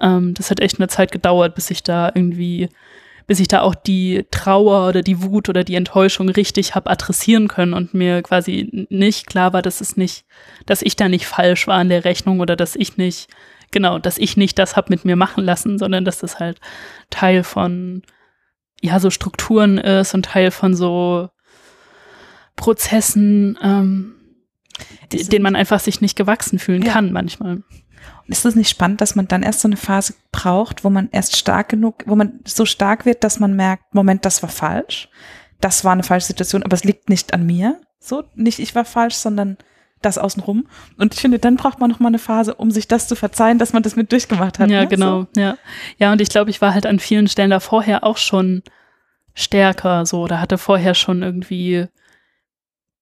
Ähm, 0.00 0.34
das 0.34 0.50
hat 0.50 0.60
echt 0.60 0.78
eine 0.78 0.88
Zeit 0.88 1.12
gedauert, 1.12 1.54
bis 1.54 1.70
ich 1.70 1.82
da 1.82 2.10
irgendwie 2.14 2.68
bis 3.26 3.40
ich 3.40 3.48
da 3.48 3.62
auch 3.62 3.74
die 3.74 4.24
Trauer 4.30 4.88
oder 4.88 5.02
die 5.02 5.22
Wut 5.22 5.48
oder 5.48 5.64
die 5.64 5.74
Enttäuschung 5.74 6.28
richtig 6.28 6.74
hab 6.74 6.88
adressieren 6.88 7.48
können 7.48 7.74
und 7.74 7.92
mir 7.92 8.22
quasi 8.22 8.86
nicht 8.88 9.26
klar 9.26 9.52
war, 9.52 9.62
dass 9.62 9.80
es 9.80 9.96
nicht, 9.96 10.24
dass 10.64 10.82
ich 10.82 10.96
da 10.96 11.08
nicht 11.08 11.26
falsch 11.26 11.66
war 11.66 11.80
in 11.82 11.88
der 11.88 12.04
Rechnung 12.04 12.40
oder 12.40 12.54
dass 12.54 12.76
ich 12.76 12.96
nicht, 12.96 13.28
genau, 13.72 13.98
dass 13.98 14.18
ich 14.18 14.36
nicht 14.36 14.58
das 14.58 14.76
hab 14.76 14.90
mit 14.90 15.04
mir 15.04 15.16
machen 15.16 15.44
lassen, 15.44 15.78
sondern 15.78 16.04
dass 16.04 16.18
das 16.18 16.38
halt 16.38 16.60
Teil 17.10 17.42
von, 17.42 18.02
ja, 18.80 19.00
so 19.00 19.10
Strukturen 19.10 19.78
ist 19.78 20.14
und 20.14 20.26
Teil 20.26 20.52
von 20.52 20.74
so 20.74 21.28
Prozessen, 22.54 23.58
ähm, 23.60 24.14
den 25.12 25.42
man 25.42 25.56
einfach 25.56 25.80
sich 25.80 26.00
nicht 26.00 26.16
gewachsen 26.16 26.58
fühlen 26.58 26.82
ja. 26.82 26.92
kann 26.92 27.12
manchmal 27.12 27.62
ist 28.28 28.44
es 28.44 28.54
nicht 28.54 28.68
spannend, 28.68 29.00
dass 29.00 29.14
man 29.14 29.28
dann 29.28 29.42
erst 29.42 29.60
so 29.60 29.68
eine 29.68 29.76
Phase 29.76 30.14
braucht, 30.32 30.84
wo 30.84 30.90
man 30.90 31.08
erst 31.12 31.36
stark 31.36 31.68
genug, 31.68 32.02
wo 32.06 32.16
man 32.16 32.40
so 32.44 32.66
stark 32.66 33.06
wird, 33.06 33.24
dass 33.24 33.38
man 33.38 33.54
merkt, 33.54 33.94
Moment, 33.94 34.24
das 34.24 34.42
war 34.42 34.50
falsch. 34.50 35.08
Das 35.60 35.84
war 35.84 35.92
eine 35.92 36.02
falsche 36.02 36.26
Situation, 36.26 36.62
aber 36.62 36.74
es 36.74 36.84
liegt 36.84 37.08
nicht 37.08 37.32
an 37.32 37.46
mir. 37.46 37.80
So, 37.98 38.24
nicht 38.34 38.58
ich 38.58 38.74
war 38.74 38.84
falsch, 38.84 39.14
sondern 39.14 39.56
das 40.02 40.18
außenrum. 40.18 40.66
Und 40.98 41.14
ich 41.14 41.20
finde, 41.20 41.38
dann 41.38 41.56
braucht 41.56 41.80
man 41.80 41.90
noch 41.90 42.00
mal 42.00 42.08
eine 42.08 42.18
Phase, 42.18 42.54
um 42.54 42.70
sich 42.70 42.88
das 42.88 43.08
zu 43.08 43.16
verzeihen, 43.16 43.58
dass 43.58 43.72
man 43.72 43.82
das 43.82 43.96
mit 43.96 44.12
durchgemacht 44.12 44.58
hat. 44.58 44.70
Ja, 44.70 44.82
ne? 44.82 44.88
genau, 44.88 45.22
so. 45.22 45.40
ja. 45.40 45.56
Ja, 45.98 46.12
und 46.12 46.20
ich 46.20 46.28
glaube, 46.28 46.50
ich 46.50 46.60
war 46.60 46.74
halt 46.74 46.86
an 46.86 46.98
vielen 46.98 47.28
Stellen 47.28 47.50
da 47.50 47.60
vorher 47.60 48.04
auch 48.04 48.16
schon 48.16 48.62
stärker, 49.34 50.06
so, 50.06 50.26
da 50.26 50.40
hatte 50.40 50.58
vorher 50.58 50.94
schon 50.94 51.22
irgendwie 51.22 51.86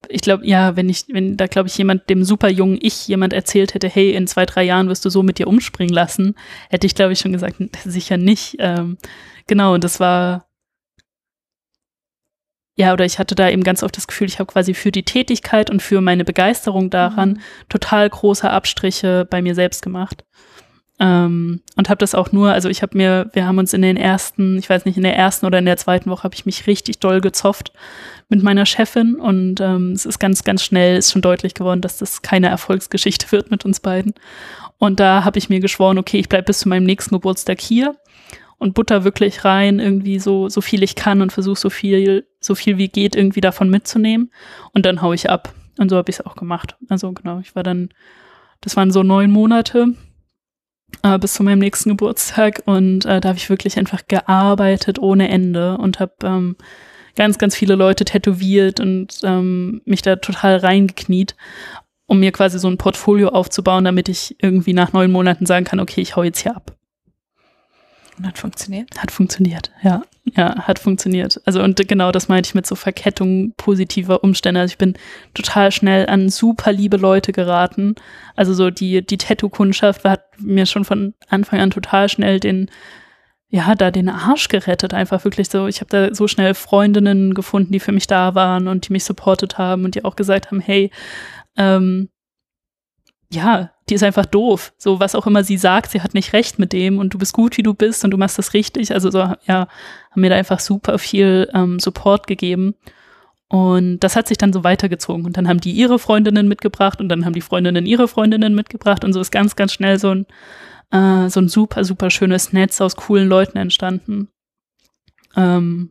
ich 0.08 0.20
glaube, 0.20 0.46
ja, 0.46 0.76
wenn 0.76 0.88
ich, 0.88 1.04
wenn 1.08 1.36
da 1.36 1.46
glaube 1.46 1.68
ich 1.68 1.76
jemand, 1.78 2.08
dem 2.10 2.24
super 2.24 2.48
jungen 2.48 2.78
Ich 2.80 3.08
jemand 3.08 3.32
erzählt 3.32 3.74
hätte, 3.74 3.88
hey, 3.88 4.12
in 4.12 4.26
zwei, 4.26 4.46
drei 4.46 4.64
Jahren 4.64 4.88
wirst 4.88 5.04
du 5.04 5.10
so 5.10 5.22
mit 5.22 5.38
dir 5.38 5.48
umspringen 5.48 5.94
lassen, 5.94 6.34
hätte 6.70 6.86
ich 6.86 6.94
glaube 6.94 7.12
ich 7.12 7.18
schon 7.20 7.32
gesagt, 7.32 7.56
sicher 7.84 8.16
nicht. 8.16 8.56
Ähm, 8.58 8.98
genau, 9.46 9.74
und 9.74 9.84
das 9.84 10.00
war, 10.00 10.46
ja, 12.76 12.92
oder 12.92 13.04
ich 13.04 13.18
hatte 13.18 13.34
da 13.34 13.48
eben 13.48 13.62
ganz 13.62 13.82
oft 13.82 13.96
das 13.96 14.06
Gefühl, 14.06 14.26
ich 14.26 14.38
habe 14.38 14.52
quasi 14.52 14.74
für 14.74 14.90
die 14.90 15.04
Tätigkeit 15.04 15.70
und 15.70 15.80
für 15.80 16.00
meine 16.00 16.24
Begeisterung 16.24 16.90
daran 16.90 17.30
mhm. 17.30 17.40
total 17.68 18.10
große 18.10 18.50
Abstriche 18.50 19.26
bei 19.28 19.42
mir 19.42 19.54
selbst 19.54 19.82
gemacht. 19.82 20.24
Ähm, 21.00 21.60
und 21.76 21.88
habe 21.88 21.98
das 21.98 22.14
auch 22.14 22.30
nur, 22.30 22.52
also 22.52 22.68
ich 22.68 22.82
habe 22.82 22.96
mir, 22.96 23.28
wir 23.32 23.46
haben 23.46 23.58
uns 23.58 23.72
in 23.72 23.82
den 23.82 23.96
ersten, 23.96 24.58
ich 24.58 24.70
weiß 24.70 24.84
nicht, 24.84 24.96
in 24.96 25.02
der 25.02 25.16
ersten 25.16 25.44
oder 25.44 25.58
in 25.58 25.66
der 25.66 25.76
zweiten 25.76 26.08
Woche 26.08 26.22
habe 26.22 26.34
ich 26.34 26.46
mich 26.46 26.68
richtig 26.68 27.00
doll 27.00 27.20
gezofft 27.20 27.72
mit 28.28 28.42
meiner 28.44 28.64
Chefin 28.64 29.16
und 29.16 29.60
ähm, 29.60 29.92
es 29.92 30.06
ist 30.06 30.20
ganz, 30.20 30.44
ganz 30.44 30.62
schnell, 30.62 30.96
ist 30.96 31.10
schon 31.10 31.22
deutlich 31.22 31.54
geworden, 31.54 31.80
dass 31.80 31.98
das 31.98 32.22
keine 32.22 32.48
Erfolgsgeschichte 32.48 33.32
wird 33.32 33.50
mit 33.50 33.64
uns 33.64 33.80
beiden. 33.80 34.14
Und 34.78 35.00
da 35.00 35.24
habe 35.24 35.38
ich 35.38 35.48
mir 35.48 35.60
geschworen, 35.60 35.98
okay, 35.98 36.18
ich 36.18 36.28
bleibe 36.28 36.46
bis 36.46 36.60
zu 36.60 36.68
meinem 36.68 36.84
nächsten 36.84 37.14
Geburtstag 37.14 37.60
hier 37.60 37.96
und 38.58 38.74
butter 38.74 39.02
wirklich 39.02 39.44
rein, 39.44 39.80
irgendwie 39.80 40.20
so, 40.20 40.48
so 40.48 40.60
viel 40.60 40.82
ich 40.82 40.94
kann 40.94 41.22
und 41.22 41.32
versuche 41.32 41.58
so 41.58 41.70
viel, 41.70 42.26
so 42.40 42.54
viel 42.54 42.78
wie 42.78 42.88
geht 42.88 43.16
irgendwie 43.16 43.40
davon 43.40 43.68
mitzunehmen. 43.68 44.30
Und 44.72 44.86
dann 44.86 45.02
hau 45.02 45.12
ich 45.12 45.28
ab. 45.28 45.52
Und 45.78 45.88
so 45.88 45.96
habe 45.96 46.10
ich 46.10 46.20
es 46.20 46.26
auch 46.26 46.36
gemacht. 46.36 46.76
Also 46.88 47.12
genau, 47.12 47.40
ich 47.40 47.56
war 47.56 47.64
dann, 47.64 47.88
das 48.60 48.76
waren 48.76 48.92
so 48.92 49.02
neun 49.02 49.30
Monate 49.30 49.94
äh, 51.02 51.18
bis 51.18 51.34
zu 51.34 51.42
meinem 51.42 51.58
nächsten 51.58 51.90
Geburtstag 51.90 52.62
und 52.66 53.04
äh, 53.04 53.20
da 53.20 53.28
habe 53.30 53.38
ich 53.38 53.50
wirklich 53.50 53.78
einfach 53.78 54.02
gearbeitet 54.08 54.98
ohne 54.98 55.28
Ende 55.28 55.78
und 55.78 56.00
habe 56.00 56.12
ähm, 56.24 56.56
ganz, 57.16 57.38
ganz 57.38 57.54
viele 57.54 57.74
Leute 57.74 58.04
tätowiert 58.04 58.80
und 58.80 59.20
ähm, 59.22 59.82
mich 59.84 60.02
da 60.02 60.16
total 60.16 60.56
reingekniet, 60.56 61.36
um 62.06 62.20
mir 62.20 62.32
quasi 62.32 62.58
so 62.58 62.68
ein 62.68 62.78
Portfolio 62.78 63.28
aufzubauen, 63.28 63.84
damit 63.84 64.08
ich 64.08 64.36
irgendwie 64.40 64.72
nach 64.72 64.92
neun 64.92 65.12
Monaten 65.12 65.46
sagen 65.46 65.64
kann, 65.64 65.80
okay, 65.80 66.00
ich 66.00 66.16
hau 66.16 66.22
jetzt 66.22 66.40
hier 66.40 66.56
ab. 66.56 66.76
Und 68.16 68.26
hat 68.26 68.38
funktioniert? 68.38 68.88
Hat 68.98 69.10
funktioniert, 69.10 69.72
ja. 69.82 70.02
Ja, 70.36 70.66
hat 70.66 70.78
funktioniert. 70.78 71.40
Also 71.44 71.62
und 71.62 71.86
genau 71.86 72.10
das 72.10 72.28
meinte 72.28 72.48
ich 72.48 72.54
mit 72.54 72.66
so 72.66 72.76
Verkettung 72.76 73.52
positiver 73.56 74.24
Umstände. 74.24 74.60
Also 74.60 74.72
ich 74.72 74.78
bin 74.78 74.94
total 75.34 75.70
schnell 75.70 76.06
an 76.06 76.30
super 76.30 76.72
liebe 76.72 76.96
Leute 76.96 77.32
geraten. 77.32 77.94
Also 78.34 78.54
so 78.54 78.70
die, 78.70 79.04
die 79.04 79.18
Tattoo-Kundschaft 79.18 80.04
hat 80.04 80.24
mir 80.38 80.64
schon 80.64 80.84
von 80.84 81.14
Anfang 81.28 81.60
an 81.60 81.70
total 81.70 82.08
schnell 82.08 82.40
den, 82.40 82.70
ja, 83.48 83.74
da 83.74 83.90
den 83.90 84.08
Arsch 84.08 84.48
gerettet. 84.48 84.94
Einfach 84.94 85.24
wirklich 85.24 85.50
so. 85.50 85.66
Ich 85.66 85.80
habe 85.80 85.90
da 85.90 86.14
so 86.14 86.26
schnell 86.26 86.54
Freundinnen 86.54 87.34
gefunden, 87.34 87.72
die 87.72 87.80
für 87.80 87.92
mich 87.92 88.06
da 88.06 88.34
waren 88.34 88.66
und 88.66 88.88
die 88.88 88.92
mich 88.92 89.04
supportet 89.04 89.58
haben 89.58 89.84
und 89.84 89.94
die 89.94 90.04
auch 90.04 90.16
gesagt 90.16 90.50
haben, 90.50 90.60
hey, 90.60 90.90
ähm, 91.56 92.08
ja, 93.30 93.73
die 93.88 93.94
ist 93.94 94.02
einfach 94.02 94.26
doof. 94.26 94.72
So, 94.78 95.00
was 95.00 95.14
auch 95.14 95.26
immer 95.26 95.44
sie 95.44 95.58
sagt, 95.58 95.90
sie 95.90 96.00
hat 96.00 96.14
nicht 96.14 96.32
recht 96.32 96.58
mit 96.58 96.72
dem 96.72 96.98
und 96.98 97.12
du 97.12 97.18
bist 97.18 97.34
gut, 97.34 97.56
wie 97.58 97.62
du 97.62 97.74
bist 97.74 98.04
und 98.04 98.10
du 98.10 98.16
machst 98.16 98.38
das 98.38 98.54
richtig. 98.54 98.92
Also 98.92 99.10
so, 99.10 99.18
ja, 99.18 99.68
haben 100.10 100.20
mir 100.20 100.30
da 100.30 100.36
einfach 100.36 100.60
super 100.60 100.98
viel 100.98 101.50
ähm, 101.52 101.78
Support 101.78 102.26
gegeben. 102.26 102.74
Und 103.48 104.00
das 104.00 104.16
hat 104.16 104.26
sich 104.26 104.38
dann 104.38 104.52
so 104.52 104.64
weitergezogen. 104.64 105.26
Und 105.26 105.36
dann 105.36 105.48
haben 105.48 105.60
die 105.60 105.72
ihre 105.72 105.98
Freundinnen 105.98 106.48
mitgebracht 106.48 107.00
und 107.00 107.08
dann 107.08 107.24
haben 107.24 107.34
die 107.34 107.42
Freundinnen 107.42 107.84
ihre 107.84 108.08
Freundinnen 108.08 108.54
mitgebracht 108.54 109.04
und 109.04 109.12
so 109.12 109.20
ist 109.20 109.30
ganz, 109.30 109.54
ganz 109.54 109.72
schnell 109.74 109.98
so 109.98 110.14
ein, 110.14 110.26
äh, 110.90 111.28
so 111.28 111.40
ein 111.40 111.48
super, 111.48 111.84
super 111.84 112.10
schönes 112.10 112.52
Netz 112.52 112.80
aus 112.80 112.96
coolen 112.96 113.28
Leuten 113.28 113.58
entstanden. 113.58 114.28
Ähm, 115.36 115.90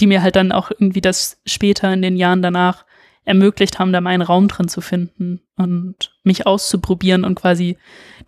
die 0.00 0.06
mir 0.06 0.22
halt 0.22 0.34
dann 0.34 0.50
auch 0.50 0.70
irgendwie 0.70 1.00
das 1.00 1.40
später 1.46 1.92
in 1.92 2.02
den 2.02 2.16
Jahren 2.16 2.42
danach 2.42 2.84
ermöglicht 3.24 3.78
haben, 3.78 3.92
da 3.92 4.00
meinen 4.00 4.22
Raum 4.22 4.48
drin 4.48 4.68
zu 4.68 4.80
finden 4.80 5.40
und 5.56 6.14
mich 6.24 6.46
auszuprobieren 6.46 7.24
und 7.24 7.36
quasi 7.36 7.76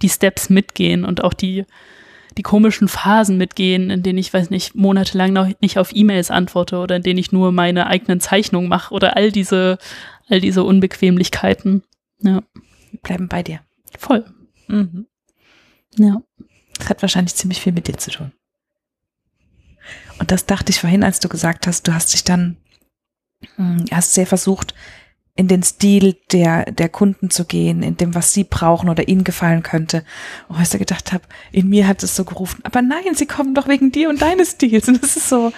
die 0.03 0.09
Steps 0.09 0.51
mitgehen 0.51 1.05
und 1.05 1.25
auch 1.25 1.35
die, 1.35 1.65
die 2.37 2.43
komischen 2.43 2.89
Phasen 2.89 3.37
mitgehen, 3.37 3.91
in 3.91 4.03
denen 4.03 4.19
ich, 4.19 4.33
weiß 4.33 4.51
nicht, 4.51 4.75
monatelang 4.75 5.33
noch 5.33 5.49
nicht 5.61 5.79
auf 5.79 5.95
E-Mails 5.95 6.31
antworte 6.31 6.79
oder 6.79 6.97
in 6.97 7.03
denen 7.03 7.19
ich 7.19 7.33
nur 7.33 7.53
meine 7.53 7.87
eigenen 7.87 8.21
Zeichnungen 8.21 8.69
mache 8.69 8.95
oder 8.95 9.17
all 9.17 9.33
diese, 9.33 9.79
all 10.29 10.41
diese 10.41 10.63
Unbequemlichkeiten. 10.63 11.83
Ja. 12.21 12.43
Bleiben 13.03 13.29
bei 13.29 13.43
dir. 13.43 13.61
Voll. 13.99 14.25
Mhm. 14.69 15.07
Ja. 15.97 16.23
Das 16.79 16.89
hat 16.89 17.03
wahrscheinlich 17.03 17.35
ziemlich 17.35 17.61
viel 17.61 17.73
mit 17.73 17.89
dir 17.89 17.99
zu 17.99 18.11
tun. 18.11 18.33
Und 20.19 20.31
das 20.31 20.47
dachte 20.47 20.71
ich 20.71 20.81
vorhin, 20.81 21.03
als 21.03 21.21
du 21.21 21.29
gesagt 21.29 21.67
hast, 21.67 21.87
du 21.87 21.95
hast 21.95 22.13
dich 22.13 22.25
dann 22.25 22.57
hast 23.91 24.15
sehr 24.15 24.27
versucht, 24.27 24.75
in 25.37 25.49
den 25.49 25.63
Stil 25.63 26.17
der, 26.31 26.71
der 26.71 26.89
Kunden 26.89 27.29
zu 27.29 27.45
gehen, 27.45 27.83
in 27.83 27.97
dem, 27.97 28.15
was 28.15 28.33
sie 28.33 28.45
brauchen 28.45 28.89
oder 28.89 29.09
ihnen 29.09 29.25
gefallen 29.25 29.65
könnte. 29.65 30.05
Und 30.49 30.61
ich 30.61 30.69
so 30.69 30.79
gedacht 30.79 31.13
habe, 31.13 31.25
in 31.51 31.69
mir 31.69 31.89
hat 31.89 32.03
es 32.05 32.15
so 32.15 32.25
gerufen, 32.25 32.61
aber 32.63 32.83
nein, 32.83 33.15
sie 33.15 33.27
kommen 33.27 33.55
doch 33.55 33.67
wegen 33.67 33.91
dir 33.91 34.11
und 34.11 34.23
deines 34.23 34.53
Stils. 34.53 34.87
Und 34.87 35.03
das 35.03 35.17
ist 35.17 35.29
so, 35.29 35.53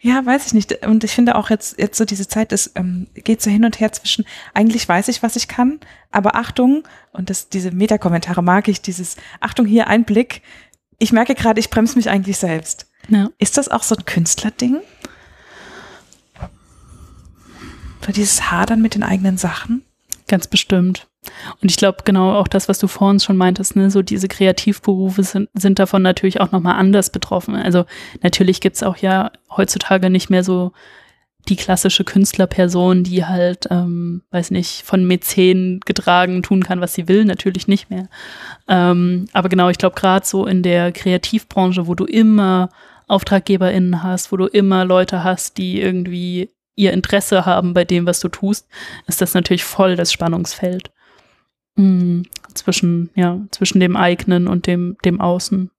ja, 0.00 0.24
weiß 0.24 0.46
ich 0.46 0.54
nicht. 0.54 0.84
Und 0.84 1.04
ich 1.04 1.12
finde 1.12 1.36
auch 1.36 1.50
jetzt, 1.50 1.78
jetzt 1.78 1.96
so 1.96 2.04
diese 2.04 2.26
Zeit, 2.26 2.52
es 2.52 2.72
ähm, 2.74 3.06
geht 3.14 3.40
so 3.40 3.50
hin 3.50 3.64
und 3.64 3.78
her 3.78 3.92
zwischen, 3.92 4.24
eigentlich 4.52 4.88
weiß 4.88 5.06
ich, 5.08 5.22
was 5.22 5.36
ich 5.36 5.46
kann, 5.46 5.78
aber 6.10 6.34
Achtung, 6.34 6.82
und 7.12 7.30
das, 7.30 7.50
diese 7.50 7.70
Metakommentare 7.70 8.42
mag 8.42 8.66
ich, 8.66 8.82
dieses, 8.82 9.16
Achtung, 9.38 9.66
hier 9.66 9.86
ein 9.86 10.04
Blick. 10.04 10.42
Ich 10.98 11.12
merke 11.12 11.34
gerade, 11.34 11.60
ich 11.60 11.70
bremse 11.70 11.96
mich 11.96 12.10
eigentlich 12.10 12.38
selbst. 12.38 12.86
Ja. 13.08 13.28
Ist 13.38 13.58
das 13.58 13.68
auch 13.68 13.84
so 13.84 13.94
ein 13.94 14.04
Künstlerding? 14.04 14.80
Oder 18.02 18.12
dieses 18.12 18.50
Hadern 18.50 18.82
mit 18.82 18.94
den 18.94 19.02
eigenen 19.02 19.36
Sachen? 19.36 19.82
Ganz 20.26 20.46
bestimmt. 20.46 21.08
Und 21.60 21.70
ich 21.70 21.76
glaube 21.76 21.98
genau 22.04 22.34
auch 22.38 22.48
das, 22.48 22.68
was 22.68 22.78
du 22.78 22.86
vorhin 22.86 23.20
schon 23.20 23.36
meintest, 23.36 23.76
ne, 23.76 23.90
so 23.90 24.00
diese 24.00 24.28
Kreativberufe 24.28 25.22
sind, 25.22 25.50
sind 25.52 25.78
davon 25.78 26.02
natürlich 26.02 26.40
auch 26.40 26.52
nochmal 26.52 26.76
anders 26.76 27.10
betroffen. 27.10 27.56
Also 27.56 27.84
natürlich 28.22 28.60
gibt's 28.60 28.82
auch 28.82 28.96
ja 28.96 29.30
heutzutage 29.54 30.08
nicht 30.08 30.30
mehr 30.30 30.44
so 30.44 30.72
die 31.48 31.56
klassische 31.56 32.04
Künstlerperson, 32.04 33.02
die 33.02 33.24
halt, 33.24 33.66
ähm, 33.70 34.22
weiß 34.30 34.50
nicht, 34.50 34.82
von 34.82 35.06
Mäzen 35.06 35.80
getragen 35.84 36.42
tun 36.42 36.62
kann, 36.62 36.80
was 36.80 36.94
sie 36.94 37.08
will, 37.08 37.24
natürlich 37.24 37.66
nicht 37.66 37.90
mehr. 37.90 38.08
Ähm, 38.68 39.26
aber 39.32 39.48
genau, 39.48 39.68
ich 39.68 39.78
glaube 39.78 39.96
gerade 39.98 40.26
so 40.26 40.46
in 40.46 40.62
der 40.62 40.92
Kreativbranche, 40.92 41.86
wo 41.86 41.94
du 41.94 42.04
immer 42.04 42.68
AuftraggeberInnen 43.08 44.02
hast, 44.02 44.32
wo 44.32 44.36
du 44.36 44.46
immer 44.46 44.84
Leute 44.84 45.24
hast, 45.24 45.58
die 45.58 45.80
irgendwie 45.80 46.50
ihr 46.74 46.92
Interesse 46.92 47.46
haben 47.46 47.74
bei 47.74 47.84
dem, 47.84 48.06
was 48.06 48.20
du 48.20 48.28
tust, 48.28 48.68
ist 49.06 49.20
das 49.20 49.34
natürlich 49.34 49.64
voll 49.64 49.96
das 49.96 50.12
Spannungsfeld 50.12 50.90
mhm. 51.76 52.24
zwischen, 52.54 53.10
ja, 53.14 53.40
zwischen 53.50 53.80
dem 53.80 53.96
eigenen 53.96 54.48
und 54.48 54.66
dem, 54.66 54.96
dem 55.04 55.20
Außen. 55.20 55.70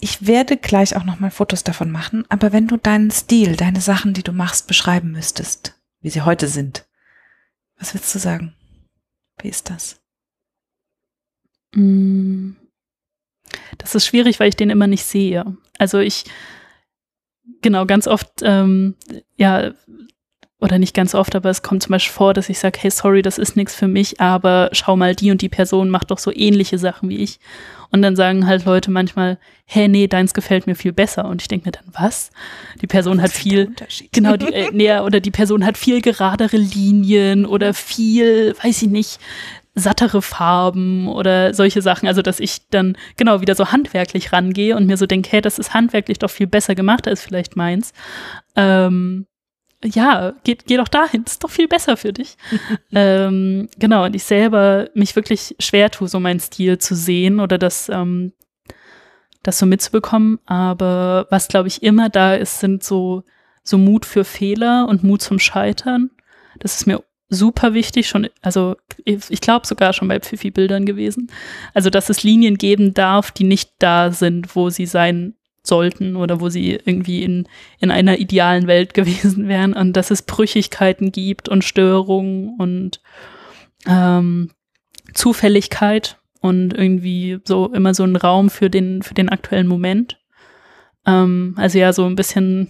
Ich 0.00 0.26
werde 0.26 0.56
gleich 0.56 0.96
auch 0.96 1.04
nochmal 1.04 1.30
Fotos 1.30 1.64
davon 1.64 1.90
machen, 1.90 2.24
aber 2.28 2.52
wenn 2.52 2.68
du 2.68 2.76
deinen 2.76 3.10
Stil, 3.10 3.56
deine 3.56 3.80
Sachen, 3.80 4.12
die 4.12 4.22
du 4.22 4.32
machst, 4.32 4.66
beschreiben 4.66 5.12
müsstest, 5.12 5.80
wie 6.00 6.10
sie 6.10 6.22
heute 6.22 6.46
sind, 6.46 6.86
was 7.78 7.94
würdest 7.94 8.14
du 8.14 8.18
sagen? 8.18 8.54
Wie 9.40 9.48
ist 9.48 9.70
das? 9.70 10.00
Mm. 11.74 12.52
Das 13.78 13.94
das 13.94 13.94
ist 13.94 14.06
schwierig, 14.06 14.40
weil 14.40 14.48
ich 14.48 14.56
den 14.56 14.70
immer 14.70 14.86
nicht 14.86 15.04
sehe. 15.04 15.56
Also 15.78 15.98
ich, 15.98 16.24
genau, 17.64 17.86
ganz 17.86 18.06
oft, 18.06 18.28
ähm, 18.42 18.94
ja, 19.36 19.72
oder 20.60 20.78
nicht 20.78 20.94
ganz 20.94 21.14
oft, 21.14 21.34
aber 21.34 21.50
es 21.50 21.62
kommt 21.62 21.82
zum 21.82 21.90
Beispiel 21.90 22.12
vor, 22.12 22.32
dass 22.32 22.48
ich 22.48 22.58
sage, 22.58 22.78
hey, 22.80 22.90
sorry, 22.90 23.22
das 23.22 23.38
ist 23.38 23.56
nichts 23.56 23.74
für 23.74 23.88
mich, 23.88 24.20
aber 24.20 24.70
schau 24.72 24.96
mal, 24.96 25.14
die 25.14 25.30
und 25.30 25.42
die 25.42 25.48
Person 25.48 25.90
macht 25.90 26.10
doch 26.10 26.18
so 26.18 26.30
ähnliche 26.32 26.78
Sachen 26.78 27.08
wie 27.08 27.18
ich. 27.18 27.40
Und 27.90 28.02
dann 28.02 28.16
sagen 28.16 28.46
halt 28.46 28.64
Leute 28.64 28.90
manchmal, 28.90 29.38
hey, 29.66 29.88
nee, 29.88 30.06
deins 30.06 30.32
gefällt 30.32 30.66
mir 30.66 30.74
viel 30.74 30.92
besser. 30.92 31.26
Und 31.26 31.42
ich 31.42 31.48
denke 31.48 31.68
mir 31.68 31.72
dann, 31.72 31.84
was? 31.92 32.30
Die 32.80 32.86
Person 32.86 33.18
was 33.18 33.24
hat 33.24 33.32
viel, 33.32 33.74
genau, 34.12 34.36
die, 34.36 34.52
äh, 34.52 34.70
nee, 34.72 34.96
oder 34.98 35.20
die 35.20 35.30
Person 35.30 35.64
hat 35.64 35.76
viel 35.76 36.00
geradere 36.00 36.56
Linien 36.56 37.46
oder 37.46 37.74
viel, 37.74 38.54
weiß 38.62 38.82
ich 38.82 38.88
nicht, 38.88 39.20
sattere 39.74 40.22
Farben 40.22 41.08
oder 41.08 41.52
solche 41.52 41.82
Sachen. 41.82 42.06
Also, 42.08 42.22
dass 42.22 42.40
ich 42.40 42.68
dann 42.70 42.96
genau 43.16 43.40
wieder 43.40 43.54
so 43.54 43.72
handwerklich 43.72 44.32
rangehe 44.32 44.76
und 44.76 44.86
mir 44.86 44.96
so 44.96 45.06
denke, 45.06 45.30
hey, 45.32 45.40
das 45.40 45.58
ist 45.58 45.74
handwerklich 45.74 46.18
doch 46.18 46.30
viel 46.30 46.46
besser 46.46 46.74
gemacht 46.74 47.08
als 47.08 47.22
vielleicht 47.22 47.56
meins. 47.56 47.92
Ähm, 48.54 49.26
ja, 49.84 50.32
geh, 50.44 50.56
geh 50.66 50.76
doch 50.76 50.88
dahin, 50.88 51.24
das 51.24 51.34
ist 51.34 51.44
doch 51.44 51.50
viel 51.50 51.68
besser 51.68 51.96
für 51.96 52.12
dich. 52.12 52.36
ähm, 52.92 53.68
genau, 53.78 54.04
und 54.04 54.14
ich 54.16 54.24
selber 54.24 54.88
mich 54.94 55.16
wirklich 55.16 55.56
schwer 55.58 55.90
tue, 55.90 56.08
so 56.08 56.20
meinen 56.20 56.40
Stil 56.40 56.78
zu 56.78 56.94
sehen 56.94 57.40
oder 57.40 57.58
das, 57.58 57.88
ähm, 57.88 58.32
das 59.42 59.58
so 59.58 59.66
mitzubekommen. 59.66 60.38
Aber 60.46 61.26
was, 61.30 61.48
glaube 61.48 61.68
ich, 61.68 61.82
immer 61.82 62.08
da 62.08 62.34
ist, 62.34 62.60
sind 62.60 62.84
so, 62.84 63.24
so 63.62 63.76
Mut 63.76 64.06
für 64.06 64.24
Fehler 64.24 64.86
und 64.88 65.02
Mut 65.02 65.20
zum 65.20 65.38
Scheitern. 65.38 66.10
Das 66.60 66.76
ist 66.76 66.86
mir 66.86 67.02
super 67.34 67.74
wichtig, 67.74 68.08
schon, 68.08 68.28
also 68.42 68.76
ich 69.04 69.40
glaube 69.40 69.66
sogar 69.66 69.92
schon 69.92 70.08
bei 70.08 70.20
Pfiffi-Bildern 70.20 70.86
gewesen. 70.86 71.30
Also, 71.74 71.90
dass 71.90 72.08
es 72.08 72.22
Linien 72.22 72.56
geben 72.56 72.94
darf, 72.94 73.30
die 73.30 73.44
nicht 73.44 73.72
da 73.78 74.10
sind, 74.12 74.56
wo 74.56 74.70
sie 74.70 74.86
sein 74.86 75.34
sollten 75.62 76.16
oder 76.16 76.40
wo 76.40 76.48
sie 76.48 76.72
irgendwie 76.72 77.22
in, 77.22 77.48
in 77.80 77.90
einer 77.90 78.18
idealen 78.18 78.66
Welt 78.66 78.94
gewesen 78.94 79.48
wären 79.48 79.72
und 79.72 79.94
dass 79.94 80.10
es 80.10 80.22
Brüchigkeiten 80.22 81.12
gibt 81.12 81.48
und 81.48 81.64
Störungen 81.64 82.54
und 82.58 83.00
ähm, 83.86 84.50
Zufälligkeit 85.12 86.18
und 86.40 86.74
irgendwie 86.74 87.38
so 87.44 87.72
immer 87.72 87.94
so 87.94 88.04
ein 88.04 88.16
Raum 88.16 88.50
für 88.50 88.68
den, 88.68 89.02
für 89.02 89.14
den 89.14 89.28
aktuellen 89.28 89.66
Moment. 89.66 90.20
Ähm, 91.06 91.54
also 91.56 91.78
ja, 91.78 91.92
so 91.92 92.04
ein 92.04 92.16
bisschen, 92.16 92.68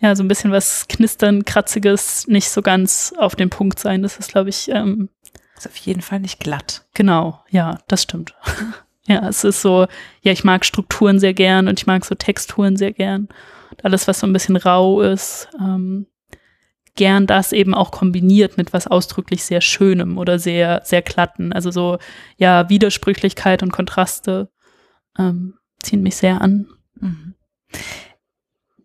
ja, 0.00 0.14
so 0.14 0.22
ein 0.22 0.28
bisschen 0.28 0.52
was 0.52 0.86
Knistern, 0.88 1.44
Kratziges, 1.44 2.26
nicht 2.28 2.50
so 2.50 2.62
ganz 2.62 3.12
auf 3.18 3.34
den 3.34 3.50
Punkt 3.50 3.78
sein. 3.78 4.02
Das 4.02 4.16
ist, 4.16 4.30
glaube 4.30 4.50
ich, 4.50 4.68
ähm, 4.70 5.08
ist 5.56 5.66
auf 5.66 5.76
jeden 5.76 6.02
Fall 6.02 6.20
nicht 6.20 6.40
glatt. 6.40 6.86
Genau, 6.94 7.42
ja, 7.50 7.78
das 7.88 8.02
stimmt. 8.02 8.34
Ja, 9.10 9.26
es 9.26 9.42
ist 9.42 9.62
so, 9.62 9.86
ja, 10.20 10.32
ich 10.32 10.44
mag 10.44 10.66
Strukturen 10.66 11.18
sehr 11.18 11.32
gern 11.32 11.66
und 11.66 11.80
ich 11.80 11.86
mag 11.86 12.04
so 12.04 12.14
Texturen 12.14 12.76
sehr 12.76 12.92
gern. 12.92 13.28
Alles, 13.82 14.06
was 14.06 14.20
so 14.20 14.26
ein 14.26 14.34
bisschen 14.34 14.56
rau 14.56 15.00
ist, 15.00 15.48
ähm, 15.58 16.06
gern 16.94 17.26
das 17.26 17.52
eben 17.52 17.72
auch 17.72 17.90
kombiniert 17.90 18.58
mit 18.58 18.74
was 18.74 18.86
ausdrücklich 18.86 19.44
sehr 19.44 19.62
Schönem 19.62 20.18
oder 20.18 20.38
sehr, 20.38 20.82
sehr 20.84 21.00
glatten. 21.00 21.54
Also 21.54 21.70
so, 21.70 21.96
ja, 22.36 22.68
Widersprüchlichkeit 22.68 23.62
und 23.62 23.72
Kontraste 23.72 24.50
ähm, 25.18 25.54
ziehen 25.82 26.02
mich 26.02 26.16
sehr 26.16 26.42
an. 26.42 26.66
Mhm. 27.00 27.34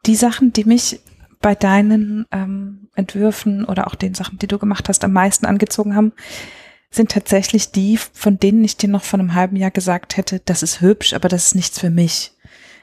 Die 0.06 0.16
Sachen, 0.16 0.54
die 0.54 0.66
mich 0.66 1.00
bei 1.42 1.56
deinen 1.56 2.26
ähm, 2.32 2.90
Entwürfen 2.96 3.66
oder 3.66 3.88
auch 3.88 3.96
den 3.96 4.14
Sachen, 4.14 4.38
die 4.40 4.48
du 4.48 4.58
gemacht 4.60 4.90
hast, 4.90 5.04
am 5.04 5.14
meisten 5.14 5.46
angezogen 5.46 5.96
haben, 5.96 6.14
sind 6.90 7.12
tatsächlich 7.12 7.72
die, 7.72 7.98
von 7.98 8.38
denen 8.38 8.64
ich 8.64 8.78
dir 8.78 8.90
noch 8.90 9.04
vor 9.04 9.20
einem 9.20 9.34
halben 9.34 9.56
Jahr 9.56 9.72
gesagt 9.72 10.16
hätte, 10.16 10.40
das 10.40 10.64
ist 10.64 10.82
hübsch, 10.82 11.14
aber 11.14 11.28
das 11.28 11.48
ist 11.48 11.56
nichts 11.56 11.80
für 11.80 11.90
mich. 11.90 12.32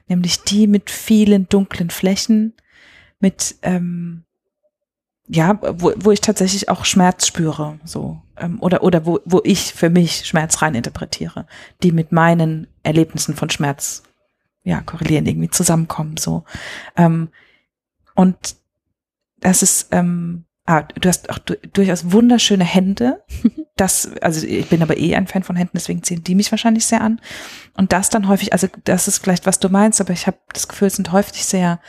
Nämlich 0.09 0.43
die 0.43 0.67
mit 0.67 0.91
vielen 0.91 1.49
dunklen 1.49 1.91
Flächen, 1.91 2.55
mit 3.21 3.57
ähm, 3.63 4.25
ja, 5.29 5.61
wo, 5.63 5.93
wo 5.97 6.11
ich 6.11 6.21
tatsächlich 6.21 6.69
auch 6.69 6.85
Schmerz 6.85 7.27
spüre, 7.27 7.79
so 7.85 8.21
ähm, 8.37 8.59
oder 8.61 8.83
oder 8.83 9.07
wo 9.07 9.21
wo 9.25 9.41
ich 9.45 9.73
für 9.75 9.89
mich 9.89 10.27
Schmerz 10.27 10.61
rein 10.61 10.75
interpretiere, 10.75 11.47
die 11.85 11.93
mit 11.93 12.11
meinen 12.11 12.67
Erlebnissen 12.83 13.37
von 13.37 13.49
Schmerz 13.49 14.03
ja 14.71 14.81
korrelieren, 14.81 15.27
irgendwie 15.27 15.51
zusammenkommen, 15.51 16.17
so 16.17 16.45
ähm, 16.97 17.29
und 18.15 18.57
das 19.41 19.63
ist 19.63 19.89
ähm, 19.93 20.45
Ah, 20.71 20.83
du 20.83 21.09
hast 21.09 21.31
auch 21.31 21.39
durchaus 21.73 22.13
wunderschöne 22.13 22.65
Hände. 22.65 23.25
Das, 23.77 24.15
also 24.21 24.47
ich 24.47 24.69
bin 24.69 24.83
aber 24.83 24.99
eh 24.99 25.17
ein 25.17 25.27
Fan 25.27 25.43
von 25.43 25.57
Händen, 25.57 25.73
deswegen 25.73 26.03
ziehen 26.03 26.23
die 26.23 26.35
mich 26.35 26.53
wahrscheinlich 26.53 26.85
sehr 26.85 27.01
an. 27.01 27.19
Und 27.73 27.95
das 27.95 28.11
dann 28.11 28.29
häufig, 28.29 28.53
also 28.53 28.69
das 28.85 29.09
ist 29.09 29.21
vielleicht, 29.21 29.47
was 29.47 29.59
du 29.59 29.71
meinst, 29.71 30.03
aber 30.03 30.13
ich 30.13 30.27
habe 30.27 30.37
das 30.53 30.69
Gefühl, 30.69 30.89
es 30.89 30.97
sind 30.97 31.13
häufig 31.13 31.47
sehr 31.47 31.81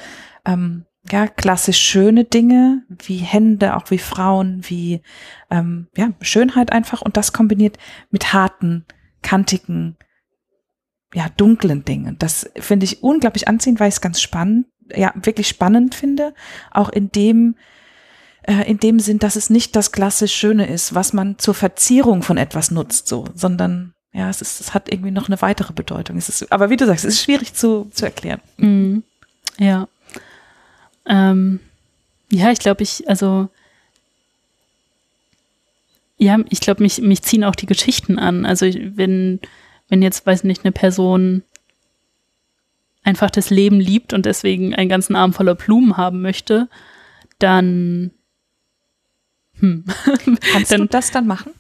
ähm, 0.46 0.86
ja, 1.12 1.28
klassisch 1.28 1.80
schöne 1.80 2.24
Dinge, 2.24 2.84
wie 2.88 3.18
Hände, 3.18 3.76
auch 3.76 3.92
wie 3.92 3.98
Frauen, 3.98 4.62
wie 4.70 5.02
ähm, 5.50 5.90
ja, 5.98 6.12
Schönheit 6.22 6.72
einfach. 6.72 7.02
Und 7.02 7.18
das 7.18 7.34
kombiniert 7.34 7.78
mit 8.10 8.32
harten, 8.32 8.86
kantigen, 9.22 9.98
ja, 11.14 11.28
dunklen 11.38 11.84
Dingen. 11.86 12.18
Das 12.20 12.49
finde 12.57 12.86
ich 12.86 13.03
unglaublich 13.03 13.47
anziehend, 13.47 13.80
weil 13.80 13.89
ich 13.89 13.95
es 13.95 14.01
ganz 14.01 14.22
spannend, 14.22 14.68
ja, 14.95 15.14
wirklich 15.16 15.47
spannend 15.47 15.95
finde. 15.95 16.34
Auch 16.72 16.89
in 16.89 17.12
dem, 17.12 17.55
äh, 18.43 18.70
in 18.70 18.80
dem 18.80 18.99
Sinn, 18.99 19.20
dass 19.20 19.36
es 19.36 19.49
nicht 19.49 19.76
das 19.76 19.91
klassisch 19.91 20.34
Schöne 20.34 20.68
ist, 20.68 20.95
was 20.95 21.14
man 21.14 21.38
zur 21.38 21.53
Verzierung 21.53 22.24
von 22.24 22.38
etwas 22.38 22.72
nutzt, 22.72 23.07
so, 23.07 23.26
sondern 23.36 23.93
ja, 24.14 24.30
es 24.30 24.41
ist, 24.41 24.59
es 24.59 24.74
hat 24.74 24.91
irgendwie 24.91 25.12
noch 25.12 25.30
eine 25.30 25.41
weitere 25.41 25.74
Bedeutung. 25.74 26.18
Es 26.18 26.28
ist, 26.28 26.51
aber 26.51 26.70
wie 26.70 26.78
du 26.78 26.86
sagst, 26.86 27.05
es 27.05 27.16
ist 27.16 27.24
schwierig 27.24 27.53
zu, 27.53 27.89
zu 27.93 28.05
erklären. 28.05 28.41
Mhm. 28.57 29.03
Ja. 29.57 29.88
Ähm, 31.05 31.59
ja, 32.30 32.51
ich 32.51 32.59
glaube, 32.59 32.84
ich, 32.84 33.07
also, 33.07 33.49
ja, 36.18 36.39
ich 36.49 36.59
glaube, 36.59 36.84
mich, 36.84 36.99
mich 36.99 37.22
ziehen 37.22 37.43
auch 37.43 37.55
die 37.55 37.66
Geschichten 37.66 38.20
an. 38.20 38.45
Also, 38.45 38.66
wenn, 38.66 39.39
wenn 39.92 40.02
jetzt, 40.02 40.26
weiß 40.26 40.46
nicht, 40.46 40.64
eine 40.64 40.72
Person 40.72 41.44
einfach 43.04 43.30
das 43.30 43.52
Leben 43.52 43.80
liebt 43.80 44.14
und 44.14 44.26
deswegen 44.26 44.74
einen 44.74 44.89
ganzen 44.89 45.16
Arm 45.16 45.34
voller 45.34 45.54
Blumen 45.54 45.98
haben 45.98 46.22
möchte, 46.22 46.70
dann 47.38 48.12
hm. 49.62 49.86
Kannst 50.52 50.72
dann, 50.72 50.82
du 50.82 50.88
das 50.88 51.12
dann 51.12 51.28
machen? 51.28 51.54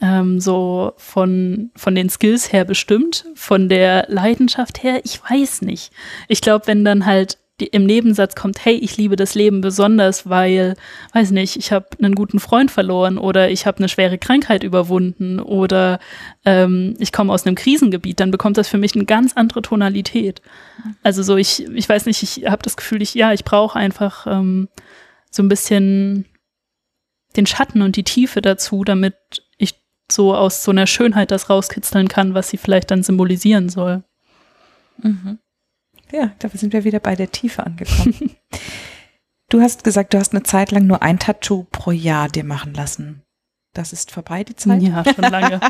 Ähm, 0.00 0.40
so 0.40 0.94
von, 0.96 1.70
von 1.76 1.94
den 1.94 2.08
Skills 2.08 2.52
her 2.52 2.64
bestimmt, 2.64 3.26
von 3.34 3.68
der 3.68 4.06
Leidenschaft 4.08 4.82
her, 4.82 5.02
ich 5.04 5.20
weiß 5.22 5.62
nicht. 5.62 5.92
Ich 6.28 6.40
glaube, 6.40 6.66
wenn 6.68 6.84
dann 6.84 7.04
halt 7.04 7.36
die, 7.60 7.66
im 7.66 7.84
Nebensatz 7.84 8.34
kommt, 8.34 8.64
hey, 8.64 8.74
ich 8.74 8.96
liebe 8.96 9.16
das 9.16 9.34
Leben 9.34 9.60
besonders, 9.60 10.28
weil, 10.28 10.74
weiß 11.12 11.30
nicht, 11.30 11.56
ich 11.56 11.72
habe 11.72 11.86
einen 12.02 12.14
guten 12.14 12.40
Freund 12.40 12.70
verloren 12.70 13.18
oder 13.18 13.50
ich 13.50 13.66
habe 13.66 13.78
eine 13.78 13.88
schwere 13.88 14.18
Krankheit 14.18 14.64
überwunden 14.64 15.38
oder 15.38 16.00
ähm, 16.44 16.94
ich 16.98 17.12
komme 17.12 17.32
aus 17.32 17.46
einem 17.46 17.56
Krisengebiet, 17.56 18.20
dann 18.20 18.30
bekommt 18.30 18.56
das 18.56 18.68
für 18.68 18.78
mich 18.78 18.94
eine 18.94 19.04
ganz 19.04 19.34
andere 19.34 19.62
Tonalität. 19.62 20.42
Also 21.02 21.22
so, 21.22 21.36
ich, 21.36 21.66
ich 21.74 21.88
weiß 21.88 22.06
nicht, 22.06 22.22
ich 22.22 22.50
habe 22.50 22.62
das 22.62 22.76
Gefühl, 22.76 23.02
ich, 23.02 23.14
ja, 23.14 23.32
ich 23.32 23.44
brauche 23.44 23.78
einfach 23.78 24.26
ähm, 24.26 24.68
so 25.30 25.42
ein 25.42 25.48
bisschen 25.48 26.26
den 27.36 27.46
Schatten 27.46 27.82
und 27.82 27.96
die 27.96 28.04
Tiefe 28.04 28.42
dazu, 28.42 28.84
damit 28.84 29.14
ich 29.58 29.74
so 30.10 30.34
aus 30.34 30.64
so 30.64 30.70
einer 30.70 30.86
Schönheit 30.86 31.30
das 31.30 31.48
rauskitzeln 31.48 32.08
kann, 32.08 32.34
was 32.34 32.50
sie 32.50 32.56
vielleicht 32.56 32.90
dann 32.90 33.02
symbolisieren 33.02 33.68
soll. 33.68 34.02
Mhm. 35.02 35.38
Ja, 36.12 36.32
dafür 36.38 36.58
sind 36.58 36.72
wir 36.72 36.84
wieder 36.84 37.00
bei 37.00 37.14
der 37.14 37.30
Tiefe 37.30 37.64
angekommen. 37.64 38.36
du 39.48 39.60
hast 39.60 39.84
gesagt, 39.84 40.14
du 40.14 40.18
hast 40.18 40.32
eine 40.32 40.42
Zeit 40.42 40.70
lang 40.70 40.86
nur 40.86 41.02
ein 41.02 41.18
Tattoo 41.18 41.66
pro 41.70 41.90
Jahr 41.90 42.28
dir 42.28 42.44
machen 42.44 42.74
lassen. 42.74 43.22
Das 43.72 43.92
ist 43.92 44.10
vorbei, 44.10 44.42
die 44.42 44.56
Zeit? 44.56 44.82
Ja, 44.82 45.04
schon 45.04 45.30
lange. 45.30 45.60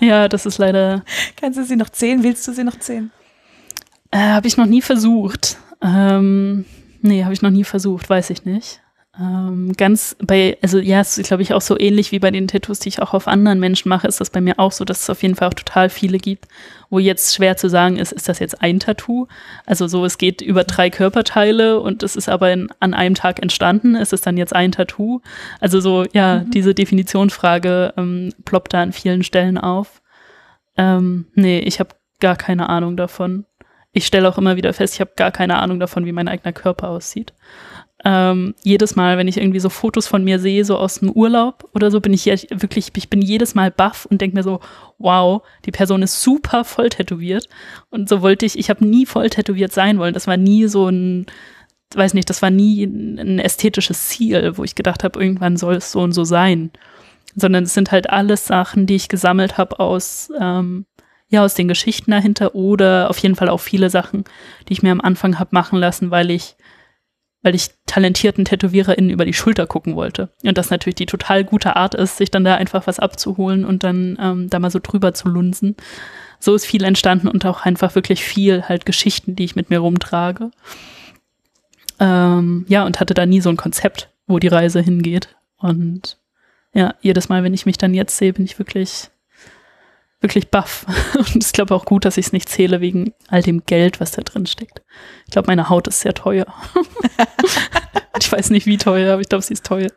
ja, 0.00 0.28
das 0.28 0.46
ist 0.46 0.58
leider. 0.58 1.04
Kannst 1.36 1.58
du 1.58 1.64
sie 1.64 1.76
noch 1.76 1.88
zählen? 1.88 2.22
Willst 2.22 2.46
du 2.46 2.52
sie 2.52 2.62
noch 2.62 2.78
zählen? 2.78 3.10
Äh, 4.12 4.18
habe 4.18 4.46
ich 4.46 4.56
noch 4.56 4.66
nie 4.66 4.82
versucht. 4.82 5.58
Ähm, 5.82 6.64
nee, 7.02 7.24
habe 7.24 7.34
ich 7.34 7.42
noch 7.42 7.50
nie 7.50 7.64
versucht, 7.64 8.08
weiß 8.08 8.30
ich 8.30 8.44
nicht. 8.44 8.80
Ähm, 9.20 9.72
ganz 9.76 10.14
bei, 10.24 10.56
also 10.62 10.78
ja, 10.78 11.00
es 11.00 11.18
ist, 11.18 11.26
glaube 11.26 11.42
ich, 11.42 11.52
auch 11.52 11.60
so 11.60 11.78
ähnlich 11.78 12.12
wie 12.12 12.20
bei 12.20 12.30
den 12.30 12.46
Tattoos, 12.46 12.78
die 12.78 12.88
ich 12.88 13.02
auch 13.02 13.14
auf 13.14 13.26
anderen 13.26 13.58
Menschen 13.58 13.88
mache, 13.88 14.06
ist 14.06 14.20
das 14.20 14.30
bei 14.30 14.40
mir 14.40 14.60
auch 14.60 14.70
so, 14.70 14.84
dass 14.84 15.02
es 15.02 15.10
auf 15.10 15.22
jeden 15.22 15.34
Fall 15.34 15.48
auch 15.48 15.54
total 15.54 15.88
viele 15.88 16.18
gibt, 16.18 16.46
wo 16.88 17.00
jetzt 17.00 17.34
schwer 17.34 17.56
zu 17.56 17.68
sagen 17.68 17.96
ist, 17.96 18.12
ist 18.12 18.28
das 18.28 18.38
jetzt 18.38 18.62
ein 18.62 18.78
Tattoo? 18.78 19.26
Also 19.66 19.88
so, 19.88 20.04
es 20.04 20.18
geht 20.18 20.40
über 20.40 20.62
drei 20.62 20.88
Körperteile 20.88 21.80
und 21.80 22.04
es 22.04 22.14
ist 22.14 22.28
aber 22.28 22.52
in, 22.52 22.68
an 22.78 22.94
einem 22.94 23.16
Tag 23.16 23.42
entstanden, 23.42 23.96
ist 23.96 24.12
es 24.12 24.20
dann 24.20 24.36
jetzt 24.36 24.54
ein 24.54 24.70
Tattoo? 24.70 25.20
Also 25.58 25.80
so, 25.80 26.04
ja, 26.12 26.44
mhm. 26.44 26.50
diese 26.52 26.74
Definitionsfrage 26.74 27.94
ähm, 27.96 28.32
ploppt 28.44 28.72
da 28.72 28.82
an 28.82 28.92
vielen 28.92 29.24
Stellen 29.24 29.58
auf. 29.58 30.00
Ähm, 30.76 31.26
nee, 31.34 31.58
ich 31.58 31.80
habe 31.80 31.90
gar 32.20 32.36
keine 32.36 32.68
Ahnung 32.68 32.96
davon. 32.96 33.46
Ich 33.90 34.06
stelle 34.06 34.28
auch 34.28 34.38
immer 34.38 34.54
wieder 34.54 34.72
fest, 34.72 34.94
ich 34.94 35.00
habe 35.00 35.12
gar 35.16 35.32
keine 35.32 35.58
Ahnung 35.58 35.80
davon, 35.80 36.04
wie 36.04 36.12
mein 36.12 36.28
eigener 36.28 36.52
Körper 36.52 36.88
aussieht. 36.88 37.32
Ähm, 38.04 38.54
jedes 38.62 38.94
Mal, 38.94 39.18
wenn 39.18 39.26
ich 39.26 39.38
irgendwie 39.38 39.58
so 39.58 39.68
Fotos 39.68 40.06
von 40.06 40.22
mir 40.22 40.38
sehe, 40.38 40.64
so 40.64 40.76
aus 40.76 41.00
dem 41.00 41.10
Urlaub 41.10 41.68
oder 41.74 41.90
so, 41.90 42.00
bin 42.00 42.12
ich 42.12 42.26
wirklich, 42.26 42.92
ich 42.94 43.10
bin 43.10 43.20
jedes 43.20 43.54
Mal 43.56 43.72
baff 43.72 44.06
und 44.06 44.20
denke 44.20 44.36
mir 44.36 44.44
so, 44.44 44.60
wow, 44.98 45.42
die 45.64 45.72
Person 45.72 46.02
ist 46.02 46.22
super 46.22 46.64
voll 46.64 46.90
tätowiert. 46.90 47.48
Und 47.90 48.08
so 48.08 48.22
wollte 48.22 48.46
ich, 48.46 48.58
ich 48.58 48.70
habe 48.70 48.86
nie 48.86 49.04
voll 49.04 49.30
tätowiert 49.30 49.72
sein 49.72 49.98
wollen. 49.98 50.14
Das 50.14 50.28
war 50.28 50.36
nie 50.36 50.68
so 50.68 50.88
ein, 50.88 51.26
weiß 51.94 52.14
nicht, 52.14 52.30
das 52.30 52.40
war 52.40 52.50
nie 52.50 52.84
ein 52.84 53.40
ästhetisches 53.40 54.08
Ziel, 54.08 54.56
wo 54.56 54.62
ich 54.62 54.76
gedacht 54.76 55.02
habe, 55.02 55.20
irgendwann 55.20 55.56
soll 55.56 55.74
es 55.76 55.90
so 55.90 56.00
und 56.00 56.12
so 56.12 56.22
sein. 56.22 56.70
Sondern 57.34 57.64
es 57.64 57.74
sind 57.74 57.90
halt 57.90 58.10
alles 58.10 58.46
Sachen, 58.46 58.86
die 58.86 58.96
ich 58.96 59.08
gesammelt 59.08 59.58
habe 59.58 59.80
aus, 59.80 60.30
ähm, 60.40 60.86
ja, 61.30 61.44
aus 61.44 61.54
den 61.54 61.68
Geschichten 61.68 62.12
dahinter 62.12 62.54
oder 62.54 63.10
auf 63.10 63.18
jeden 63.18 63.34
Fall 63.34 63.48
auch 63.48 63.60
viele 63.60 63.90
Sachen, 63.90 64.24
die 64.68 64.72
ich 64.72 64.82
mir 64.82 64.92
am 64.92 65.00
Anfang 65.00 65.38
habe 65.38 65.50
machen 65.52 65.78
lassen, 65.78 66.10
weil 66.12 66.30
ich 66.30 66.56
weil 67.42 67.54
ich 67.54 67.70
talentierten 67.86 68.44
TätowiererInnen 68.44 69.10
über 69.10 69.24
die 69.24 69.32
Schulter 69.32 69.66
gucken 69.66 69.94
wollte. 69.94 70.30
Und 70.44 70.58
das 70.58 70.70
natürlich 70.70 70.96
die 70.96 71.06
total 71.06 71.44
gute 71.44 71.76
Art 71.76 71.94
ist, 71.94 72.16
sich 72.16 72.30
dann 72.30 72.44
da 72.44 72.56
einfach 72.56 72.86
was 72.86 72.98
abzuholen 72.98 73.64
und 73.64 73.84
dann 73.84 74.18
ähm, 74.20 74.50
da 74.50 74.58
mal 74.58 74.70
so 74.70 74.80
drüber 74.82 75.14
zu 75.14 75.28
lunsen. 75.28 75.76
So 76.40 76.54
ist 76.54 76.66
viel 76.66 76.84
entstanden 76.84 77.28
und 77.28 77.46
auch 77.46 77.62
einfach 77.62 77.94
wirklich 77.94 78.22
viel 78.22 78.64
halt 78.64 78.86
Geschichten, 78.86 79.36
die 79.36 79.44
ich 79.44 79.56
mit 79.56 79.70
mir 79.70 79.78
rumtrage. 79.78 80.50
Ähm, 82.00 82.64
ja, 82.68 82.84
und 82.84 83.00
hatte 83.00 83.14
da 83.14 83.26
nie 83.26 83.40
so 83.40 83.50
ein 83.50 83.56
Konzept, 83.56 84.10
wo 84.26 84.38
die 84.38 84.48
Reise 84.48 84.80
hingeht. 84.80 85.36
Und 85.58 86.18
ja, 86.74 86.94
jedes 87.00 87.28
Mal, 87.28 87.42
wenn 87.42 87.54
ich 87.54 87.66
mich 87.66 87.78
dann 87.78 87.94
jetzt 87.94 88.16
sehe, 88.16 88.32
bin 88.32 88.44
ich 88.44 88.58
wirklich 88.58 89.10
wirklich 90.20 90.50
baff. 90.50 90.86
Und 91.16 91.44
ich 91.44 91.52
glaube 91.52 91.74
auch 91.74 91.84
gut, 91.84 92.04
dass 92.04 92.16
ich 92.16 92.26
es 92.26 92.32
nicht 92.32 92.48
zähle 92.48 92.80
wegen 92.80 93.12
all 93.28 93.42
dem 93.42 93.64
Geld, 93.64 94.00
was 94.00 94.12
da 94.12 94.22
drin 94.22 94.46
steckt. 94.46 94.82
Ich 95.26 95.32
glaube, 95.32 95.46
meine 95.46 95.68
Haut 95.68 95.88
ist 95.88 96.00
sehr 96.00 96.14
teuer. 96.14 96.46
ich 98.20 98.30
weiß 98.30 98.50
nicht, 98.50 98.66
wie 98.66 98.78
teuer, 98.78 99.12
aber 99.12 99.22
ich 99.22 99.28
glaube, 99.28 99.44
sie 99.44 99.54
ist 99.54 99.66
teuer. 99.66 99.90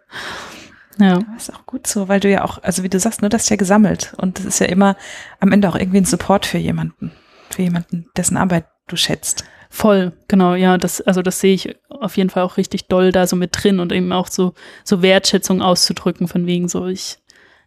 Ja. 0.99 1.19
Das 1.34 1.49
ist 1.49 1.55
auch 1.55 1.65
gut 1.65 1.88
so, 1.88 2.07
weil 2.07 2.19
du 2.19 2.30
ja 2.30 2.43
auch, 2.43 2.61
also 2.63 2.84
wie 2.84 2.89
du 2.89 2.99
sagst, 2.99 3.22
nur 3.22 3.30
das 3.30 3.43
ist 3.43 3.49
ja 3.49 3.55
gesammelt. 3.55 4.13
Und 4.17 4.38
das 4.38 4.45
ist 4.45 4.59
ja 4.59 4.67
immer 4.67 4.95
am 5.39 5.51
Ende 5.51 5.69
auch 5.69 5.76
irgendwie 5.76 5.99
ein 5.99 6.05
Support 6.05 6.45
für 6.45 6.57
jemanden. 6.57 7.11
Für 7.49 7.63
jemanden, 7.63 8.07
dessen 8.15 8.38
Arbeit 8.38 8.65
du 8.88 8.95
schätzt. 8.95 9.45
Voll, 9.69 10.11
genau, 10.28 10.53
ja, 10.53 10.78
das, 10.78 10.99
also 10.99 11.22
das 11.22 11.39
sehe 11.39 11.53
ich 11.53 11.78
auf 11.88 12.17
jeden 12.17 12.30
Fall 12.30 12.43
auch 12.43 12.57
richtig 12.57 12.88
doll 12.88 13.13
da 13.13 13.26
so 13.26 13.38
mit 13.38 13.51
drin 13.53 13.80
und 13.80 13.93
eben 13.93 14.11
auch 14.11 14.28
so, 14.28 14.53
so 14.84 15.01
Wertschätzung 15.01 15.61
auszudrücken 15.61 16.28
von 16.28 16.45
wegen 16.45 16.67
so, 16.67 16.88
ich, 16.88 17.19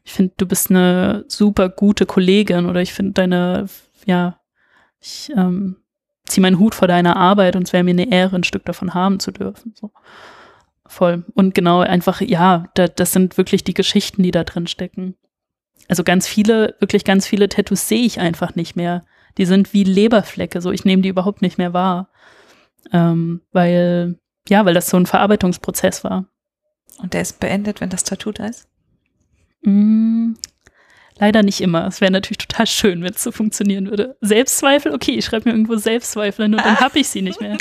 ich 0.05 0.13
finde, 0.13 0.35
du 0.37 0.47
bist 0.47 0.71
eine 0.71 1.25
super 1.29 1.71
gute 1.71 2.07
Kollegin 2.07 2.67
oder 2.67 2.83
ich 2.83 2.93
finde 2.93 3.13
deine, 3.13 3.67
ja, 4.05 4.39
ich 5.01 5.33
ähm, 5.35 5.77
ziehe 6.27 6.43
meinen 6.43 6.59
Hut 6.59 6.75
vor 6.75 6.89
deiner 6.89 7.17
Arbeit 7.17 7.57
und 7.57 7.63
es 7.63 7.73
wäre 7.73 7.85
mir 7.85 7.91
eine 7.91 8.11
Ehre, 8.11 8.37
ein 8.37 8.45
Stück 8.45 8.65
davon 8.67 8.95
haben 8.95 9.19
zu 9.19 9.33
dürfen. 9.33 9.75
So. 9.79 9.91
Voll. 10.87 11.25
Und 11.35 11.55
genau, 11.55 11.81
einfach, 11.81 12.21
ja, 12.21 12.67
da, 12.75 12.87
das 12.87 13.13
sind 13.13 13.39
wirklich 13.39 13.65
die 13.65 13.75
Geschichten, 13.75 14.23
die 14.23 14.31
da 14.31 14.45
drin 14.45 14.67
stecken. 14.67 15.17
Also 15.89 16.05
ganz 16.05 16.27
viele, 16.27 16.77
wirklich 16.81 17.05
ganz 17.05 17.27
viele 17.27 17.49
Tattoos 17.49 17.89
sehe 17.89 18.05
ich 18.05 18.21
einfach 18.21 18.55
nicht 18.55 18.77
mehr. 18.77 19.05
Die 19.39 19.47
sind 19.47 19.73
wie 19.73 19.85
Leberflecke, 19.85 20.61
so 20.61 20.71
ich 20.71 20.85
nehme 20.85 21.03
die 21.03 21.09
überhaupt 21.09 21.43
nicht 21.43 21.59
mehr 21.59 21.73
wahr. 21.73 22.11
Ähm, 22.93 23.41
weil, 23.53 24.19
ja, 24.49 24.67
weil 24.67 24.75
das 24.75 24.89
so 24.89 24.99
ein 24.99 25.07
Verarbeitungsprozess 25.07 26.05
war. 26.05 26.27
Und 26.99 27.15
der 27.15 27.23
ist 27.23 27.41
beendet, 27.41 27.81
wenn 27.81 27.91
das 27.91 28.05
Tattoo 28.05 28.33
da 28.33 28.47
ist? 28.47 28.69
Mm, 29.65 30.35
leider 31.19 31.43
nicht 31.43 31.61
immer. 31.61 31.87
Es 31.87 32.01
wäre 32.01 32.13
natürlich 32.13 32.39
total 32.39 32.67
schön, 32.67 33.03
wenn 33.03 33.13
es 33.13 33.23
so 33.23 33.33
funktionieren 33.33 33.89
würde. 33.91 34.17
Selbstzweifel, 34.21 34.93
okay, 34.93 35.13
ich 35.13 35.25
schreibe 35.25 35.49
mir 35.49 35.55
irgendwo 35.55 35.77
Selbstzweifel, 35.77 36.49
nur 36.49 36.61
dann 36.61 36.81
habe 36.81 36.99
ich 36.99 37.09
sie 37.09 37.23
nicht 37.23 37.41
mehr. 37.41 37.59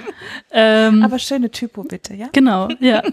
ähm, 0.50 1.02
Aber 1.02 1.18
schöne 1.18 1.50
Typo 1.50 1.84
bitte, 1.84 2.14
ja? 2.14 2.28
Genau, 2.32 2.68
ja. 2.80 3.02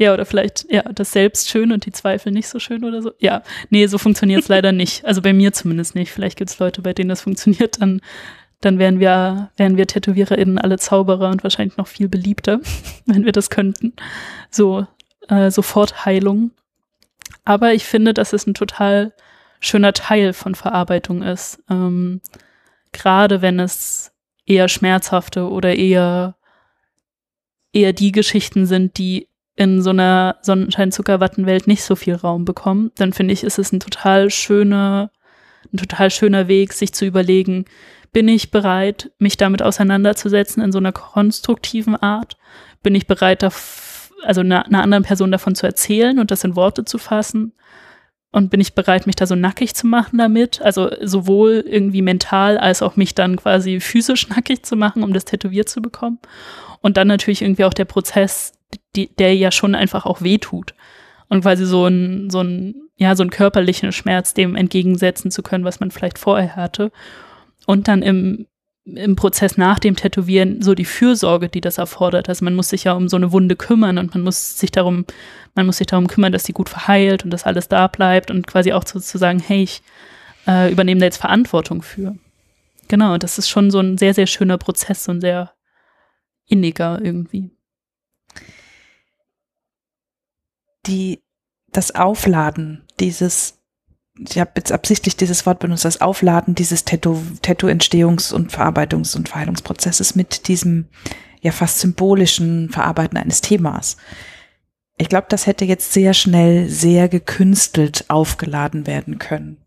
Ja, 0.00 0.14
oder 0.14 0.24
vielleicht, 0.24 0.70
ja, 0.70 0.82
das 0.82 1.10
Selbst 1.10 1.48
schön 1.48 1.72
und 1.72 1.84
die 1.84 1.90
Zweifel 1.90 2.30
nicht 2.30 2.46
so 2.46 2.60
schön 2.60 2.84
oder 2.84 3.02
so. 3.02 3.10
Ja, 3.18 3.42
nee, 3.70 3.84
so 3.88 3.98
funktioniert 3.98 4.42
es 4.42 4.48
leider 4.48 4.70
nicht. 4.70 5.04
Also 5.04 5.20
bei 5.20 5.32
mir 5.32 5.52
zumindest 5.52 5.96
nicht. 5.96 6.12
Vielleicht 6.12 6.38
gibt 6.38 6.50
es 6.50 6.58
Leute, 6.60 6.82
bei 6.82 6.92
denen 6.92 7.08
das 7.08 7.22
funktioniert, 7.22 7.80
dann, 7.80 8.00
dann 8.60 8.78
wären 8.78 9.00
wir, 9.00 9.50
wären 9.56 9.76
wir 9.76 9.88
TätowiererInnen 9.88 10.58
alle 10.58 10.78
Zauberer 10.78 11.30
und 11.30 11.42
wahrscheinlich 11.42 11.76
noch 11.78 11.88
viel 11.88 12.08
beliebter, 12.08 12.60
wenn 13.06 13.24
wir 13.24 13.32
das 13.32 13.50
könnten. 13.50 13.92
So, 14.50 14.86
äh, 15.28 15.50
Sofortheilung 15.50 16.52
aber 17.48 17.72
ich 17.72 17.84
finde, 17.84 18.12
dass 18.12 18.34
es 18.34 18.46
ein 18.46 18.52
total 18.52 19.14
schöner 19.58 19.94
Teil 19.94 20.34
von 20.34 20.54
Verarbeitung 20.54 21.22
ist. 21.22 21.58
Ähm, 21.70 22.20
Gerade 22.92 23.40
wenn 23.40 23.58
es 23.58 24.12
eher 24.44 24.68
schmerzhafte 24.68 25.48
oder 25.48 25.74
eher, 25.74 26.36
eher 27.72 27.94
die 27.94 28.12
Geschichten 28.12 28.66
sind, 28.66 28.98
die 28.98 29.28
in 29.56 29.80
so 29.80 29.90
einer 29.90 30.36
Sonnenschein-Zuckerwattenwelt 30.42 31.66
nicht 31.66 31.84
so 31.84 31.96
viel 31.96 32.16
Raum 32.16 32.44
bekommen, 32.44 32.92
dann 32.96 33.14
finde 33.14 33.32
ich, 33.32 33.42
ist 33.44 33.58
es 33.58 33.72
ein 33.72 33.80
total 33.80 34.28
schöner, 34.28 35.10
ein 35.72 35.78
total 35.78 36.10
schöner 36.10 36.48
Weg, 36.48 36.74
sich 36.74 36.92
zu 36.92 37.06
überlegen, 37.06 37.64
bin 38.12 38.28
ich 38.28 38.50
bereit, 38.50 39.10
mich 39.18 39.38
damit 39.38 39.62
auseinanderzusetzen 39.62 40.62
in 40.62 40.70
so 40.70 40.78
einer 40.78 40.92
konstruktiven 40.92 41.96
Art? 41.96 42.36
Bin 42.82 42.94
ich 42.94 43.06
bereit, 43.06 43.42
dafür 43.42 43.87
also 44.24 44.40
einer, 44.40 44.66
einer 44.66 44.82
anderen 44.82 45.04
Person 45.04 45.32
davon 45.32 45.54
zu 45.54 45.66
erzählen 45.66 46.18
und 46.18 46.30
das 46.30 46.44
in 46.44 46.56
Worte 46.56 46.84
zu 46.84 46.98
fassen? 46.98 47.52
Und 48.30 48.50
bin 48.50 48.60
ich 48.60 48.74
bereit, 48.74 49.06
mich 49.06 49.16
da 49.16 49.26
so 49.26 49.34
nackig 49.34 49.74
zu 49.74 49.86
machen 49.86 50.18
damit? 50.18 50.60
Also 50.60 50.90
sowohl 51.00 51.64
irgendwie 51.66 52.02
mental 52.02 52.58
als 52.58 52.82
auch 52.82 52.96
mich 52.96 53.14
dann 53.14 53.36
quasi 53.36 53.80
physisch 53.80 54.28
nackig 54.30 54.64
zu 54.64 54.76
machen, 54.76 55.02
um 55.02 55.12
das 55.12 55.24
tätowiert 55.24 55.68
zu 55.68 55.80
bekommen. 55.80 56.18
Und 56.80 56.96
dann 56.96 57.08
natürlich 57.08 57.42
irgendwie 57.42 57.64
auch 57.64 57.74
der 57.74 57.86
Prozess, 57.86 58.52
die, 58.94 59.14
der 59.16 59.34
ja 59.34 59.50
schon 59.50 59.74
einfach 59.74 60.04
auch 60.04 60.22
wehtut. 60.22 60.74
Und 61.28 61.42
quasi 61.42 61.64
so 61.64 61.86
ein, 61.86 62.30
so 62.30 62.40
ein, 62.40 62.74
ja, 62.96 63.16
so 63.16 63.22
ein 63.22 63.30
körperlichen 63.30 63.92
Schmerz 63.92 64.34
dem 64.34 64.56
entgegensetzen 64.56 65.30
zu 65.30 65.42
können, 65.42 65.64
was 65.64 65.80
man 65.80 65.90
vielleicht 65.90 66.18
vorher 66.18 66.56
hatte. 66.56 66.92
Und 67.66 67.88
dann 67.88 68.02
im, 68.02 68.46
im 68.94 69.16
Prozess 69.16 69.56
nach 69.56 69.78
dem 69.78 69.96
Tätowieren 69.96 70.62
so 70.62 70.74
die 70.74 70.84
Fürsorge, 70.84 71.48
die 71.48 71.60
das 71.60 71.78
erfordert. 71.78 72.28
Also 72.28 72.44
man 72.44 72.54
muss 72.54 72.68
sich 72.70 72.84
ja 72.84 72.92
um 72.92 73.08
so 73.08 73.16
eine 73.16 73.32
Wunde 73.32 73.56
kümmern 73.56 73.98
und 73.98 74.14
man 74.14 74.22
muss 74.22 74.58
sich 74.58 74.70
darum, 74.70 75.04
man 75.54 75.66
muss 75.66 75.78
sich 75.78 75.86
darum 75.86 76.06
kümmern, 76.06 76.32
dass 76.32 76.44
sie 76.44 76.52
gut 76.52 76.68
verheilt 76.68 77.24
und 77.24 77.30
dass 77.30 77.44
alles 77.44 77.68
da 77.68 77.86
bleibt 77.86 78.30
und 78.30 78.46
quasi 78.46 78.72
auch 78.72 78.84
zu, 78.84 78.98
sagen, 79.00 79.40
hey, 79.40 79.62
ich 79.62 79.82
äh, 80.46 80.72
übernehme 80.72 81.00
da 81.00 81.06
jetzt 81.06 81.18
Verantwortung 81.18 81.82
für. 81.82 82.16
Genau, 82.88 83.18
das 83.18 83.38
ist 83.38 83.48
schon 83.48 83.70
so 83.70 83.80
ein 83.80 83.98
sehr, 83.98 84.14
sehr 84.14 84.26
schöner 84.26 84.58
Prozess, 84.58 85.04
so 85.04 85.12
ein 85.12 85.20
sehr 85.20 85.52
inniger 86.46 87.00
irgendwie. 87.02 87.50
Die, 90.86 91.22
das 91.72 91.94
Aufladen 91.94 92.86
dieses 92.98 93.57
ich 94.18 94.38
habe 94.38 94.52
jetzt 94.56 94.72
absichtlich 94.72 95.16
dieses 95.16 95.46
Wort 95.46 95.60
benutzt, 95.60 95.84
das 95.84 96.00
Aufladen 96.00 96.54
dieses 96.54 96.84
Tattoo-Entstehungs- 96.84 98.32
und 98.32 98.52
Verarbeitungs- 98.52 99.16
und 99.16 99.28
Verheilungsprozesses 99.28 100.14
mit 100.14 100.48
diesem 100.48 100.86
ja 101.40 101.52
fast 101.52 101.78
symbolischen 101.78 102.68
Verarbeiten 102.70 103.16
eines 103.16 103.40
Themas. 103.40 103.96
Ich 104.96 105.08
glaube, 105.08 105.26
das 105.28 105.46
hätte 105.46 105.64
jetzt 105.64 105.92
sehr 105.92 106.14
schnell, 106.14 106.68
sehr 106.68 107.08
gekünstelt 107.08 108.06
aufgeladen 108.08 108.86
werden 108.86 109.18
können. 109.18 109.58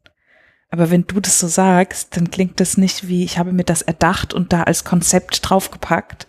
Aber 0.70 0.90
wenn 0.90 1.06
du 1.08 1.20
das 1.20 1.40
so 1.40 1.48
sagst, 1.48 2.16
dann 2.18 2.32
klingt 2.32 2.60
das 2.60 2.78
nicht 2.78 3.08
wie, 3.08 3.24
ich 3.24 3.38
habe 3.38 3.54
mir 3.54 3.64
das 3.64 3.82
erdacht 3.82 4.34
und 4.34 4.52
da 4.52 4.64
als 4.64 4.84
Konzept 4.84 5.50
draufgepackt, 5.50 6.28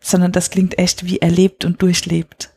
sondern 0.00 0.32
das 0.32 0.50
klingt 0.50 0.78
echt 0.78 1.04
wie 1.04 1.18
erlebt 1.18 1.64
und 1.64 1.82
durchlebt. 1.82 2.50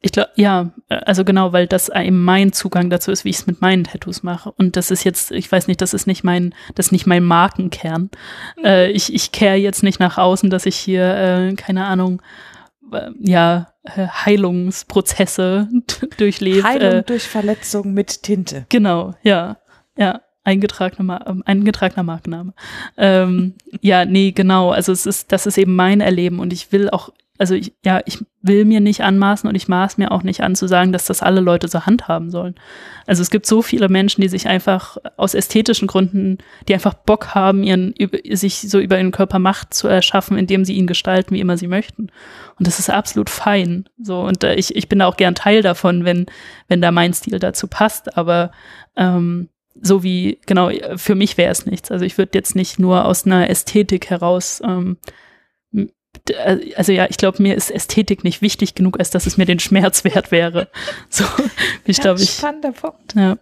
Ich 0.00 0.12
glaube, 0.12 0.30
ja, 0.36 0.70
also 0.88 1.24
genau, 1.24 1.52
weil 1.52 1.66
das 1.66 1.88
eben 1.88 2.22
mein 2.22 2.52
Zugang 2.52 2.88
dazu 2.88 3.10
ist, 3.10 3.24
wie 3.24 3.30
ich 3.30 3.38
es 3.38 3.46
mit 3.48 3.60
meinen 3.60 3.84
Tattoos 3.84 4.22
mache. 4.22 4.52
Und 4.52 4.76
das 4.76 4.92
ist 4.92 5.02
jetzt, 5.02 5.32
ich 5.32 5.50
weiß 5.50 5.66
nicht, 5.66 5.80
das 5.80 5.92
ist 5.92 6.06
nicht 6.06 6.22
mein, 6.22 6.54
das 6.76 6.86
ist 6.86 6.92
nicht 6.92 7.06
mein 7.06 7.24
Markenkern. 7.24 8.10
Mhm. 8.56 8.64
Äh, 8.64 8.90
ich 8.90 9.12
ich 9.12 9.32
kehre 9.32 9.56
jetzt 9.56 9.82
nicht 9.82 9.98
nach 9.98 10.16
außen, 10.16 10.50
dass 10.50 10.66
ich 10.66 10.76
hier, 10.76 11.16
äh, 11.16 11.54
keine 11.54 11.86
Ahnung, 11.86 12.22
äh, 12.92 13.10
ja, 13.18 13.72
äh, 13.82 14.06
Heilungsprozesse 14.06 15.68
durchlebe. 16.16 16.62
Heilung 16.62 17.00
äh, 17.00 17.02
durch 17.02 17.24
Verletzung 17.24 17.92
mit 17.92 18.22
Tinte. 18.22 18.66
Genau, 18.68 19.14
ja, 19.24 19.56
ja 19.96 20.20
eingetragener, 20.48 21.26
ähm, 21.26 21.42
eingetragener 21.44 22.04
Markenname. 22.04 22.54
Ähm, 22.96 23.54
ja, 23.82 24.06
nee, 24.06 24.32
genau. 24.32 24.70
Also 24.70 24.92
es 24.92 25.04
ist, 25.04 25.30
das 25.30 25.46
ist 25.46 25.58
eben 25.58 25.76
mein 25.76 26.00
Erleben 26.00 26.40
und 26.40 26.52
ich 26.54 26.72
will 26.72 26.88
auch 26.88 27.10
also 27.38 27.54
ich, 27.54 27.72
ja, 27.84 28.00
ich 28.04 28.18
will 28.42 28.64
mir 28.64 28.80
nicht 28.80 29.02
anmaßen 29.02 29.48
und 29.48 29.54
ich 29.54 29.68
maß 29.68 29.96
mir 29.96 30.10
auch 30.10 30.22
nicht 30.22 30.42
an 30.42 30.54
zu 30.54 30.66
sagen, 30.66 30.92
dass 30.92 31.06
das 31.06 31.22
alle 31.22 31.40
Leute 31.40 31.68
so 31.68 31.86
handhaben 31.86 32.30
sollen. 32.30 32.56
Also 33.06 33.22
es 33.22 33.30
gibt 33.30 33.46
so 33.46 33.62
viele 33.62 33.88
Menschen, 33.88 34.20
die 34.20 34.28
sich 34.28 34.48
einfach 34.48 34.96
aus 35.16 35.34
ästhetischen 35.34 35.86
Gründen, 35.86 36.38
die 36.68 36.74
einfach 36.74 36.94
Bock 36.94 37.34
haben, 37.34 37.62
ihren, 37.62 37.94
sich 38.30 38.68
so 38.68 38.80
über 38.80 38.98
ihren 38.98 39.12
Körper 39.12 39.38
Macht 39.38 39.72
zu 39.72 39.86
erschaffen, 39.88 40.36
indem 40.36 40.64
sie 40.64 40.74
ihn 40.74 40.86
gestalten, 40.86 41.34
wie 41.34 41.40
immer 41.40 41.56
sie 41.56 41.68
möchten. 41.68 42.10
Und 42.58 42.66
das 42.66 42.78
ist 42.78 42.90
absolut 42.90 43.30
fein. 43.30 43.88
So, 44.02 44.20
und 44.20 44.42
äh, 44.42 44.54
ich, 44.56 44.74
ich 44.74 44.88
bin 44.88 44.98
da 44.98 45.06
auch 45.06 45.16
gern 45.16 45.34
Teil 45.34 45.62
davon, 45.62 46.04
wenn, 46.04 46.26
wenn 46.66 46.80
da 46.80 46.90
mein 46.90 47.14
Stil 47.14 47.38
dazu 47.38 47.68
passt. 47.68 48.16
Aber 48.16 48.50
ähm, 48.96 49.48
so 49.80 50.02
wie, 50.02 50.40
genau, 50.46 50.70
für 50.96 51.14
mich 51.14 51.38
wäre 51.38 51.52
es 51.52 51.66
nichts. 51.66 51.90
Also 51.90 52.04
ich 52.04 52.18
würde 52.18 52.32
jetzt 52.34 52.56
nicht 52.56 52.78
nur 52.78 53.04
aus 53.04 53.26
einer 53.26 53.48
Ästhetik 53.48 54.10
heraus 54.10 54.60
ähm, 54.64 54.96
also 56.76 56.92
ja, 56.92 57.06
ich 57.08 57.16
glaube, 57.16 57.42
mir 57.42 57.54
ist 57.54 57.70
Ästhetik 57.70 58.24
nicht 58.24 58.42
wichtig 58.42 58.74
genug, 58.74 58.98
als 58.98 59.10
dass 59.10 59.26
es 59.26 59.36
mir 59.36 59.46
den 59.46 59.60
Schmerz 59.60 60.04
wert 60.04 60.30
wäre. 60.30 60.68
So, 61.08 61.24
ich 61.84 61.98
ja, 61.98 62.02
glaube 62.02 62.22
ich. 62.22 62.30
Spannender 62.30 62.72
Punkt. 62.72 63.14
Ja. 63.14 63.38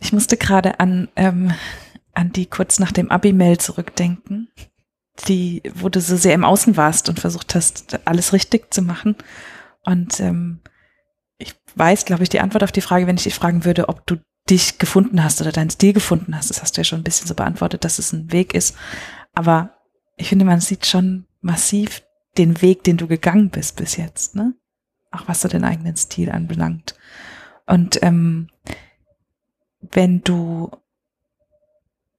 Ich 0.00 0.12
musste 0.12 0.36
gerade 0.36 0.80
an, 0.80 1.08
ähm, 1.16 1.52
an 2.14 2.32
die 2.32 2.46
kurz 2.46 2.78
nach 2.78 2.92
dem 2.92 3.10
Abi-Mail 3.10 3.58
zurückdenken, 3.58 4.48
die, 5.26 5.62
wo 5.74 5.88
du 5.88 6.00
so 6.00 6.16
sehr 6.16 6.34
im 6.34 6.44
Außen 6.44 6.76
warst 6.76 7.08
und 7.08 7.20
versucht 7.20 7.54
hast, 7.54 7.98
alles 8.04 8.32
richtig 8.32 8.72
zu 8.72 8.82
machen. 8.82 9.16
Und 9.84 10.20
ähm, 10.20 10.60
ich 11.38 11.54
weiß, 11.74 12.04
glaube 12.04 12.22
ich, 12.22 12.28
die 12.28 12.40
Antwort 12.40 12.64
auf 12.64 12.72
die 12.72 12.80
Frage, 12.80 13.06
wenn 13.06 13.16
ich 13.16 13.24
dich 13.24 13.34
fragen 13.34 13.64
würde, 13.64 13.88
ob 13.88 14.06
du 14.06 14.16
dich 14.48 14.78
gefunden 14.78 15.22
hast 15.22 15.40
oder 15.40 15.52
deinen 15.52 15.70
Stil 15.70 15.92
gefunden 15.92 16.36
hast. 16.36 16.50
Das 16.50 16.62
hast 16.62 16.76
du 16.76 16.80
ja 16.80 16.84
schon 16.84 17.00
ein 17.00 17.04
bisschen 17.04 17.26
so 17.26 17.34
beantwortet, 17.34 17.84
dass 17.84 17.98
es 17.98 18.12
ein 18.12 18.32
Weg 18.32 18.54
ist. 18.54 18.76
Aber 19.34 19.74
ich 20.16 20.28
finde, 20.28 20.44
man 20.44 20.60
sieht 20.60 20.86
schon 20.86 21.27
massiv 21.40 22.02
den 22.36 22.62
Weg, 22.62 22.84
den 22.84 22.96
du 22.96 23.06
gegangen 23.06 23.50
bist 23.50 23.76
bis 23.76 23.96
jetzt, 23.96 24.34
ne? 24.34 24.54
Auch 25.10 25.26
was 25.26 25.40
so 25.40 25.48
den 25.48 25.64
eigenen 25.64 25.96
Stil 25.96 26.30
anbelangt. 26.30 26.94
Und 27.66 28.02
ähm, 28.02 28.48
wenn 29.80 30.22
du, 30.22 30.70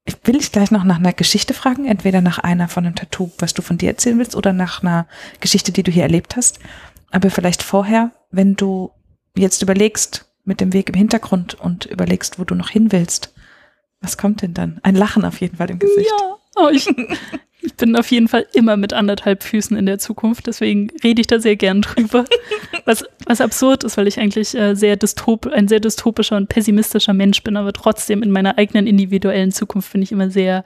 ich 0.06 0.16
will 0.24 0.38
dich 0.38 0.52
gleich 0.52 0.72
noch 0.72 0.84
nach 0.84 0.98
einer 0.98 1.14
Geschichte 1.14 1.54
fragen, 1.54 1.86
entweder 1.86 2.22
nach 2.22 2.40
einer 2.40 2.68
von 2.68 2.86
einem 2.86 2.96
Tattoo, 2.96 3.32
was 3.38 3.54
du 3.54 3.62
von 3.62 3.78
dir 3.78 3.90
erzählen 3.90 4.18
willst, 4.18 4.36
oder 4.36 4.54
nach 4.54 4.82
einer 4.82 5.08
Geschichte, 5.40 5.72
die 5.72 5.84
du 5.84 5.92
hier 5.92 6.04
erlebt 6.04 6.36
hast. 6.36 6.60
Aber 7.12 7.30
vielleicht 7.30 7.64
vorher, 7.64 8.12
wenn 8.32 8.56
du 8.56 8.92
jetzt 9.36 9.62
überlegst, 9.62 10.26
mit 10.44 10.62
dem 10.62 10.74
Weg 10.74 10.90
im 10.90 10.96
Hintergrund 10.96 11.54
und 11.54 11.86
überlegst, 11.86 12.40
wo 12.40 12.44
du 12.44 12.56
noch 12.56 12.70
hin 12.70 12.92
willst, 12.92 13.34
was 14.02 14.18
kommt 14.18 14.42
denn 14.42 14.54
dann? 14.54 14.80
Ein 14.84 14.96
Lachen 14.96 15.26
auf 15.26 15.42
jeden 15.42 15.58
Fall 15.58 15.70
im 15.70 15.80
Gesicht. 15.80 16.10
Ja, 16.10 16.38
oh, 16.56 16.70
ich, 16.70 16.88
ich 17.62 17.76
bin 17.76 17.96
auf 17.96 18.10
jeden 18.10 18.28
Fall 18.28 18.46
immer 18.54 18.78
mit 18.78 18.94
anderthalb 18.94 19.44
Füßen 19.44 19.76
in 19.76 19.86
der 19.86 20.00
Zukunft, 20.00 20.48
deswegen 20.48 20.90
rede 21.04 21.20
ich 21.20 21.28
da 21.28 21.40
sehr 21.40 21.56
gern 21.56 21.82
drüber. 21.82 22.26
Was, 22.86 23.06
was 23.28 23.42
absurd 23.42 23.84
ist, 23.84 23.98
weil 23.98 24.08
ich 24.08 24.20
eigentlich 24.20 24.56
äh, 24.56 24.74
sehr 24.74 24.96
dystop, 24.96 25.46
ein 25.46 25.68
sehr 25.68 25.80
dystopischer 25.80 26.38
und 26.38 26.50
pessimistischer 26.50 27.14
Mensch 27.14 27.44
bin, 27.44 27.56
aber 27.56 27.72
trotzdem 27.72 28.24
in 28.24 28.32
meiner 28.32 28.58
eigenen 28.58 28.88
individuellen 28.88 29.52
Zukunft 29.52 29.92
bin 29.94 30.02
ich 30.02 30.12
immer 30.12 30.32
sehr, 30.32 30.64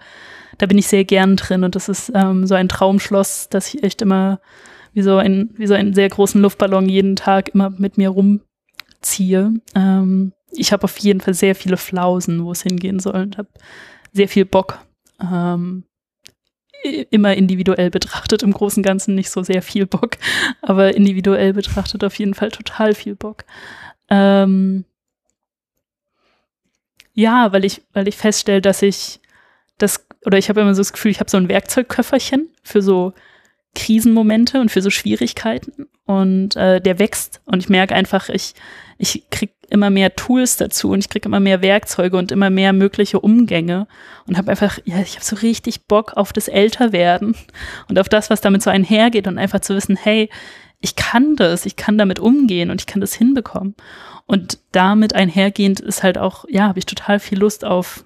da 0.59 0.65
bin 0.65 0.77
ich 0.77 0.87
sehr 0.87 1.03
gern 1.03 1.35
drin 1.35 1.65
und 1.65 1.75
das 1.75 1.89
ist 1.89 2.13
ähm, 2.15 2.47
so 2.47 2.55
ein 2.55 2.69
Traumschloss, 2.69 3.49
dass 3.49 3.73
ich 3.73 3.83
echt 3.83 4.01
immer 4.01 4.39
wie 4.93 5.01
so 5.01 5.17
ein, 5.17 5.49
wie 5.57 5.67
so 5.67 5.73
einen 5.73 5.93
sehr 5.93 6.07
großen 6.07 6.41
Luftballon 6.41 6.87
jeden 6.87 7.17
Tag 7.17 7.49
immer 7.49 7.71
mit 7.71 7.97
mir 7.97 8.09
rumziehe. 8.09 9.53
Ähm, 9.75 10.31
ich 10.51 10.71
habe 10.71 10.85
auf 10.85 10.97
jeden 10.99 11.19
Fall 11.19 11.33
sehr 11.33 11.55
viele 11.55 11.77
Flausen, 11.77 12.45
wo 12.45 12.51
es 12.51 12.61
hingehen 12.61 12.99
soll 12.99 13.15
und 13.15 13.37
habe 13.37 13.49
sehr 14.13 14.29
viel 14.29 14.45
Bock. 14.45 14.79
Ähm, 15.19 15.83
immer 16.83 17.33
individuell 17.33 17.89
betrachtet, 17.89 18.43
im 18.43 18.53
Großen 18.53 18.81
und 18.81 18.85
Ganzen 18.85 19.15
nicht 19.15 19.29
so 19.29 19.43
sehr 19.43 19.61
viel 19.61 19.85
Bock, 19.85 20.17
aber 20.61 20.95
individuell 20.95 21.53
betrachtet 21.53 22.03
auf 22.03 22.17
jeden 22.19 22.33
Fall 22.33 22.51
total 22.51 22.93
viel 22.93 23.15
Bock. 23.15 23.45
Ähm, 24.09 24.85
ja, 27.13 27.51
weil 27.51 27.65
ich, 27.65 27.81
weil 27.93 28.07
ich 28.07 28.17
feststelle, 28.17 28.61
dass 28.61 28.81
ich 28.81 29.19
das, 29.77 30.05
oder 30.25 30.37
ich 30.37 30.49
habe 30.49 30.61
immer 30.61 30.75
so 30.75 30.81
das 30.81 30.93
Gefühl, 30.93 31.11
ich 31.11 31.19
habe 31.19 31.29
so 31.29 31.37
ein 31.37 31.49
Werkzeugköfferchen 31.49 32.49
für 32.63 32.81
so 32.81 33.13
Krisenmomente 33.75 34.59
und 34.59 34.69
für 34.69 34.81
so 34.81 34.89
Schwierigkeiten 34.89 35.87
und 36.05 36.55
äh, 36.55 36.79
der 36.79 36.99
wächst 36.99 37.41
und 37.45 37.59
ich 37.63 37.69
merke 37.69 37.95
einfach, 37.95 38.29
ich, 38.29 38.53
ich 38.97 39.23
krieg 39.31 39.51
immer 39.73 39.89
mehr 39.89 40.15
Tools 40.15 40.55
dazu 40.55 40.91
und 40.91 40.99
ich 40.99 41.09
krieg 41.09 41.25
immer 41.25 41.39
mehr 41.39 41.61
Werkzeuge 41.61 42.15
und 42.15 42.31
immer 42.31 42.49
mehr 42.49 42.71
mögliche 42.73 43.19
Umgänge 43.19 43.87
und 44.27 44.37
habe 44.37 44.51
einfach, 44.51 44.77
ja, 44.85 44.99
ich 44.99 45.15
habe 45.15 45.25
so 45.25 45.35
richtig 45.37 45.87
Bock 45.87 46.13
auf 46.13 46.31
das 46.31 46.47
Älterwerden 46.47 47.35
und 47.89 47.99
auf 47.99 48.07
das, 48.07 48.29
was 48.29 48.39
damit 48.39 48.61
so 48.61 48.69
einhergeht 48.69 49.27
und 49.27 49.37
einfach 49.37 49.61
zu 49.61 49.75
wissen, 49.75 49.97
hey, 49.97 50.29
ich 50.79 50.95
kann 50.95 51.35
das, 51.35 51.65
ich 51.65 51.75
kann 51.75 51.97
damit 51.97 52.19
umgehen 52.19 52.69
und 52.69 52.81
ich 52.81 52.87
kann 52.87 53.01
das 53.01 53.13
hinbekommen. 53.13 53.75
Und 54.25 54.59
damit 54.71 55.15
einhergehend 55.15 55.79
ist 55.79 56.03
halt 56.03 56.17
auch, 56.17 56.45
ja, 56.47 56.67
habe 56.67 56.79
ich 56.79 56.85
total 56.85 57.19
viel 57.19 57.39
Lust 57.39 57.65
auf 57.65 58.05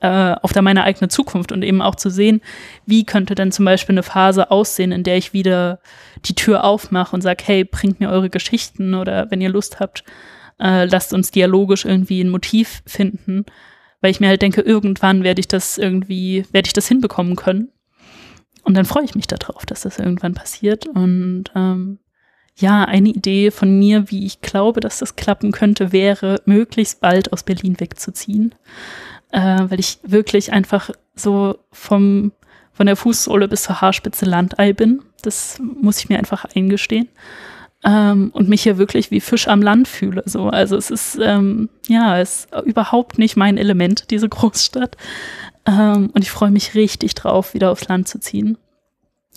äh, 0.00 0.34
auf 0.40 0.52
da 0.52 0.62
meine 0.62 0.84
eigene 0.84 1.08
Zukunft 1.08 1.52
und 1.52 1.62
eben 1.62 1.82
auch 1.82 1.94
zu 1.94 2.10
sehen, 2.10 2.40
wie 2.86 3.04
könnte 3.04 3.34
denn 3.34 3.52
zum 3.52 3.66
Beispiel 3.66 3.94
eine 3.94 4.02
Phase 4.02 4.50
aussehen, 4.50 4.92
in 4.92 5.02
der 5.02 5.16
ich 5.16 5.32
wieder 5.32 5.80
die 6.24 6.34
Tür 6.34 6.64
aufmache 6.64 7.14
und 7.14 7.20
sage, 7.20 7.44
hey, 7.46 7.64
bringt 7.64 8.00
mir 8.00 8.10
eure 8.10 8.30
Geschichten 8.30 8.94
oder 8.94 9.30
wenn 9.30 9.42
ihr 9.42 9.50
Lust 9.50 9.78
habt, 9.78 10.04
äh, 10.60 10.84
lasst 10.84 11.12
uns 11.12 11.30
dialogisch 11.30 11.84
irgendwie 11.84 12.22
ein 12.22 12.30
Motiv 12.30 12.82
finden, 12.86 13.44
weil 14.00 14.10
ich 14.10 14.20
mir 14.20 14.28
halt 14.28 14.42
denke, 14.42 14.60
irgendwann 14.60 15.24
werde 15.24 15.40
ich 15.40 15.48
das 15.48 15.78
irgendwie, 15.78 16.44
werde 16.52 16.66
ich 16.66 16.72
das 16.72 16.88
hinbekommen 16.88 17.36
können. 17.36 17.68
Und 18.62 18.76
dann 18.76 18.84
freue 18.84 19.04
ich 19.04 19.14
mich 19.14 19.26
darauf, 19.26 19.64
dass 19.64 19.82
das 19.82 19.98
irgendwann 19.98 20.34
passiert. 20.34 20.86
Und 20.86 21.44
ähm, 21.54 21.98
ja, 22.56 22.84
eine 22.84 23.08
Idee 23.08 23.50
von 23.50 23.78
mir, 23.78 24.10
wie 24.10 24.26
ich 24.26 24.42
glaube, 24.42 24.80
dass 24.80 24.98
das 24.98 25.16
klappen 25.16 25.50
könnte, 25.50 25.92
wäre, 25.92 26.42
möglichst 26.44 27.00
bald 27.00 27.32
aus 27.32 27.42
Berlin 27.42 27.80
wegzuziehen 27.80 28.54
äh, 29.32 29.58
weil 29.68 29.80
ich 29.80 29.98
wirklich 30.02 30.52
einfach 30.52 30.90
so 31.14 31.58
vom, 31.72 32.32
von 32.72 32.86
der 32.86 32.96
Fußsohle 32.96 33.48
bis 33.48 33.62
zur 33.62 33.80
Haarspitze 33.80 34.24
Landei 34.24 34.72
bin. 34.72 35.02
Das 35.22 35.58
muss 35.60 35.98
ich 35.98 36.08
mir 36.08 36.18
einfach 36.18 36.44
eingestehen. 36.54 37.08
Ähm, 37.82 38.30
und 38.34 38.48
mich 38.48 38.62
hier 38.62 38.76
wirklich 38.76 39.10
wie 39.10 39.20
Fisch 39.20 39.48
am 39.48 39.62
Land 39.62 39.88
fühle. 39.88 40.22
So. 40.26 40.48
Also 40.48 40.76
es 40.76 40.90
ist, 40.90 41.18
ähm, 41.22 41.70
ja, 41.88 42.18
es 42.20 42.46
ist 42.46 42.66
überhaupt 42.66 43.18
nicht 43.18 43.36
mein 43.36 43.56
Element, 43.56 44.10
diese 44.10 44.28
Großstadt. 44.28 44.96
Ähm, 45.66 46.10
und 46.12 46.22
ich 46.22 46.30
freue 46.30 46.50
mich 46.50 46.74
richtig 46.74 47.14
drauf, 47.14 47.54
wieder 47.54 47.70
aufs 47.70 47.88
Land 47.88 48.08
zu 48.08 48.18
ziehen 48.20 48.58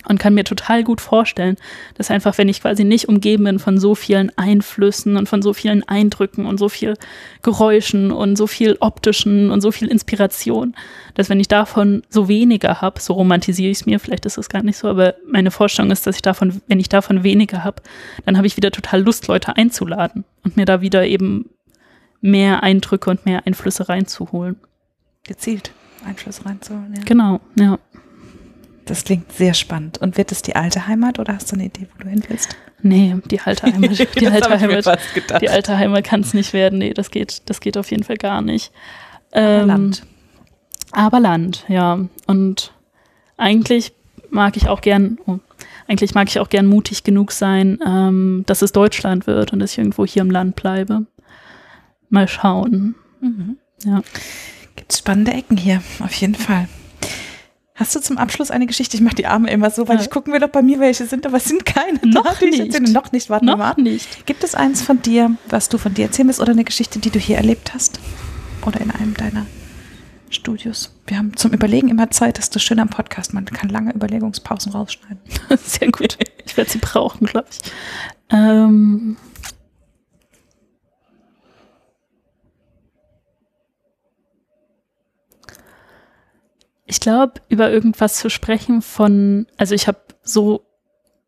und 0.07 0.19
kann 0.19 0.33
mir 0.33 0.43
total 0.43 0.83
gut 0.83 1.01
vorstellen, 1.01 1.55
dass 1.95 2.11
einfach, 2.11 2.37
wenn 2.37 2.49
ich 2.49 2.61
quasi 2.61 2.83
nicht 2.83 3.07
umgeben 3.07 3.45
bin 3.45 3.59
von 3.59 3.77
so 3.77 3.95
vielen 3.95 4.31
Einflüssen 4.37 5.15
und 5.15 5.29
von 5.29 5.41
so 5.41 5.53
vielen 5.53 5.87
Eindrücken 5.87 6.45
und 6.45 6.57
so 6.57 6.67
viel 6.67 6.95
Geräuschen 7.41 8.11
und 8.11 8.35
so 8.35 8.47
viel 8.47 8.77
optischen 8.79 9.49
und 9.49 9.61
so 9.61 9.71
viel 9.71 9.87
Inspiration, 9.87 10.75
dass 11.13 11.29
wenn 11.29 11.39
ich 11.39 11.47
davon 11.47 12.03
so 12.09 12.27
weniger 12.27 12.81
habe, 12.81 12.99
so 12.99 13.13
romantisiere 13.13 13.71
ich 13.71 13.79
es 13.79 13.85
mir, 13.85 13.99
vielleicht 13.99 14.25
ist 14.25 14.37
es 14.37 14.49
gar 14.49 14.63
nicht 14.63 14.77
so, 14.77 14.87
aber 14.89 15.15
meine 15.25 15.51
Vorstellung 15.51 15.91
ist, 15.91 16.05
dass 16.05 16.15
ich 16.15 16.21
davon, 16.21 16.61
wenn 16.67 16.79
ich 16.79 16.89
davon 16.89 17.23
weniger 17.23 17.63
habe, 17.63 17.81
dann 18.25 18.37
habe 18.37 18.47
ich 18.47 18.57
wieder 18.57 18.71
total 18.71 19.01
Lust, 19.01 19.27
Leute 19.27 19.55
einzuladen 19.55 20.25
und 20.43 20.57
mir 20.57 20.65
da 20.65 20.81
wieder 20.81 21.05
eben 21.05 21.49
mehr 22.19 22.63
Eindrücke 22.63 23.09
und 23.09 23.25
mehr 23.25 23.45
Einflüsse 23.45 23.87
reinzuholen. 23.89 24.57
Gezielt 25.23 25.71
Einflüsse 26.05 26.45
reinzuholen, 26.45 26.93
ja. 26.95 27.03
Genau, 27.05 27.39
ja. 27.55 27.79
Das 28.86 29.03
klingt 29.03 29.31
sehr 29.31 29.53
spannend. 29.53 29.99
Und 29.99 30.17
wird 30.17 30.31
es 30.31 30.41
die 30.41 30.55
alte 30.55 30.88
Heimat 30.88 31.19
oder 31.19 31.36
hast 31.36 31.51
du 31.51 31.55
eine 31.55 31.65
Idee, 31.65 31.88
wo 31.93 32.03
du 32.03 32.09
hin 32.09 32.23
willst? 32.27 32.55
Nee, 32.81 33.15
die 33.25 33.39
alte 33.39 33.67
Heimat. 33.67 33.97
Die 34.19 34.27
alte 34.27 34.59
Heimat, 34.59 34.99
die 35.41 35.49
alte 35.49 35.77
Heimat 35.77 36.03
kann 36.03 36.19
es 36.19 36.34
nicht 36.34 36.51
werden. 36.51 36.79
Nee, 36.79 36.93
das 36.93 37.11
geht, 37.11 37.43
das 37.45 37.61
geht 37.61 37.77
auf 37.77 37.89
jeden 37.91 38.03
Fall 38.03 38.17
gar 38.17 38.41
nicht. 38.41 38.73
Ähm, 39.31 39.61
aber 39.61 39.65
Land. 39.65 40.03
Aber 40.91 41.19
Land, 41.21 41.65
ja. 41.69 41.99
Und 42.27 42.73
eigentlich 43.38 43.93
mag 44.29 44.57
ich 44.57 44.67
auch 44.67 44.81
gern, 44.81 45.17
oh, 45.25 45.39
eigentlich 45.88 46.13
mag 46.13 46.27
ich 46.27 46.39
auch 46.39 46.49
gern 46.49 46.65
mutig 46.65 47.03
genug 47.03 47.31
sein, 47.31 47.79
ähm, 47.86 48.43
dass 48.47 48.61
es 48.61 48.73
Deutschland 48.73 49.27
wird 49.27 49.53
und 49.53 49.59
dass 49.59 49.71
ich 49.71 49.77
irgendwo 49.77 50.05
hier 50.05 50.21
im 50.21 50.31
Land 50.31 50.55
bleibe. 50.55 51.05
Mal 52.09 52.27
schauen. 52.27 52.95
Mhm. 53.21 53.57
Ja. 53.86 54.01
Gibt 54.75 54.93
spannende 54.93 55.31
Ecken 55.31 55.57
hier, 55.57 55.81
auf 55.99 56.13
jeden 56.13 56.36
Fall. 56.36 56.67
Hast 57.76 57.95
du 57.95 57.99
zum 57.99 58.19
Abschluss 58.19 58.51
eine 58.51 58.67
Geschichte? 58.67 58.95
Ich 58.95 59.01
mache 59.01 59.15
die 59.15 59.26
Arme 59.26 59.49
immer 59.49 59.71
so, 59.71 59.88
weil 59.88 59.95
ja. 59.95 60.03
ich 60.03 60.11
gucken 60.11 60.32
will, 60.32 60.43
ob 60.43 60.51
bei 60.51 60.61
mir 60.61 60.80
welche 60.80 61.07
sind, 61.07 61.26
aber 61.26 61.38
es 61.38 61.45
sind 61.45 61.65
keine. 61.65 61.99
Noch 62.03 62.39
nicht. 62.39 62.80
Noch 62.91 63.11
nicht, 63.11 63.32
warte 63.32 63.45
Noch 63.45 63.57
mal. 63.57 63.74
nicht. 63.78 64.28
Gibt 64.28 64.43
es 64.43 64.53
eins 64.53 64.84
von 64.84 65.01
dir, 65.01 65.36
was 65.49 65.69
du 65.69 65.80
von 65.80 65.93
dir 65.93 66.05
erzählen 66.05 66.28
willst 66.28 66.39
oder 66.39 66.51
eine 66.51 66.65
Geschichte, 66.65 66.99
die 66.99 67.09
du 67.09 67.17
hier 67.17 67.38
erlebt 67.38 67.74
hast? 67.74 67.99
Oder 68.63 68.80
in 68.80 68.91
einem 68.91 69.15
deiner 69.15 69.47
Studios? 70.30 70.93
Wir 71.07 71.17
haben 71.17 71.36
zum 71.36 71.51
Überlegen 71.51 71.89
immer 71.89 72.11
Zeit, 72.11 72.38
das 72.38 72.45
ist 72.45 72.55
das 72.55 72.61
Schöne 72.61 72.84
am 72.84 72.89
Podcast. 72.89 73.34
Man 73.34 73.45
kann 73.45 73.69
lange 73.69 73.91
Überlegungspausen 73.91 74.71
rausschneiden. 74.71 75.19
Sehr 75.63 75.91
gut. 75.91 76.17
Ich 76.45 76.57
werde 76.57 76.69
sie 76.69 76.80
brauchen, 76.80 77.26
glaube 77.26 77.47
ich. 77.49 77.71
Ähm 78.30 79.15
ich 86.93 86.99
glaube, 86.99 87.41
über 87.49 87.71
irgendwas 87.71 88.19
zu 88.19 88.29
sprechen 88.29 88.83
von, 88.83 89.47
also 89.57 89.73
ich 89.73 89.87
habe 89.87 89.97
so, 90.21 90.61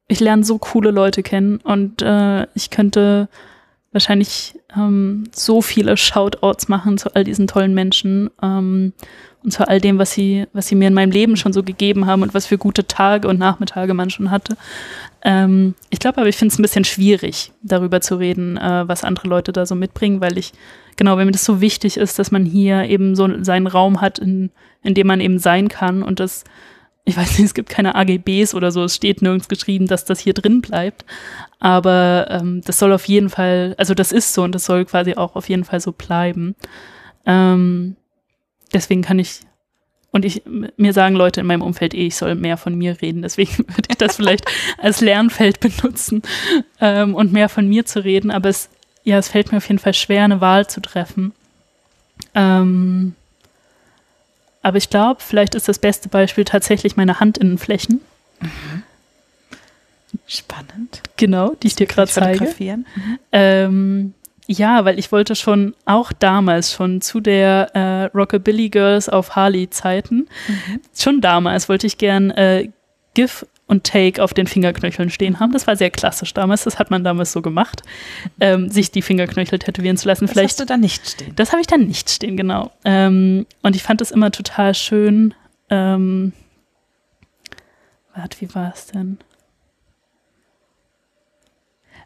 ich 0.07 0.19
lerne 0.19 0.43
so 0.43 0.59
coole 0.59 0.91
Leute 0.91 1.23
kennen 1.23 1.57
und 1.57 2.03
äh, 2.03 2.45
ich 2.53 2.69
könnte 2.69 3.29
wahrscheinlich 3.91 4.59
ähm, 4.77 5.23
so 5.33 5.63
viele 5.63 5.97
Shoutouts 5.97 6.67
machen 6.67 6.99
zu 6.99 7.15
all 7.15 7.23
diesen 7.23 7.47
tollen 7.47 7.73
Menschen 7.73 8.29
ähm, 8.43 8.93
und 9.43 9.53
zu 9.53 9.67
all 9.67 9.81
dem, 9.81 9.97
was 9.97 10.11
sie, 10.11 10.45
was 10.53 10.67
sie 10.67 10.75
mir 10.75 10.87
in 10.87 10.93
meinem 10.93 11.09
Leben 11.09 11.35
schon 11.35 11.51
so 11.51 11.63
gegeben 11.63 12.05
haben 12.05 12.21
und 12.21 12.35
was 12.35 12.45
für 12.45 12.59
gute 12.59 12.85
Tage 12.85 13.27
und 13.27 13.39
Nachmittage 13.39 13.95
man 13.95 14.11
schon 14.11 14.29
hatte. 14.29 14.57
Ähm, 15.23 15.73
ich 15.89 15.97
glaube 15.97 16.19
aber, 16.19 16.29
ich 16.29 16.37
finde 16.37 16.53
es 16.53 16.59
ein 16.59 16.61
bisschen 16.61 16.85
schwierig, 16.85 17.53
darüber 17.63 18.01
zu 18.01 18.17
reden, 18.17 18.57
äh, 18.57 18.87
was 18.87 19.03
andere 19.03 19.27
Leute 19.27 19.51
da 19.51 19.65
so 19.65 19.73
mitbringen, 19.73 20.21
weil 20.21 20.37
ich, 20.37 20.53
genau, 20.95 21.17
wenn 21.17 21.25
mir 21.25 21.31
das 21.31 21.45
so 21.45 21.61
wichtig 21.61 21.97
ist, 21.97 22.19
dass 22.19 22.31
man 22.31 22.45
hier 22.45 22.83
eben 22.83 23.15
so 23.15 23.43
seinen 23.43 23.67
Raum 23.67 24.01
hat, 24.01 24.19
in, 24.19 24.51
in 24.83 24.93
dem 24.93 25.07
man 25.07 25.21
eben 25.21 25.39
sein 25.39 25.67
kann 25.67 26.03
und 26.03 26.19
das 26.19 26.43
ich 27.05 27.15
weiß 27.15 27.37
nicht, 27.37 27.45
es 27.45 27.53
gibt 27.53 27.69
keine 27.69 27.95
AGBs 27.95 28.55
oder 28.55 28.71
so, 28.71 28.83
es 28.83 28.95
steht 28.95 29.21
nirgends 29.21 29.47
geschrieben, 29.47 29.85
dass 29.85 30.05
das 30.05 30.19
hier 30.19 30.33
drin 30.33 30.61
bleibt. 30.61 31.05
Aber 31.59 32.27
ähm, 32.31 32.61
das 32.65 32.79
soll 32.79 32.91
auf 32.91 33.07
jeden 33.07 33.29
Fall, 33.29 33.75
also 33.77 33.93
das 33.93 34.11
ist 34.11 34.33
so 34.33 34.43
und 34.43 34.53
das 34.53 34.65
soll 34.65 34.85
quasi 34.85 35.13
auch 35.13 35.35
auf 35.35 35.47
jeden 35.47 35.63
Fall 35.63 35.79
so 35.79 35.91
bleiben. 35.91 36.55
Ähm, 37.27 37.95
deswegen 38.73 39.03
kann 39.03 39.19
ich, 39.19 39.41
und 40.11 40.25
ich, 40.25 40.43
mir 40.77 40.93
sagen 40.93 41.15
Leute 41.15 41.41
in 41.41 41.47
meinem 41.47 41.61
Umfeld 41.61 41.93
eh, 41.93 42.07
ich 42.07 42.15
soll 42.15 42.33
mehr 42.33 42.57
von 42.57 42.73
mir 42.73 42.99
reden. 43.01 43.21
Deswegen 43.21 43.55
würde 43.57 43.87
ich 43.87 43.97
das 43.97 44.15
vielleicht 44.15 44.45
als 44.79 44.99
Lernfeld 44.99 45.59
benutzen 45.59 46.23
ähm, 46.81 47.13
und 47.13 47.31
mehr 47.31 47.49
von 47.49 47.67
mir 47.67 47.85
zu 47.85 48.03
reden. 48.03 48.31
Aber 48.31 48.49
es, 48.49 48.69
ja, 49.05 49.17
es 49.17 49.29
fällt 49.29 49.51
mir 49.51 49.59
auf 49.59 49.67
jeden 49.67 49.79
Fall 49.79 49.93
schwer, 49.93 50.25
eine 50.25 50.41
Wahl 50.41 50.67
zu 50.67 50.81
treffen. 50.81 51.31
Ähm, 52.33 53.15
aber 54.61 54.77
ich 54.77 54.89
glaube, 54.89 55.21
vielleicht 55.21 55.55
ist 55.55 55.67
das 55.67 55.79
beste 55.79 56.09
Beispiel 56.09 56.43
tatsächlich 56.43 56.97
meine 56.97 57.19
Handinnenflächen. 57.19 58.01
Mhm. 58.41 58.83
Spannend. 60.25 61.03
Genau, 61.17 61.53
die 61.61 61.67
ich 61.67 61.75
dir 61.75 61.85
gerade 61.85 62.09
zeige. 62.09 62.45
Mhm. 62.57 62.85
Ähm, 63.31 64.13
ja, 64.47 64.85
weil 64.85 64.97
ich 64.97 65.11
wollte 65.11 65.35
schon 65.35 65.75
auch 65.85 66.11
damals 66.11 66.73
schon 66.73 67.01
zu 67.01 67.19
der 67.19 67.75
äh, 67.75 68.17
Rockabilly 68.17 68.69
Girls 68.69 69.07
auf 69.07 69.35
Harley 69.35 69.69
Zeiten, 69.69 70.27
mhm. 70.47 70.81
schon 70.97 71.21
damals 71.21 71.69
wollte 71.69 71.85
ich 71.87 71.97
gern 71.97 72.31
äh, 72.31 72.69
GIF 73.13 73.45
und 73.67 73.83
Take 73.83 74.23
auf 74.23 74.33
den 74.33 74.47
Fingerknöcheln 74.47 75.09
stehen 75.09 75.39
haben. 75.39 75.51
Das 75.51 75.67
war 75.67 75.75
sehr 75.75 75.89
klassisch 75.89 76.33
damals. 76.33 76.63
Das 76.63 76.77
hat 76.77 76.91
man 76.91 77.03
damals 77.03 77.31
so 77.31 77.41
gemacht, 77.41 77.81
ähm, 78.39 78.69
sich 78.69 78.91
die 78.91 79.01
Fingerknöchel 79.01 79.59
tätowieren 79.59 79.97
zu 79.97 80.07
lassen. 80.07 80.25
Das 80.25 80.33
Vielleicht, 80.33 80.51
hast 80.51 80.59
du 80.59 80.65
da 80.65 80.77
nicht 80.77 81.07
stehen. 81.07 81.33
Das 81.35 81.51
habe 81.51 81.61
ich 81.61 81.67
da 81.67 81.77
nicht 81.77 82.09
stehen, 82.09 82.37
genau. 82.37 82.71
Ähm, 82.83 83.45
und 83.63 83.75
ich 83.75 83.83
fand 83.83 84.01
es 84.01 84.11
immer 84.11 84.31
total 84.31 84.75
schön. 84.75 85.33
Ähm, 85.69 86.33
warte, 88.15 88.39
wie 88.41 88.53
war 88.53 88.71
es 88.73 88.87
denn? 88.87 89.17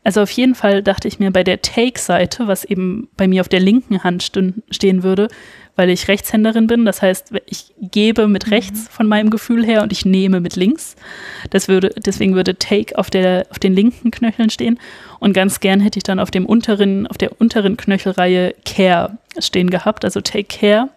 Also 0.03 0.21
auf 0.21 0.31
jeden 0.31 0.55
Fall 0.55 0.81
dachte 0.81 1.07
ich 1.07 1.19
mir 1.19 1.31
bei 1.31 1.43
der 1.43 1.61
Take-Seite, 1.61 2.47
was 2.47 2.63
eben 2.63 3.09
bei 3.17 3.27
mir 3.27 3.41
auf 3.41 3.49
der 3.49 3.59
linken 3.59 4.03
Hand 4.03 4.23
stehen 4.23 5.03
würde, 5.03 5.27
weil 5.75 5.89
ich 5.89 6.07
Rechtshänderin 6.07 6.67
bin. 6.67 6.85
Das 6.85 7.01
heißt, 7.01 7.33
ich 7.45 7.73
gebe 7.79 8.27
mit 8.27 8.47
mhm. 8.47 8.53
rechts 8.53 8.87
von 8.89 9.07
meinem 9.07 9.29
Gefühl 9.29 9.65
her 9.65 9.83
und 9.83 9.91
ich 9.91 10.05
nehme 10.05 10.39
mit 10.39 10.55
links. 10.55 10.95
Das 11.49 11.67
würde, 11.67 11.89
deswegen 11.97 12.35
würde 12.35 12.57
Take 12.57 12.97
auf, 12.97 13.09
der, 13.09 13.47
auf 13.49 13.59
den 13.59 13.73
linken 13.73 14.11
Knöcheln 14.11 14.49
stehen. 14.49 14.79
Und 15.19 15.33
ganz 15.33 15.59
gern 15.59 15.79
hätte 15.79 15.97
ich 15.97 16.03
dann 16.03 16.19
auf 16.19 16.31
dem 16.31 16.45
unteren, 16.45 17.07
auf 17.07 17.17
der 17.17 17.39
unteren 17.39 17.77
Knöchelreihe 17.77 18.55
Care 18.65 19.17
stehen 19.37 19.69
gehabt, 19.69 20.05
also 20.05 20.21
Take 20.21 20.45
Care. 20.45 20.89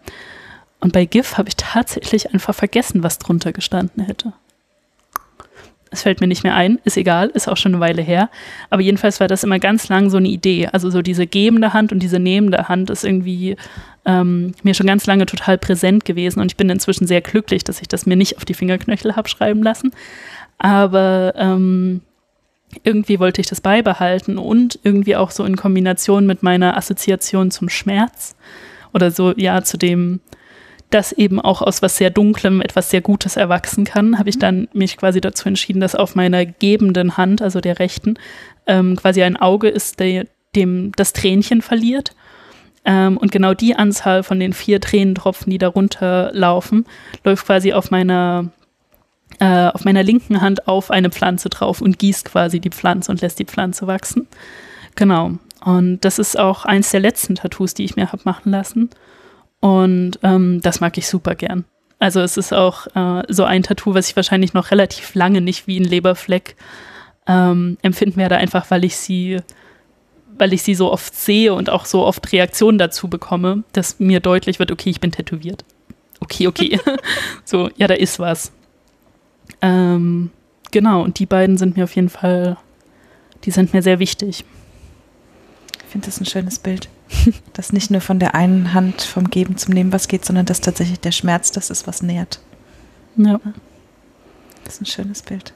Und 0.79 0.91
bei 0.91 1.05
GIF 1.05 1.37
habe 1.37 1.49
ich 1.49 1.55
tatsächlich 1.55 2.33
einfach 2.33 2.53
vergessen, 2.53 3.03
was 3.03 3.19
drunter 3.19 3.53
gestanden 3.53 4.03
hätte. 4.03 4.33
Es 5.93 6.01
fällt 6.01 6.21
mir 6.21 6.27
nicht 6.27 6.43
mehr 6.43 6.55
ein, 6.55 6.79
ist 6.83 6.97
egal, 6.97 7.29
ist 7.29 7.47
auch 7.47 7.55
schon 7.55 7.73
eine 7.73 7.79
Weile 7.79 8.01
her. 8.01 8.29
Aber 8.71 8.81
jedenfalls 8.81 9.19
war 9.19 9.27
das 9.27 9.43
immer 9.43 9.59
ganz 9.59 9.87
lang 9.89 10.09
so 10.09 10.17
eine 10.17 10.27
Idee. 10.27 10.67
Also 10.71 10.89
so 10.89 11.03
diese 11.03 11.27
gebende 11.27 11.71
Hand 11.71 11.91
und 11.91 11.99
diese 11.99 12.19
nehmende 12.19 12.67
Hand 12.67 12.89
ist 12.89 13.05
irgendwie 13.05 13.55
ähm, 14.05 14.55
mir 14.63 14.73
schon 14.73 14.87
ganz 14.87 15.05
lange 15.05 15.27
total 15.27 15.59
präsent 15.59 16.03
gewesen. 16.03 16.39
Und 16.39 16.47
ich 16.47 16.57
bin 16.57 16.69
inzwischen 16.69 17.05
sehr 17.05 17.21
glücklich, 17.21 17.63
dass 17.63 17.79
ich 17.79 17.87
das 17.87 18.07
mir 18.07 18.15
nicht 18.15 18.37
auf 18.37 18.45
die 18.45 18.55
Fingerknöchel 18.55 19.15
habe 19.15 19.29
schreiben 19.29 19.61
lassen. 19.61 19.91
Aber 20.57 21.33
ähm, 21.37 22.01
irgendwie 22.83 23.19
wollte 23.19 23.39
ich 23.39 23.47
das 23.47 23.61
beibehalten 23.61 24.39
und 24.39 24.79
irgendwie 24.83 25.15
auch 25.15 25.29
so 25.29 25.45
in 25.45 25.55
Kombination 25.55 26.25
mit 26.25 26.41
meiner 26.41 26.75
Assoziation 26.75 27.51
zum 27.51 27.69
Schmerz 27.69 28.35
oder 28.93 29.11
so, 29.11 29.33
ja, 29.35 29.63
zu 29.63 29.77
dem, 29.77 30.21
das 30.93 31.11
eben 31.11 31.39
auch 31.39 31.61
aus 31.61 31.81
was 31.81 31.97
sehr 31.97 32.09
Dunklem 32.09 32.61
etwas 32.61 32.89
sehr 32.89 33.01
Gutes 33.01 33.35
erwachsen 33.35 33.83
kann, 33.83 34.19
habe 34.19 34.29
ich 34.29 34.39
dann 34.39 34.67
mich 34.73 34.97
quasi 34.97 35.21
dazu 35.21 35.47
entschieden, 35.47 35.79
dass 35.79 35.95
auf 35.95 36.15
meiner 36.15 36.45
gebenden 36.45 37.17
Hand, 37.17 37.41
also 37.41 37.61
der 37.61 37.79
rechten, 37.79 38.15
ähm, 38.67 38.95
quasi 38.95 39.23
ein 39.23 39.37
Auge 39.37 39.69
ist, 39.69 39.99
der, 39.99 40.27
dem 40.55 40.91
das 40.95 41.13
Tränchen 41.13 41.61
verliert. 41.61 42.15
Ähm, 42.85 43.17
und 43.17 43.31
genau 43.31 43.53
die 43.53 43.75
Anzahl 43.75 44.23
von 44.23 44.39
den 44.39 44.53
vier 44.53 44.81
Tränentropfen, 44.81 45.49
die 45.49 45.57
darunter 45.57 46.31
laufen, 46.33 46.85
läuft 47.23 47.45
quasi 47.45 47.73
auf 47.73 47.91
meiner 47.91 48.49
äh, 49.39 49.69
auf 49.69 49.83
meiner 49.83 50.03
linken 50.03 50.41
Hand 50.41 50.67
auf 50.67 50.91
eine 50.91 51.09
Pflanze 51.09 51.49
drauf 51.49 51.81
und 51.81 51.97
gießt 51.97 52.25
quasi 52.25 52.59
die 52.59 52.69
Pflanze 52.69 53.11
und 53.11 53.21
lässt 53.21 53.39
die 53.39 53.45
Pflanze 53.45 53.87
wachsen. 53.87 54.27
Genau. 54.95 55.31
Und 55.63 56.01
das 56.01 56.19
ist 56.19 56.37
auch 56.37 56.65
eins 56.65 56.91
der 56.91 56.99
letzten 56.99 57.35
Tattoos, 57.35 57.73
die 57.73 57.85
ich 57.85 57.95
mir 57.95 58.11
habe 58.11 58.21
machen 58.25 58.51
lassen. 58.51 58.89
Und 59.63 60.19
ähm, 60.23 60.59
das 60.61 60.81
mag 60.81 60.97
ich 60.97 61.07
super 61.07 61.35
gern. 61.35 61.63
Also 61.97 62.19
es 62.19 62.35
ist 62.35 62.53
auch 62.53 62.85
äh, 62.97 63.23
so 63.29 63.45
ein 63.45 63.63
Tattoo, 63.63 63.93
was 63.93 64.09
ich 64.09 64.15
wahrscheinlich 64.17 64.53
noch 64.53 64.71
relativ 64.71 65.15
lange 65.15 65.39
nicht 65.39 65.67
wie 65.67 65.79
ein 65.79 65.85
Leberfleck 65.85 66.57
ähm, 67.27 67.77
empfinden 67.81 68.17
werde, 68.17 68.35
einfach 68.35 68.69
weil 68.71 68.83
ich 68.83 68.97
sie, 68.97 69.39
weil 70.37 70.51
ich 70.51 70.63
sie 70.63 70.75
so 70.75 70.91
oft 70.91 71.15
sehe 71.15 71.53
und 71.53 71.69
auch 71.69 71.85
so 71.85 72.05
oft 72.05 72.29
Reaktionen 72.33 72.77
dazu 72.77 73.07
bekomme, 73.07 73.63
dass 73.71 74.01
mir 74.01 74.19
deutlich 74.19 74.59
wird, 74.59 74.69
okay, 74.69 74.89
ich 74.89 74.99
bin 74.99 75.13
tätowiert. 75.13 75.63
Okay, 76.19 76.47
okay. 76.47 76.77
so, 77.45 77.69
ja, 77.77 77.87
da 77.87 77.93
ist 77.93 78.19
was. 78.19 78.51
Ähm, 79.61 80.31
genau, 80.71 81.03
und 81.03 81.19
die 81.19 81.25
beiden 81.25 81.55
sind 81.55 81.77
mir 81.77 81.85
auf 81.85 81.95
jeden 81.95 82.09
Fall, 82.09 82.57
die 83.45 83.51
sind 83.51 83.73
mir 83.73 83.81
sehr 83.81 83.99
wichtig. 83.99 84.43
Ich 85.85 85.89
finde 85.89 86.07
das 86.07 86.19
ein 86.19 86.25
schönes 86.25 86.59
Bild. 86.59 86.89
dass 87.53 87.73
nicht 87.73 87.91
nur 87.91 88.01
von 88.01 88.19
der 88.19 88.35
einen 88.35 88.73
Hand 88.73 89.01
vom 89.01 89.29
Geben 89.29 89.57
zum 89.57 89.73
Nehmen 89.73 89.93
was 89.93 90.07
geht, 90.07 90.25
sondern 90.25 90.45
dass 90.45 90.61
tatsächlich 90.61 90.99
der 90.99 91.11
Schmerz 91.11 91.51
das 91.51 91.69
ist, 91.69 91.87
was 91.87 92.01
nährt. 92.01 92.39
Ja. 93.15 93.39
Das 94.63 94.75
ist 94.75 94.81
ein 94.81 94.85
schönes 94.85 95.21
Bild. 95.21 95.53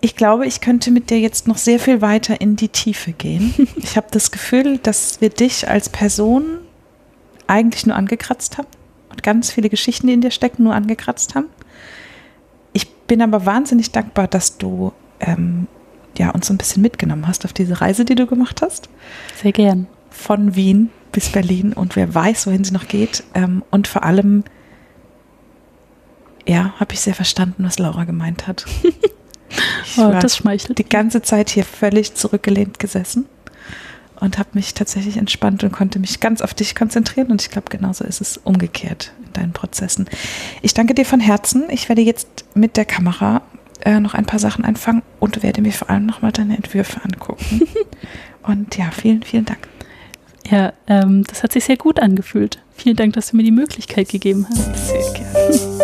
Ich 0.00 0.16
glaube, 0.16 0.46
ich 0.46 0.60
könnte 0.60 0.90
mit 0.90 1.10
dir 1.10 1.20
jetzt 1.20 1.46
noch 1.46 1.56
sehr 1.56 1.78
viel 1.78 2.00
weiter 2.00 2.40
in 2.40 2.56
die 2.56 2.68
Tiefe 2.68 3.12
gehen. 3.12 3.54
Ich 3.76 3.96
habe 3.96 4.08
das 4.10 4.30
Gefühl, 4.30 4.78
dass 4.78 5.20
wir 5.20 5.30
dich 5.30 5.68
als 5.68 5.88
Person 5.88 6.58
eigentlich 7.46 7.86
nur 7.86 7.96
angekratzt 7.96 8.58
haben 8.58 8.68
und 9.10 9.22
ganz 9.22 9.50
viele 9.50 9.68
Geschichten, 9.68 10.06
die 10.06 10.14
in 10.14 10.20
dir 10.20 10.30
stecken, 10.30 10.64
nur 10.64 10.74
angekratzt 10.74 11.34
haben. 11.34 11.46
Ich 12.72 12.90
bin 12.90 13.22
aber 13.22 13.44
wahnsinnig 13.46 13.92
dankbar, 13.92 14.26
dass 14.26 14.58
du 14.58 14.92
ähm, 15.20 15.68
ja, 16.18 16.30
uns 16.30 16.46
so 16.46 16.54
ein 16.54 16.58
bisschen 16.58 16.82
mitgenommen 16.82 17.26
hast 17.26 17.44
auf 17.44 17.52
diese 17.52 17.80
Reise, 17.80 18.04
die 18.04 18.14
du 18.14 18.26
gemacht 18.26 18.62
hast. 18.62 18.88
Sehr 19.40 19.52
gern. 19.52 19.86
Von 20.10 20.54
Wien 20.56 20.90
bis 21.10 21.28
Berlin 21.28 21.72
und 21.72 21.96
wer 21.96 22.14
weiß, 22.14 22.46
wohin 22.46 22.64
sie 22.64 22.72
noch 22.72 22.88
geht. 22.88 23.22
Ähm, 23.34 23.62
und 23.70 23.86
vor 23.86 24.04
allem, 24.04 24.44
ja, 26.46 26.74
habe 26.78 26.94
ich 26.94 27.00
sehr 27.00 27.14
verstanden, 27.14 27.64
was 27.64 27.78
Laura 27.78 28.04
gemeint 28.04 28.46
hat. 28.46 28.66
Oh, 29.98 30.10
das 30.10 30.38
schmeichelt. 30.38 30.78
Die 30.78 30.88
ganze 30.88 31.20
Zeit 31.20 31.50
hier 31.50 31.64
völlig 31.64 32.14
zurückgelehnt 32.14 32.78
gesessen 32.78 33.26
und 34.22 34.38
habe 34.38 34.50
mich 34.54 34.72
tatsächlich 34.72 35.16
entspannt 35.16 35.64
und 35.64 35.72
konnte 35.72 35.98
mich 35.98 36.20
ganz 36.20 36.40
auf 36.40 36.54
dich 36.54 36.74
konzentrieren. 36.74 37.30
Und 37.30 37.42
ich 37.42 37.50
glaube, 37.50 37.70
genauso 37.70 38.04
ist 38.04 38.20
es 38.20 38.36
umgekehrt 38.36 39.12
in 39.26 39.32
deinen 39.32 39.52
Prozessen. 39.52 40.08
Ich 40.62 40.74
danke 40.74 40.94
dir 40.94 41.04
von 41.04 41.20
Herzen. 41.20 41.64
Ich 41.70 41.88
werde 41.88 42.02
jetzt 42.02 42.44
mit 42.54 42.76
der 42.76 42.84
Kamera 42.84 43.42
äh, 43.84 44.00
noch 44.00 44.14
ein 44.14 44.26
paar 44.26 44.38
Sachen 44.38 44.64
einfangen 44.64 45.02
und 45.20 45.42
werde 45.42 45.62
mir 45.62 45.72
vor 45.72 45.90
allem 45.90 46.06
nochmal 46.06 46.32
deine 46.32 46.56
Entwürfe 46.56 47.00
angucken. 47.04 47.62
und 48.42 48.76
ja, 48.76 48.90
vielen, 48.90 49.22
vielen 49.22 49.44
Dank. 49.44 49.68
Ja, 50.50 50.72
ähm, 50.86 51.24
das 51.24 51.42
hat 51.42 51.52
sich 51.52 51.64
sehr 51.64 51.76
gut 51.76 52.00
angefühlt. 52.00 52.60
Vielen 52.74 52.96
Dank, 52.96 53.14
dass 53.14 53.30
du 53.30 53.36
mir 53.36 53.44
die 53.44 53.52
Möglichkeit 53.52 54.08
gegeben 54.08 54.46
hast. 54.48 54.88
Sehr 54.88 55.12
gerne. 55.12 55.82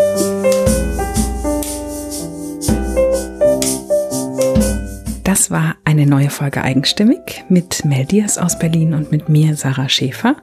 Das 5.25 5.51
war 5.51 5.77
eine 5.85 6.07
neue 6.07 6.31
Folge 6.31 6.63
Eigenstimmig 6.63 7.45
mit 7.49 7.85
Mel 7.85 8.07
Diaz 8.07 8.39
aus 8.39 8.59
Berlin 8.59 8.95
und 8.95 9.13
mit 9.13 9.29
mir, 9.29 9.57
Sarah 9.57 9.89
Schäfer. 9.89 10.37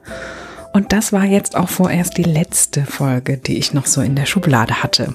Und 0.72 0.92
das 0.92 1.12
war 1.12 1.24
jetzt 1.24 1.56
auch 1.56 1.68
vorerst 1.68 2.16
die 2.16 2.22
letzte 2.22 2.84
Folge, 2.84 3.36
die 3.36 3.58
ich 3.58 3.74
noch 3.74 3.86
so 3.86 4.00
in 4.00 4.14
der 4.14 4.26
Schublade 4.26 4.82
hatte. 4.82 5.14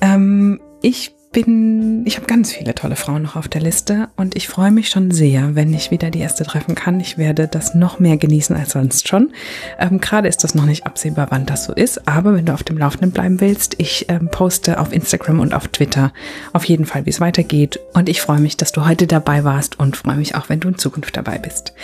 Ähm, 0.00 0.60
ich 0.82 1.13
bin, 1.34 2.06
ich 2.06 2.16
habe 2.16 2.26
ganz 2.26 2.52
viele 2.52 2.74
tolle 2.74 2.96
Frauen 2.96 3.22
noch 3.22 3.36
auf 3.36 3.48
der 3.48 3.60
Liste 3.60 4.08
und 4.16 4.36
ich 4.36 4.48
freue 4.48 4.70
mich 4.70 4.88
schon 4.88 5.10
sehr, 5.10 5.54
wenn 5.54 5.74
ich 5.74 5.90
wieder 5.90 6.10
die 6.10 6.20
erste 6.20 6.44
treffen 6.44 6.74
kann. 6.74 6.98
Ich 7.00 7.18
werde 7.18 7.46
das 7.46 7.74
noch 7.74 7.98
mehr 7.98 8.16
genießen 8.16 8.56
als 8.56 8.70
sonst 8.70 9.08
schon. 9.08 9.32
Ähm, 9.78 10.00
Gerade 10.00 10.28
ist 10.28 10.44
das 10.44 10.54
noch 10.54 10.64
nicht 10.64 10.86
absehbar, 10.86 11.26
wann 11.30 11.44
das 11.44 11.64
so 11.64 11.74
ist, 11.74 12.08
aber 12.08 12.34
wenn 12.34 12.46
du 12.46 12.54
auf 12.54 12.62
dem 12.62 12.78
Laufenden 12.78 13.10
bleiben 13.10 13.40
willst, 13.42 13.74
ich 13.78 14.06
ähm, 14.08 14.28
poste 14.30 14.80
auf 14.80 14.92
Instagram 14.92 15.40
und 15.40 15.52
auf 15.52 15.68
Twitter 15.68 16.12
auf 16.54 16.64
jeden 16.64 16.86
Fall, 16.86 17.04
wie 17.04 17.10
es 17.10 17.20
weitergeht. 17.20 17.80
Und 17.92 18.08
ich 18.08 18.22
freue 18.22 18.40
mich, 18.40 18.56
dass 18.56 18.72
du 18.72 18.86
heute 18.86 19.06
dabei 19.06 19.44
warst 19.44 19.78
und 19.78 19.96
freue 19.96 20.16
mich 20.16 20.36
auch, 20.36 20.48
wenn 20.48 20.60
du 20.60 20.68
in 20.68 20.78
Zukunft 20.78 21.16
dabei 21.16 21.38
bist. 21.38 21.74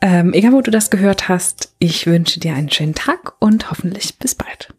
Ähm, 0.00 0.32
egal, 0.32 0.52
wo 0.52 0.62
du 0.62 0.70
das 0.70 0.90
gehört 0.90 1.28
hast, 1.28 1.74
ich 1.78 2.06
wünsche 2.06 2.40
dir 2.40 2.54
einen 2.54 2.70
schönen 2.70 2.94
Tag 2.94 3.34
und 3.38 3.70
hoffentlich 3.70 4.18
bis 4.18 4.34
bald. 4.34 4.74